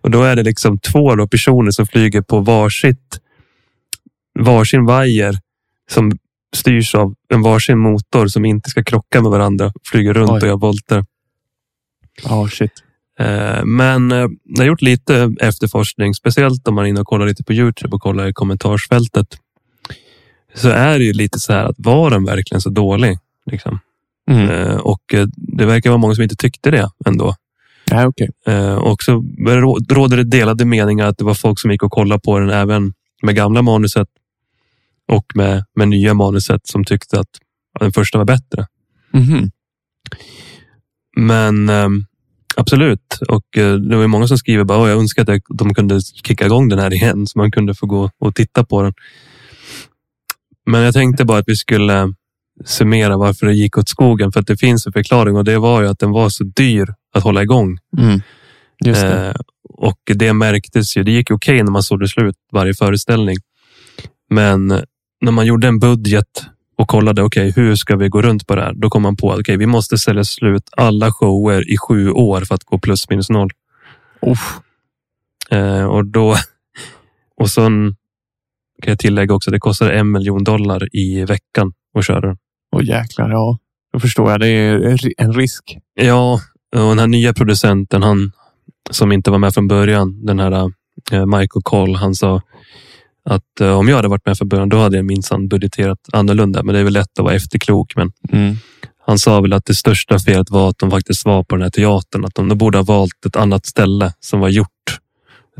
Och 0.00 0.10
då 0.10 0.22
är 0.22 0.36
det 0.36 0.42
liksom 0.42 0.78
två 0.78 1.14
då 1.16 1.28
personer 1.28 1.70
som 1.70 1.86
flyger 1.86 2.22
på 2.22 2.40
varsitt 2.40 3.20
varsin 4.38 4.84
vajer 4.84 5.34
som 5.90 6.12
styrs 6.56 6.94
av 6.94 7.14
en 7.28 7.42
varsin 7.42 7.78
motor 7.78 8.26
som 8.26 8.44
inte 8.44 8.70
ska 8.70 8.84
krocka 8.84 9.22
med 9.22 9.30
varandra. 9.30 9.72
Flyger 9.90 10.14
runt 10.14 10.30
Oj. 10.30 10.40
och 10.42 10.46
gör 10.48 10.56
volter. 10.56 11.04
Ja, 12.24 12.48
shit. 12.48 12.72
Eh, 13.18 13.64
Men 13.64 14.12
eh, 14.12 14.26
jag 14.44 14.58
har 14.58 14.64
gjort 14.64 14.82
lite 14.82 15.34
efterforskning, 15.40 16.14
speciellt 16.14 16.68
om 16.68 16.74
man 16.74 16.84
är 16.84 16.88
inne 16.88 17.00
och 17.00 17.06
kollar 17.06 17.26
lite 17.26 17.44
på 17.44 17.52
Youtube 17.52 17.94
och 17.96 18.02
kollar 18.02 18.26
i 18.28 18.32
kommentarsfältet. 18.32 19.26
Så 20.54 20.68
är 20.68 20.98
det 20.98 21.04
ju 21.04 21.12
lite 21.12 21.40
så 21.40 21.52
här 21.52 21.64
att 21.64 21.74
var 21.78 22.10
den 22.10 22.24
verkligen 22.24 22.60
så 22.60 22.70
dålig? 22.70 23.18
Liksom. 23.50 23.78
Mm. 24.30 24.50
Eh, 24.50 24.76
Och 24.76 25.14
eh, 25.14 25.26
det 25.36 25.66
verkar 25.66 25.90
vara 25.90 25.98
många 25.98 26.14
som 26.14 26.22
inte 26.22 26.36
tyckte 26.36 26.70
det 26.70 26.88
ändå. 27.06 27.34
Ja, 27.90 28.06
okej. 28.06 28.28
Eh, 28.46 28.74
Och 28.74 29.02
så 29.02 29.12
rå- 29.46 29.94
råder 29.94 30.16
det 30.16 30.24
delade 30.24 30.64
meningar 30.64 31.06
att 31.06 31.18
det 31.18 31.24
var 31.24 31.34
folk 31.34 31.60
som 31.60 31.70
gick 31.70 31.82
och 31.82 31.92
kollade 31.92 32.20
på 32.24 32.38
den 32.38 32.50
även 32.50 32.92
med 33.22 33.34
gamla 33.36 33.62
manuset 33.62 34.08
och 35.08 35.24
med, 35.34 35.64
med 35.76 35.88
nya 35.88 36.14
manuset 36.14 36.66
som 36.66 36.84
tyckte 36.84 37.20
att 37.20 37.28
den 37.80 37.92
första 37.92 38.18
var 38.18 38.24
bättre. 38.24 38.66
Mhm. 39.12 39.50
Men 41.16 41.70
absolut. 42.56 43.18
Och 43.28 43.44
det 43.90 43.96
var 43.96 44.06
många 44.06 44.26
som 44.28 44.38
skriver 44.38 44.64
bara, 44.64 44.78
"Åh, 44.78 44.88
jag 44.88 44.98
önskar 44.98 45.22
att 45.30 45.40
de 45.48 45.74
kunde 45.74 46.00
kicka 46.00 46.46
igång 46.46 46.68
den 46.68 46.78
här 46.78 46.94
igen 46.94 47.26
så 47.26 47.38
man 47.38 47.50
kunde 47.50 47.74
få 47.74 47.86
gå 47.86 48.10
och 48.18 48.34
titta 48.34 48.64
på 48.64 48.82
den. 48.82 48.92
Men 50.66 50.82
jag 50.82 50.94
tänkte 50.94 51.24
bara 51.24 51.38
att 51.38 51.48
vi 51.48 51.56
skulle 51.56 52.14
summera 52.64 53.16
varför 53.16 53.46
det 53.46 53.54
gick 53.54 53.78
åt 53.78 53.88
skogen. 53.88 54.32
För 54.32 54.40
att 54.40 54.46
det 54.46 54.56
finns 54.56 54.86
en 54.86 54.92
förklaring 54.92 55.36
och 55.36 55.44
det 55.44 55.58
var 55.58 55.82
ju 55.82 55.88
att 55.88 55.98
den 55.98 56.10
var 56.10 56.28
så 56.28 56.44
dyr 56.44 56.94
att 57.14 57.22
hålla 57.22 57.42
igång. 57.42 57.78
Mm. 57.98 58.20
Det. 58.80 59.02
Eh, 59.02 59.34
och 59.68 60.00
det 60.14 60.32
märktes 60.32 60.96
ju. 60.96 61.02
Det 61.02 61.10
gick 61.10 61.30
okej 61.30 61.62
när 61.62 61.70
man 61.70 61.82
såg 61.82 62.00
det 62.00 62.08
slut 62.08 62.36
varje 62.52 62.74
föreställning. 62.74 63.36
Men 64.30 64.66
när 65.20 65.32
man 65.32 65.46
gjorde 65.46 65.68
en 65.68 65.78
budget 65.78 66.46
och 66.78 66.88
kollade, 66.88 67.22
okej, 67.22 67.52
hur 67.56 67.76
ska 67.76 67.96
vi 67.96 68.08
gå 68.08 68.22
runt 68.22 68.46
på 68.46 68.54
det 68.54 68.62
här? 68.62 68.72
Då 68.74 68.90
kom 68.90 69.02
man 69.02 69.16
på 69.16 69.32
att 69.32 69.40
okej, 69.40 69.56
vi 69.56 69.66
måste 69.66 69.98
sälja 69.98 70.24
slut 70.24 70.68
alla 70.76 71.12
shower 71.12 71.70
i 71.70 71.76
sju 71.78 72.10
år 72.10 72.40
för 72.40 72.54
att 72.54 72.64
gå 72.64 72.78
plus 72.78 73.10
minus 73.10 73.30
noll. 73.30 73.50
Uff. 74.26 74.58
Eh, 75.50 75.84
och 75.84 76.06
då 76.06 76.36
och 77.36 77.50
sen 77.50 77.96
kan 78.82 78.90
jag 78.90 78.98
tillägga 78.98 79.34
också, 79.34 79.50
det 79.50 79.58
kostar 79.58 79.90
en 79.90 80.10
miljon 80.12 80.44
dollar 80.44 80.96
i 80.96 81.24
veckan 81.24 81.72
att 81.98 82.06
köra 82.06 82.20
den. 82.20 82.36
Åh 82.76 82.84
jäklar, 82.84 83.30
ja. 83.30 83.58
Då 83.92 84.00
förstår 84.00 84.30
jag. 84.30 84.40
Det 84.40 84.48
är 84.48 84.74
en 84.74 84.96
ri- 84.96 85.12
en 85.18 85.32
risk. 85.32 85.78
Ja, 85.94 86.40
och 86.76 86.78
den 86.88 86.98
här 86.98 87.06
nya 87.06 87.32
producenten, 87.34 88.02
han 88.02 88.32
som 88.90 89.12
inte 89.12 89.30
var 89.30 89.38
med 89.38 89.54
från 89.54 89.68
början, 89.68 90.26
den 90.26 90.38
här 90.38 90.52
eh, 91.12 91.26
Michael 91.26 91.62
Cole, 91.62 91.98
han 91.98 92.14
sa 92.14 92.42
att 93.30 93.60
eh, 93.60 93.78
om 93.78 93.88
jag 93.88 93.96
hade 93.96 94.08
varit 94.08 94.26
med 94.26 94.38
från 94.38 94.48
början, 94.48 94.68
då 94.68 94.78
hade 94.78 94.96
jag 94.96 95.04
minsann 95.04 95.48
budgeterat 95.48 95.98
annorlunda. 96.12 96.62
Men 96.62 96.74
det 96.74 96.80
är 96.80 96.84
väl 96.84 96.92
lätt 96.92 97.18
att 97.18 97.24
vara 97.24 97.34
efterklok. 97.34 97.96
Men 97.96 98.12
Mm. 98.32 98.56
han 99.06 99.18
sa 99.18 99.40
väl 99.40 99.52
att 99.52 99.64
det 99.64 99.74
största 99.74 100.18
felet 100.18 100.50
var 100.50 100.68
att 100.70 100.78
de 100.78 100.90
faktiskt 100.90 101.24
var 101.24 101.44
på 101.44 101.54
den 101.56 101.62
här 101.62 101.70
teatern. 101.70 102.24
Att 102.24 102.34
de 102.34 102.48
borde 102.58 102.78
ha 102.78 102.82
valt 102.84 103.26
ett 103.26 103.36
annat 103.36 103.66
ställe 103.66 104.12
som 104.20 104.40
var 104.40 104.48
gjort. 104.48 104.68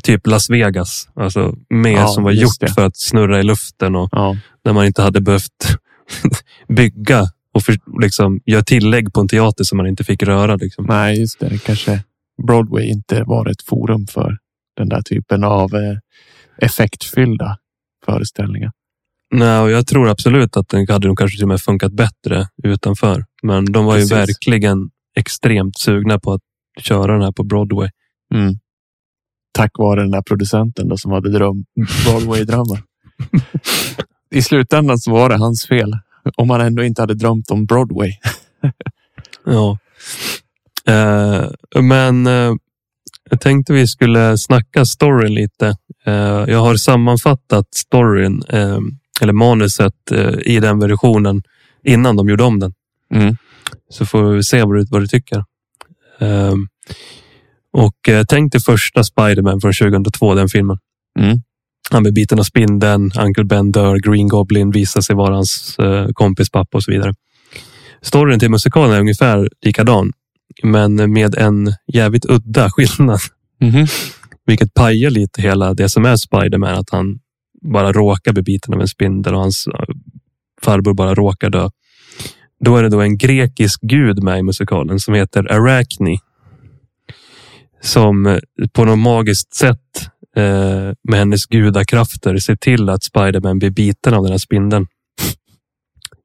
Typ 0.02 0.26
Las 0.26 0.50
Vegas. 0.50 1.08
Alltså 1.14 1.54
mer 1.70 1.92
Ja, 1.92 2.06
som 2.08 2.24
var 2.24 2.30
gjort 2.32 2.60
det. 2.60 2.68
för 2.74 2.86
att 2.86 2.96
snurra 2.96 3.40
i 3.40 3.42
luften 3.42 3.96
och 3.96 4.08
Ja. 4.12 4.36
man 4.72 4.86
inte 4.86 5.02
hade 5.02 5.20
behövt 5.20 5.76
bygga 6.68 7.22
och 7.54 7.62
för, 7.62 7.76
liksom, 8.02 8.40
göra 8.46 8.62
tillägg 8.62 9.12
på 9.12 9.20
en 9.20 9.28
teater 9.28 9.64
som 9.64 9.76
man 9.76 9.86
inte 9.86 10.04
fick 10.04 10.22
röra. 10.22 10.56
Liksom. 10.56 10.84
Nej, 10.88 11.20
just 11.20 11.40
det. 11.40 11.58
Kanske 11.66 12.04
Broadway 12.46 12.84
inte 12.86 13.22
var 13.26 13.48
ett 13.50 13.62
forum 13.62 14.06
för 14.06 14.36
den 14.76 14.88
där 14.88 15.02
typen 15.02 15.44
av 15.44 15.74
eh, 15.74 15.96
effektfyllda 16.58 17.56
föreställningar. 18.06 18.72
Nej, 19.34 19.58
och 19.60 19.70
jag 19.70 19.86
tror 19.86 20.08
absolut 20.08 20.56
att 20.56 20.68
den 20.68 20.86
hade 20.88 21.06
nog 21.08 21.18
kanske 21.18 21.36
till 21.36 21.44
och 21.44 21.48
med 21.48 21.60
funkat 21.60 21.92
bättre 21.92 22.48
utanför. 22.64 23.24
Men 23.42 23.72
de 23.72 23.84
var 23.84 23.94
Precis. 23.94 24.12
ju 24.12 24.14
verkligen 24.16 24.90
extremt 25.16 25.78
sugna 25.78 26.18
på 26.18 26.32
att 26.32 26.40
köra 26.80 27.12
den 27.12 27.22
här 27.22 27.32
på 27.32 27.44
Broadway. 27.44 27.88
Mm. 28.34 28.54
Tack 29.54 29.78
vare 29.78 30.00
den 30.00 30.10
där 30.10 30.22
producenten 30.22 30.88
då, 30.88 30.96
som 30.96 31.12
hade 31.12 31.30
dröm, 31.30 31.64
Broadway-drömmar. 32.04 32.82
I 34.30 34.42
slutändan 34.42 34.98
så 34.98 35.10
var 35.10 35.28
det 35.28 35.36
hans 35.36 35.66
fel. 35.66 35.92
Om 36.36 36.50
han 36.50 36.60
ändå 36.60 36.84
inte 36.84 37.02
hade 37.02 37.14
drömt 37.14 37.50
om 37.50 37.66
Broadway. 37.66 38.12
Ja. 39.46 39.78
Eh, 40.86 41.82
men 41.82 42.26
eh, 42.26 42.52
jag 43.30 43.40
tänkte 43.40 43.72
vi 43.72 43.86
skulle 43.86 44.38
snacka 44.38 44.84
storyn 44.84 45.34
lite. 45.34 45.76
Eh, 46.06 46.44
jag 46.46 46.58
har 46.58 46.76
sammanfattat 46.76 47.74
storyn, 47.74 48.42
eh, 48.48 48.78
eller 49.20 49.32
manuset 49.32 50.12
eh, 50.12 50.34
i 50.44 50.60
den 50.60 50.78
versionen 50.78 51.42
innan 51.84 52.16
de 52.16 52.28
gjorde 52.28 52.44
om 52.44 52.60
den. 52.60 52.72
Mm. 53.14 53.36
Så 53.88 54.06
får 54.06 54.22
vi 54.22 54.42
se 54.42 54.62
vad 54.62 54.76
du, 54.76 54.86
vad 54.90 55.02
du 55.02 55.06
tycker. 55.06 55.44
Och 57.74 58.08
eh, 58.08 58.24
tänk 58.28 58.52
dig 58.52 58.60
första 58.60 59.04
Spiderman 59.04 59.60
från 59.60 59.72
2002, 59.72 60.34
den 60.34 60.48
filmen. 60.48 60.78
Mm. 61.20 61.38
Han 61.90 62.02
blir 62.02 62.12
biten 62.12 62.38
av 62.38 62.42
spindeln, 62.42 63.10
Uncle 63.18 63.44
Ben 63.44 63.72
dör, 63.72 63.96
Green 63.96 64.28
Goblin 64.28 64.70
visar 64.70 65.00
sig 65.00 65.16
vara 65.16 65.34
hans 65.34 65.78
eh, 65.78 66.08
kompis 66.12 66.50
pappa 66.50 66.78
och 66.78 66.82
så 66.82 66.90
vidare. 66.90 67.14
Storyn 68.02 68.38
till 68.38 68.50
musikalen 68.50 68.96
är 68.96 69.00
ungefär 69.00 69.48
likadan, 69.62 70.12
men 70.62 71.12
med 71.12 71.34
en 71.34 71.74
jävligt 71.92 72.24
udda 72.24 72.70
skillnad. 72.76 73.20
Mhm. 73.60 73.86
Vilket 74.46 74.74
pajar 74.74 75.10
lite 75.10 75.42
hela 75.42 75.74
det 75.74 75.88
som 75.88 76.04
är 76.04 76.16
Spiderman, 76.16 76.78
att 76.78 76.90
han 76.90 77.18
bara 77.72 77.92
råkar 77.92 78.32
bli 78.32 78.42
biten 78.42 78.74
av 78.74 78.80
en 78.80 78.88
spindel 78.88 79.34
och 79.34 79.40
hans 79.40 79.66
eh, 79.66 79.94
farbror 80.62 80.94
bara 80.94 81.14
råkar 81.14 81.50
dö. 81.50 81.68
Då 82.64 82.76
är 82.76 82.82
det 82.82 82.88
då 82.88 83.00
en 83.00 83.18
grekisk 83.18 83.80
gud 83.82 84.22
med 84.22 84.38
i 84.38 84.42
musikalen 84.42 85.00
som 85.00 85.14
heter 85.14 85.52
Arachne. 85.52 86.18
Som 87.84 88.26
eh, 88.26 88.38
på 88.72 88.84
något 88.84 88.98
magiskt 88.98 89.54
sätt 89.54 90.08
eh, 90.36 90.92
med 91.08 91.18
hennes 91.18 91.46
gudakrafter 91.46 92.36
ser 92.36 92.56
till 92.56 92.88
att 92.88 93.04
Spiderman 93.04 93.58
blir 93.58 93.70
biten 93.70 94.14
av 94.14 94.22
den 94.22 94.30
här 94.30 94.38
spindeln. 94.38 94.86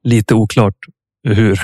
Lite 0.03 0.35
oklart 0.35 0.75
hur. 1.23 1.59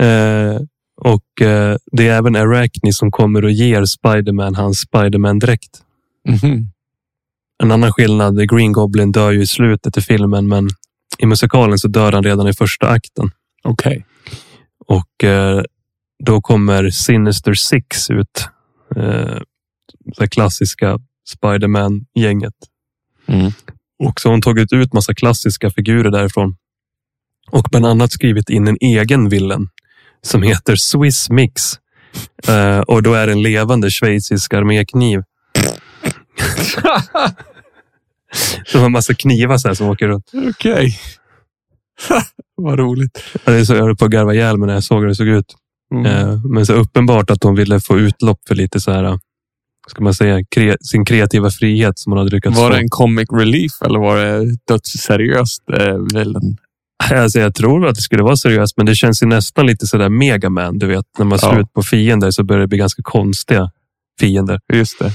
Eh, 0.00 0.60
och 1.00 1.42
eh, 1.46 1.76
det 1.92 2.08
är 2.08 2.18
även 2.18 2.36
Arachne 2.36 2.92
som 2.92 3.10
kommer 3.10 3.44
och 3.44 3.50
ger 3.50 3.84
Spiderman 3.84 4.54
hans 4.54 4.80
Spiderman-dräkt. 4.80 5.82
Mhm. 6.28 6.70
En 7.62 7.72
annan 7.72 7.92
skillnad, 7.92 8.48
Green 8.50 8.72
Goblin 8.72 9.12
dör 9.12 9.32
ju 9.32 9.42
i 9.42 9.46
slutet 9.46 9.96
i 9.96 10.00
filmen, 10.00 10.48
men 10.48 10.68
i 11.18 11.26
musikalen 11.26 11.78
så 11.78 11.88
dör 11.88 12.12
han 12.12 12.24
redan 12.24 12.48
i 12.48 12.52
första 12.52 12.88
akten. 12.88 13.30
Okej. 13.64 14.06
Och 14.86 15.24
eh, 15.24 15.62
då 16.24 16.40
kommer 16.40 16.90
Sinister 16.90 17.54
Six 17.54 18.10
ut. 18.10 18.48
Eh, 18.96 19.38
det 20.18 20.28
klassiska 20.28 20.98
Spiderman-gänget. 21.28 22.54
Mm. 23.26 23.52
Och 23.98 24.20
så 24.20 24.28
har 24.28 24.30
hon 24.32 24.42
tagit 24.42 24.72
ut 24.72 24.92
massa 24.92 25.14
klassiska 25.14 25.70
figurer 25.70 26.10
därifrån. 26.10 26.56
Och 27.50 27.66
bland 27.70 27.86
annat 27.86 28.12
skrivit 28.12 28.50
in 28.50 28.68
en 28.68 28.76
egen 28.80 29.28
villen 29.28 29.68
som 30.22 30.42
heter 30.42 30.76
Swiss 30.76 31.30
Mix. 31.30 31.62
Eh, 32.48 32.78
och 32.80 33.02
då 33.02 33.14
är 33.14 33.26
det 33.26 33.32
en 33.32 33.42
levande 33.42 33.90
schweizisk 33.90 34.54
armékniv. 34.54 35.22
De 38.72 38.78
har 38.78 38.88
massa 38.88 39.14
knivar 39.14 39.58
så 39.58 39.68
här 39.68 39.74
som 39.74 39.88
åker 39.88 40.08
runt. 40.08 40.30
Okej. 40.48 40.98
Vad 42.56 42.78
roligt. 42.78 43.24
Ja, 43.44 43.52
Det 43.52 43.58
är 43.58 43.64
så 43.64 43.74
jag 43.74 43.82
höll 43.82 43.96
på 43.96 44.04
att 44.04 44.10
garva 44.10 44.34
ihjäl 44.34 44.58
mig 44.58 44.66
när 44.66 44.74
jag 44.74 44.84
såg 44.84 45.00
hur 45.00 45.08
det 45.08 45.14
såg 45.14 45.28
ut. 45.28 45.54
Mm. 45.94 46.06
Eh, 46.06 46.40
Men 46.44 46.66
så 46.66 46.72
uppenbart 46.72 47.30
att 47.30 47.42
hon 47.42 47.54
ville 47.54 47.80
få 47.80 47.98
utlopp 47.98 48.38
för 48.48 48.54
lite 48.54 48.80
så 48.80 48.92
här, 48.92 49.18
ska 49.88 50.04
man 50.04 50.14
säga, 50.14 50.44
kre 50.54 50.76
sin 50.80 51.04
kreativa 51.04 51.50
frihet 51.50 51.98
som 51.98 52.12
hon 52.12 52.18
hade 52.18 52.30
lyckats 52.30 52.58
Var 52.58 52.70
det 52.70 52.76
en 52.78 52.88
comic 52.88 53.28
relief 53.32 53.72
eller 53.84 53.98
var 53.98 54.16
det 54.16 54.56
dödsseriöst 54.68 55.62
eh, 55.72 55.96
villain? 56.14 56.56
Alltså, 57.12 57.38
jag 57.38 57.54
tror 57.54 57.86
att 57.86 57.94
det 57.94 58.00
skulle 58.00 58.22
vara 58.22 58.36
seriöst, 58.36 58.76
men 58.76 58.86
det 58.86 58.94
känns 58.94 59.22
ju 59.22 59.26
nästan 59.26 59.66
lite 59.66 59.86
sådär 59.86 60.08
Megaman. 60.08 60.78
Du 60.78 60.86
vet, 60.86 61.04
när 61.18 61.24
man 61.26 61.38
Ja. 61.42 61.48
slår 61.50 61.60
ut 61.60 61.72
på 61.72 61.82
fiender 61.82 62.30
så 62.30 62.44
börjar 62.44 62.60
det 62.60 62.66
bli 62.68 62.78
ganska 62.78 63.02
konstiga 63.02 63.70
fiender. 64.20 64.60
Just 64.72 64.98
det. 64.98 65.12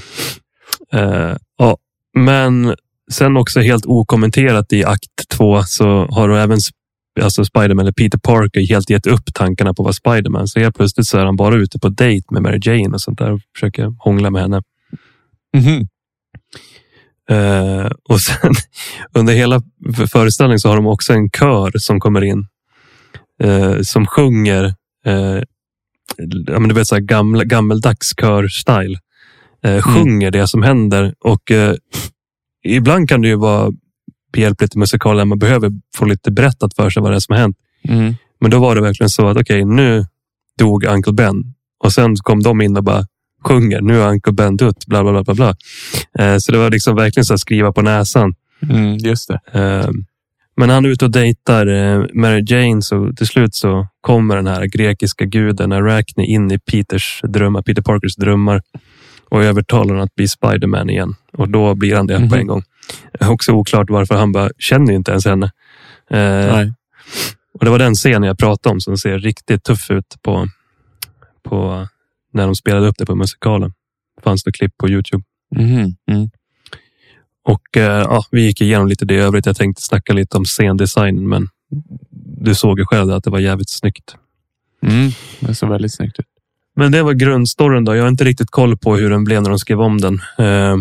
Eh, 1.00 1.36
ja. 1.58 1.76
Men 2.18 2.74
sen 3.12 3.36
också 3.36 3.60
helt 3.60 3.86
okommenterat 3.86 4.72
i 4.72 4.84
akt 4.84 5.28
två 5.28 5.62
så 5.62 6.06
har 6.10 6.28
du 6.28 6.38
även 6.38 6.58
alltså 7.20 7.44
Spiderman 7.44 7.78
eller 7.84 7.92
Peter 7.92 8.18
Parker 8.18 8.60
helt 8.68 8.90
gett 8.90 9.06
upp 9.06 9.34
tankarna 9.34 9.74
på 9.74 9.82
att 9.82 9.84
vara 10.02 10.16
Spiderman. 10.16 10.48
Så 10.48 10.60
helt 10.60 10.76
plötsligt 10.76 11.06
så 11.06 11.18
är 11.18 11.24
han 11.24 11.36
bara 11.36 11.54
ute 11.56 11.78
på 11.78 11.88
dejt 11.88 12.26
med 12.30 12.42
Mary 12.42 12.60
Jane 12.62 12.94
och 12.94 13.00
sånt 13.00 13.18
där 13.18 13.32
och 13.32 13.40
försöker 13.54 13.92
hångla 13.98 14.30
med 14.30 14.42
henne. 14.42 14.62
Mhm. 15.56 15.88
Eh, 17.30 17.90
och 18.08 18.20
sen 18.20 18.52
under 19.14 19.34
hela 19.34 19.62
föreställningen 20.12 20.60
så 20.60 20.68
har 20.68 20.76
de 20.76 20.86
också 20.86 21.12
en 21.12 21.30
kör 21.30 21.72
som 21.78 22.00
kommer 22.00 22.24
in. 22.24 22.46
eh, 23.42 23.80
som 23.82 24.06
sjunger 24.06 24.64
eh, 25.06 25.42
ja, 26.46 26.58
men 26.58 26.68
du 26.68 26.74
vet, 26.74 26.86
så 26.88 26.94
här 26.94 27.02
gamla, 27.02 27.44
gammeldags 27.44 28.14
kör-style. 28.20 28.98
Eh, 29.64 29.82
sjunger 29.82 30.30
det 30.30 30.46
som 30.48 30.62
händer 30.62 31.14
och 31.20 31.42
ibland 32.64 33.08
kan 33.08 33.22
det 33.22 33.28
ju 33.28 33.36
vara 33.36 33.72
behjälpligt 34.34 34.74
i 34.76 34.78
musikalen 34.78 35.28
man 35.28 35.38
behöver 35.38 35.70
få 35.96 36.04
lite 36.04 36.30
berättat 36.30 36.74
för 36.76 36.90
sig 36.90 37.02
vad 37.02 37.12
det 37.12 37.16
är 37.16 37.20
som 37.20 37.32
har 37.32 37.40
hänt. 37.40 37.56
Mm. 37.88 38.14
Men 38.40 38.50
då 38.50 38.58
var 38.58 38.74
det 38.74 38.80
verkligen 38.82 39.10
så 39.10 39.28
att 39.28 39.36
okej, 39.36 39.64
nu 39.64 40.04
dog 40.58 40.84
Uncle 40.84 41.12
Ben 41.12 41.54
och 41.84 41.92
sen 41.92 42.16
kom 42.16 42.42
de 42.42 42.60
in 42.60 42.76
och 42.76 42.84
bara 42.84 43.06
sjunger. 43.44 43.80
Nu 43.80 43.98
har 43.98 44.08
Uncle 44.10 44.32
Ben 44.32 44.56
dött, 44.56 44.86
bla 44.86 45.02
bla 45.02 45.12
bla. 45.12 45.22
bla, 45.24 45.34
bla. 45.34 45.54
Eh, 46.18 46.36
så 46.38 46.52
det 46.52 46.58
var 46.58 46.70
liksom 46.70 46.96
verkligen 46.96 47.24
så 47.24 47.34
att 47.34 47.40
skriva 47.40 47.72
på 47.72 47.82
näsan. 47.82 48.34
Mm, 48.70 48.96
just 48.96 49.28
det. 49.28 49.40
Eh, 49.60 49.90
men 50.56 50.70
han 50.70 50.84
är 50.84 50.88
ute 50.88 51.04
och 51.04 51.10
dejtar 51.10 51.66
eh, 51.66 52.04
Mary 52.14 52.44
Jane 52.46 52.82
så 52.82 53.12
till 53.16 53.26
slut 53.26 53.54
så 53.54 53.86
kommer 54.00 54.36
den 54.36 54.46
här 54.46 54.64
grekiska 54.66 55.24
guden 55.24 55.72
Arachne 55.72 56.24
in 56.26 56.50
i 56.52 56.58
Peters 56.58 57.20
drömmar, 57.28 57.62
Peter 57.62 57.82
Parkers 57.82 58.16
drömmar 58.16 58.62
och 59.28 59.44
övertalar 59.44 59.84
honom 59.88 60.04
att 60.04 60.14
bli 60.14 60.28
Spiderman 60.28 60.90
igen. 60.90 61.14
Och 61.32 61.48
då 61.48 61.74
blir 61.74 61.94
han 61.96 62.06
det 62.06 62.16
på 62.18 62.24
Mhm. 62.24 62.34
en 62.34 62.46
gång. 62.46 62.62
Också 63.20 63.52
oklart 63.52 63.90
varför 63.90 64.14
han 64.14 64.32
bara 64.32 64.50
känner 64.58 64.90
ju 64.90 64.96
inte 64.96 65.10
ens 65.10 65.24
henne. 65.26 65.52
Eh, 66.10 66.68
och 67.58 67.64
det 67.64 67.70
var 67.70 67.78
den 67.78 67.94
scenen 67.94 68.22
jag 68.22 68.38
pratade 68.38 68.72
om 68.72 68.80
som 68.80 68.98
ser 68.98 69.18
riktigt 69.18 69.64
tuff 69.64 69.90
ut 69.90 70.16
på, 70.22 70.46
på 71.42 71.88
när 72.32 72.46
de 72.46 72.54
spelade 72.54 72.86
upp 72.88 72.96
det 72.98 73.06
på 73.06 73.14
musikalen. 73.14 73.72
fanns 74.24 74.44
det 74.44 74.52
klipp 74.52 74.76
på 74.76 74.88
Youtube. 74.88 75.24
Mhm, 75.56 75.96
Mm. 76.06 76.30
Och 77.46 77.76
eh, 77.76 77.82
ja, 78.00 78.24
vi 78.30 78.42
gick 78.42 78.60
igenom 78.60 78.88
lite 78.88 79.04
det 79.04 79.16
övrigt. 79.16 79.46
Jag 79.46 79.56
tänkte 79.56 79.82
snacka 79.82 80.12
lite 80.12 80.36
om 80.36 80.44
scendesignen, 80.44 81.28
men 81.28 81.48
du 82.44 82.54
såg 82.54 82.78
ju 82.78 82.84
själv 82.86 83.10
att 83.12 83.24
det 83.24 83.30
var 83.30 83.38
jävligt 83.38 83.70
snyggt. 83.70 84.16
Mm. 84.82 85.10
Det 85.40 85.54
såg 85.54 85.70
väldigt 85.70 85.92
snyggt 85.94 86.18
ut. 86.18 86.26
Men 86.76 86.92
det 86.92 87.02
var 87.02 87.12
grundstoryn. 87.12 87.84
Då. 87.84 87.94
Jag 87.94 88.02
har 88.02 88.08
inte 88.08 88.24
riktigt 88.24 88.50
koll 88.50 88.76
på 88.76 88.96
hur 88.96 89.10
den 89.10 89.24
blev 89.24 89.42
när 89.42 89.50
de 89.50 89.58
skrev 89.58 89.80
om 89.80 90.00
den. 90.00 90.14
Eh, 90.38 90.76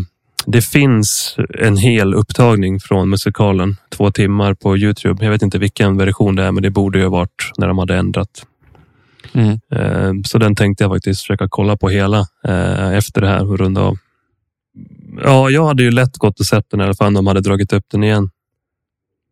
det 0.46 0.62
finns 0.62 1.36
en 1.60 1.78
hel 1.78 2.14
upptagning 2.14 2.80
från 2.80 3.10
musikalen, 3.10 3.78
två 3.90 4.12
timmar 4.12 4.54
på 4.54 4.78
Youtube. 4.78 5.26
Jag 5.26 5.32
vet 5.32 5.42
inte 5.42 5.60
vilken 5.60 5.98
version 5.98 6.36
det 6.36 6.44
är, 6.44 6.52
men 6.52 6.64
det 6.64 6.70
borde 6.70 6.98
ju 6.98 7.04
ha 7.04 7.12
varit 7.12 7.52
när 7.58 7.68
de 7.68 7.78
hade 7.78 7.96
ändrat. 7.98 8.46
Mm. 9.34 9.60
Eh, 9.72 10.14
Så 10.26 10.38
den 10.38 10.56
tänkte 10.56 10.84
jag 10.84 10.92
faktiskt 10.92 11.22
försöka 11.22 11.48
kolla 11.50 11.78
på 11.78 11.90
hela 11.90 12.20
eh, 12.48 12.94
efter 12.94 13.22
det 13.22 13.28
här 13.28 13.50
och 13.50 13.60
runda 13.60 13.82
av. 13.82 13.98
Ja, 15.24 15.50
jag 15.50 15.66
hade 15.66 15.84
ju 15.84 15.92
lätt 15.92 16.18
gått 16.18 16.40
och 16.40 16.46
sett 16.46 16.70
den 16.70 16.82
i 16.82 16.84
alla 16.84 16.94
fall 16.94 17.08
om 17.08 17.14
de 17.14 17.28
hade 17.28 17.42
dragit 17.42 17.74
upp 17.74 17.86
den 17.92 18.04
igen. 18.04 18.30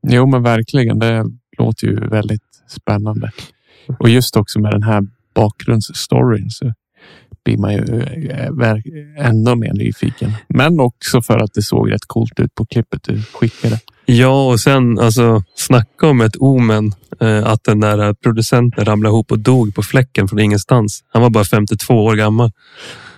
Jo, 0.08 0.26
men 0.28 0.44
verkligen. 0.44 1.00
Det 1.00 1.26
låter 1.58 1.88
ju 1.88 2.08
väldigt 2.08 2.44
spännande. 2.68 3.32
Och 4.00 4.10
just 4.10 4.38
också 4.38 4.60
med 4.60 4.72
den 4.72 4.84
här 4.84 5.04
bakgrundsstoryn 5.36 6.50
så 6.50 6.74
blir 7.46 7.58
man 7.58 7.74
ju 7.74 8.02
eh, 8.30 9.28
ännu 9.28 9.56
mer 9.56 9.74
nyfiken. 9.74 10.32
Men 10.48 10.80
också 10.80 11.22
för 11.22 11.38
att 11.38 11.54
det 11.54 11.62
såg 11.62 11.92
rätt 11.92 12.06
coolt 12.08 12.40
ut 12.40 12.56
på 12.56 12.66
klippet 12.66 13.04
du 13.04 13.24
skickade. 13.24 13.80
Ja, 14.06 14.52
och 14.52 14.60
sen 14.60 15.00
alltså 15.00 15.44
snacka 15.56 16.08
om 16.08 16.22
ett 16.22 16.36
omen 16.36 16.92
eh, 17.22 17.48
att 17.48 17.64
den 17.64 17.80
där 17.80 18.14
producenten 18.14 18.86
ramlade 18.86 19.14
ihop 19.14 19.32
och 19.32 19.40
dog 19.40 19.76
på 19.76 19.84
fläcken 19.84 20.28
från 20.28 20.40
ingenstans. 20.40 21.04
Han 21.14 21.22
var 21.22 21.30
bara 21.30 21.44
52 21.44 21.94
år 21.94 22.16
gammal. 22.16 22.52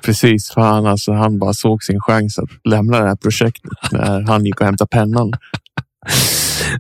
Precis, 0.05 0.49
fan 0.49 0.86
alltså. 0.86 1.11
Han 1.11 1.39
bara 1.39 1.53
såg 1.53 1.84
sin 1.84 2.01
chans 2.01 2.39
att 2.39 2.49
lämna 2.63 2.99
det 2.99 3.07
här 3.07 3.15
projektet 3.15 3.71
när 3.91 4.21
han 4.21 4.45
gick 4.45 4.59
och 4.59 4.65
hämtade 4.65 4.89
pennan. 4.89 5.34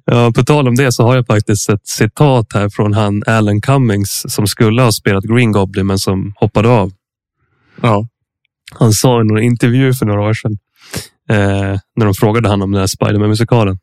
Ja, 0.05 0.31
på 0.35 0.43
tal 0.43 0.67
om 0.67 0.75
det 0.75 0.91
så 0.91 1.03
har 1.03 1.15
jag 1.15 1.27
faktiskt 1.27 1.69
ett 1.69 1.87
citat 1.87 2.53
här 2.53 2.69
från 2.69 2.93
han 2.93 3.23
Alan 3.27 3.61
Cummings 3.61 4.25
som 4.27 4.47
skulle 4.47 4.81
ha 4.81 4.91
spelat 4.91 5.23
Green 5.23 5.51
Goblin 5.51 5.87
men 5.87 5.99
som 5.99 6.33
hoppade 6.35 6.69
av. 6.69 6.91
Ja, 7.81 8.07
Han 8.79 8.93
sa 8.93 9.21
i 9.21 9.23
någon 9.23 9.43
intervju 9.43 9.93
för 9.93 10.05
några 10.05 10.21
år 10.21 10.33
sedan 10.33 10.57
eh, 11.29 11.79
när 11.95 12.05
de 12.05 12.13
frågade 12.13 12.49
han 12.49 12.61
om 12.61 12.71
den 12.71 12.79
här 12.79 12.87
Spiderman-musikalen. 12.87 13.79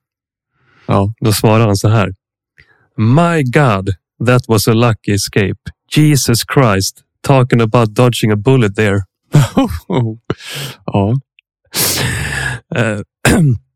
ja. 0.86 1.14
Då 1.20 1.32
svarade 1.32 1.64
han 1.64 1.76
så 1.76 1.88
här. 1.88 2.14
My 2.96 3.42
God, 3.42 3.94
that 4.26 4.48
was 4.48 4.68
a 4.68 4.72
lucky 4.72 5.12
escape. 5.12 5.58
Jesus 5.96 6.40
Christ, 6.54 7.02
talking 7.20 7.60
about 7.60 7.94
dodging 7.94 8.30
a 8.30 8.36
bullet 8.36 8.76
there. 8.76 9.02
ja. 10.86 11.14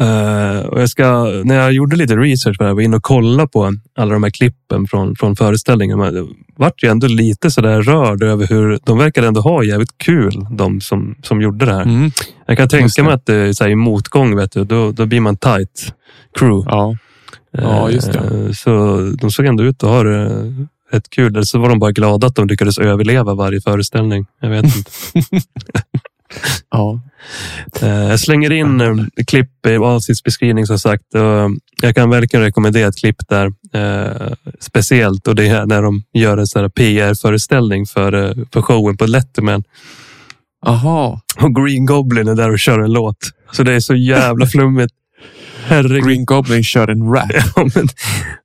Eh, 0.00 0.56
eh, 0.56 0.66
och 0.66 0.80
jag 0.80 0.88
ska, 0.90 1.24
när 1.44 1.54
jag 1.54 1.72
gjorde 1.72 1.96
lite 1.96 2.16
research 2.16 2.56
för 2.56 2.64
det 2.64 2.68
här, 2.68 2.74
var 2.74 2.82
inne 2.82 2.96
och 2.96 3.02
kollade 3.02 3.48
på 3.48 3.72
alla 3.98 4.12
de 4.12 4.22
här 4.22 4.30
klippen 4.30 4.86
från, 4.86 5.16
från 5.16 5.36
föreställningen. 5.36 5.98
Det 5.98 6.26
vart 6.56 6.82
ju 6.82 6.88
ändå 6.88 7.06
lite 7.06 7.50
sådär 7.50 7.82
rörd 7.82 8.22
över 8.22 8.46
hur 8.46 8.78
de 8.84 8.98
verkade 8.98 9.26
ändå 9.26 9.40
ha 9.40 9.64
jävligt 9.64 9.98
kul, 9.98 10.46
de 10.50 10.80
som, 10.80 11.14
som 11.22 11.42
gjorde 11.42 11.66
det 11.66 11.74
här. 11.74 11.82
Mm. 11.82 12.10
Jag 12.46 12.56
kan 12.56 12.68
tänka 12.68 13.02
mig 13.04 13.12
att 13.12 13.26
det 13.26 13.34
är 13.34 13.52
så 13.52 13.64
här, 13.64 13.70
i 13.70 13.74
motgång, 13.74 14.36
vet 14.36 14.52
du, 14.52 14.64
då, 14.64 14.92
då 14.92 15.06
blir 15.06 15.20
man 15.20 15.36
tight 15.36 15.94
crew. 16.38 16.70
ja. 16.70 16.96
Ja, 17.56 17.90
just 17.90 18.12
det. 18.12 18.18
Eh, 18.18 18.52
Så 18.52 18.98
de 19.20 19.30
såg 19.30 19.46
ändå 19.46 19.62
ut 19.64 19.82
att 19.82 19.90
ha 19.90 20.02
det 20.02 20.28
rätt 20.92 21.10
kul. 21.10 21.32
Eller 21.32 21.42
så 21.42 21.58
var 21.58 21.68
de 21.68 21.78
bara 21.78 21.92
glada 21.92 22.26
att 22.26 22.34
de 22.34 22.46
lyckades 22.48 22.78
överleva 22.78 23.34
varje 23.34 23.60
föreställning. 23.60 24.26
Jag 24.40 24.50
vet 24.50 24.64
inte. 24.64 24.90
ja. 26.70 27.00
Eh, 27.82 27.88
Jag 27.88 28.20
slänger 28.20 28.52
in 28.52 28.80
eh, 28.80 28.94
klipp 29.26 29.66
i 29.66 29.76
avsnittsbeskrivning 29.76 30.66
som 30.66 30.78
sagt. 30.78 31.14
Och 31.14 31.50
Jag 31.82 31.94
kan 31.94 32.10
verkligen 32.10 32.44
rekommendera 32.44 32.88
ett 32.88 32.98
klipp 32.98 33.16
där. 33.28 33.46
eh, 33.74 34.32
Speciellt 34.60 35.28
och 35.28 35.34
det 35.34 35.46
är 35.48 35.66
när 35.66 35.82
de 35.82 36.02
gör 36.14 36.38
en 36.38 36.46
sån 36.46 36.70
PR-föreställning 36.70 37.86
för, 37.86 38.12
eh, 38.12 38.44
för 38.52 38.62
showen 38.62 38.96
på 38.96 39.06
Letterman. 39.06 39.64
Aha. 40.66 41.20
Och 41.40 41.54
Green 41.54 41.86
Goblin 41.86 42.28
är 42.28 42.34
där 42.34 42.50
och 42.50 42.58
kör 42.58 42.78
en 42.78 42.92
låt. 42.92 43.16
Så 43.52 43.62
det 43.62 43.72
är 43.74 43.80
så 43.80 43.94
jävla 43.94 44.46
flummigt. 44.46 44.94
Herregud. 45.66 46.04
Green 46.04 46.24
Goblin 46.24 46.64
kör 46.64 46.88
en 46.88 47.12
rap 47.14 47.30
Ja, 47.56 47.68
men, 47.74 47.88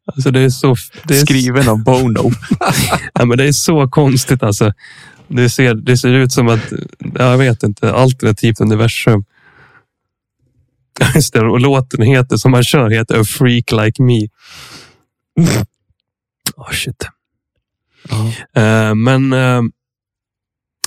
alltså 0.05 0.31
det 0.31 0.39
är 0.39 0.49
så... 0.49 0.75
Det 1.03 1.17
är, 1.17 1.25
skriven 1.25 1.69
av 1.69 1.83
Bono. 1.83 2.31
ja, 3.13 3.25
men 3.25 3.37
det 3.37 3.43
är 3.47 3.51
så 3.51 3.87
konstigt 3.89 4.43
alltså. 4.43 4.73
Det 5.29 5.49
ser, 5.49 5.75
det 5.75 5.97
ser 5.97 6.13
ut 6.13 6.31
som 6.31 6.47
att, 6.47 6.73
ja, 6.99 7.31
jag 7.31 7.37
vet 7.37 7.63
inte, 7.63 7.93
alternativt 7.93 8.61
universum. 8.61 9.25
Just 11.15 11.33
det, 11.33 11.41
och 11.41 11.59
låten 11.59 12.01
heter, 12.01 12.37
som 12.37 12.53
han 12.53 12.63
kör, 12.63 12.89
heter 12.89 13.19
A 13.19 13.23
Freak 13.23 13.71
Like 13.71 14.03
Me. 14.03 14.27
Oh, 16.57 16.71
shit. 16.71 17.05
Eh, 18.55 18.95
men 18.95 19.33
eh, 19.33 19.61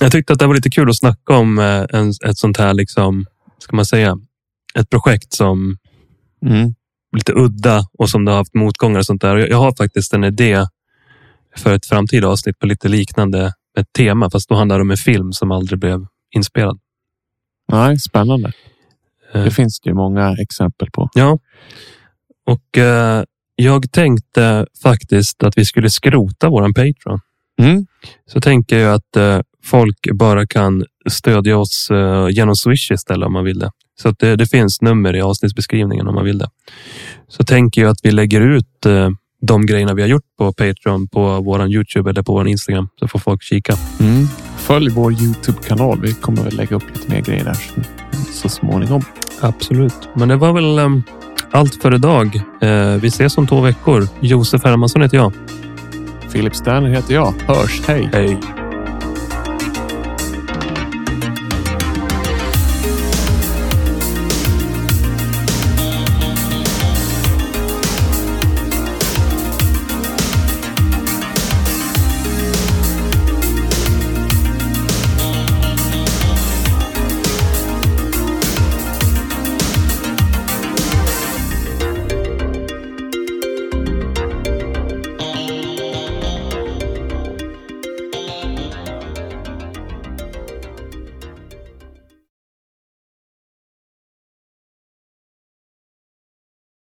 jag 0.01 0.13
tyckte 0.13 0.33
att 0.33 0.39
det 0.39 0.47
var 0.47 0.55
lite 0.55 0.71
kul 0.71 0.91
att 0.91 0.97
snacka 0.99 1.35
om 1.35 1.59
eh, 1.59 1.87
en, 1.91 2.09
ett 2.27 2.39
sånt 2.39 2.59
här, 2.59 2.75
liksom, 2.75 3.27
ska 3.59 3.77
man 3.77 3.87
säga, 3.87 4.17
ett 4.75 4.91
projekt 4.91 5.33
som 5.33 5.77
Mm. 6.47 6.75
lite 7.17 7.33
udda 7.33 7.87
och 7.99 8.11
som 8.11 8.25
det 8.25 8.31
har 8.31 8.39
haft 8.39 8.55
motgångar 8.55 8.99
och 8.99 9.07
sånt 9.07 9.23
där. 9.23 9.37
Jag 9.37 9.51
jag 9.51 9.59
har 9.59 9.75
faktiskt 9.77 10.15
en 10.15 10.25
idé 10.25 10.67
för 11.57 11.75
ett 11.75 11.87
framtida 11.87 12.29
avsnitt 12.29 12.59
på 12.59 12.67
lite 12.67 12.89
liknande 12.89 13.53
ett 13.79 13.93
tema, 13.93 14.31
fast 14.31 14.49
då 14.49 14.55
handlar 14.55 14.77
det 14.79 14.83
om 14.83 14.91
en 14.91 14.97
film 14.97 15.33
som 15.33 15.51
aldrig 15.51 15.79
blev 15.79 16.07
inspelad. 16.35 16.79
Nej, 17.73 17.99
spännande. 17.99 18.53
Eh, 19.33 19.45
Det 19.45 19.51
finns 19.51 19.81
det 19.81 19.91
ju 19.91 19.95
många 19.95 20.37
exempel 20.39 20.91
på. 20.91 21.09
Ja, 21.15 21.39
och 22.47 22.79
eh, 22.79 23.25
jag 23.57 23.93
tänkte 23.93 24.67
faktiskt 24.83 25.43
att 25.43 25.59
vi 25.59 25.65
skulle 25.65 25.91
skrota 25.91 26.49
våran 26.49 26.75
Patreon. 26.75 27.21
Mm. 27.61 27.87
Så 28.27 28.41
tänker 28.41 28.79
jag 28.79 28.95
att 28.95 29.17
eh, 29.17 29.41
folk 29.65 30.09
bara 30.13 30.47
kan 30.47 30.85
stödja 31.09 31.59
oss 31.59 31.91
eh, 31.91 32.29
genom 32.29 32.57
Swish 32.57 32.91
istället 32.91 33.27
om 33.27 33.33
man 33.33 33.45
vill 33.45 33.59
det. 33.59 33.71
Så 34.01 34.09
att 34.09 34.19
det, 34.19 34.37
det 34.37 34.47
finns 34.47 34.83
nummer 34.83 35.17
i 35.17 35.21
avsnittsbeskrivningen 35.21 36.09
om 36.09 36.15
man 36.15 36.25
vill 36.25 36.39
det. 36.39 36.49
Så 37.29 37.45
tänker 37.45 37.81
jag 37.83 37.91
att 37.91 38.01
vi 38.03 38.11
lägger 38.11 38.41
ut 38.41 38.87
eh, 38.87 39.11
de 39.43 39.67
grejerna 39.67 39.95
vi 39.95 40.03
har 40.03 40.09
gjort 40.09 40.25
på 40.39 40.53
Patreon 40.53 41.09
på 41.09 41.41
våran 41.41 41.71
Youtube 41.71 42.11
eller 42.11 42.23
på 42.23 42.33
vår 42.33 42.49
Instagram 42.49 42.89
så 43.01 43.09
får 43.09 43.19
folk 43.19 43.43
kika. 43.43 43.75
Mm. 44.01 44.27
Följ 44.57 44.91
vår 44.91 45.13
Youtube-kanal. 45.13 46.01
Vi 46.01 46.15
kommer 46.15 46.43
väl 46.43 46.57
lägga 46.57 46.77
upp 46.77 46.85
lite 46.95 47.11
mer 47.11 47.21
grejer 47.21 47.45
där 47.45 47.57
så, 48.33 48.49
småningom. 48.49 49.03
Absolut. 49.41 50.09
Men 50.15 50.29
det 50.29 50.37
var 50.37 50.53
väl 50.53 50.79
eh, 50.79 50.89
allt 51.51 51.83
för 51.83 51.95
idag. 51.95 52.37
Eh, 52.61 52.95
vi 53.01 53.09
ses 53.09 53.39
om 53.39 53.47
två 53.47 53.61
veckor. 53.61 54.09
Josef 54.21 54.65
Hermansson 54.65 55.03
heter 55.03 55.17
jag. 55.17 55.33
Filip 56.33 56.55
Sterner 56.55 56.89
heter 56.89 57.15
jag. 57.15 57.35
Hörs. 57.47 57.83
Hej! 57.87 58.11
Hej! 58.13 58.62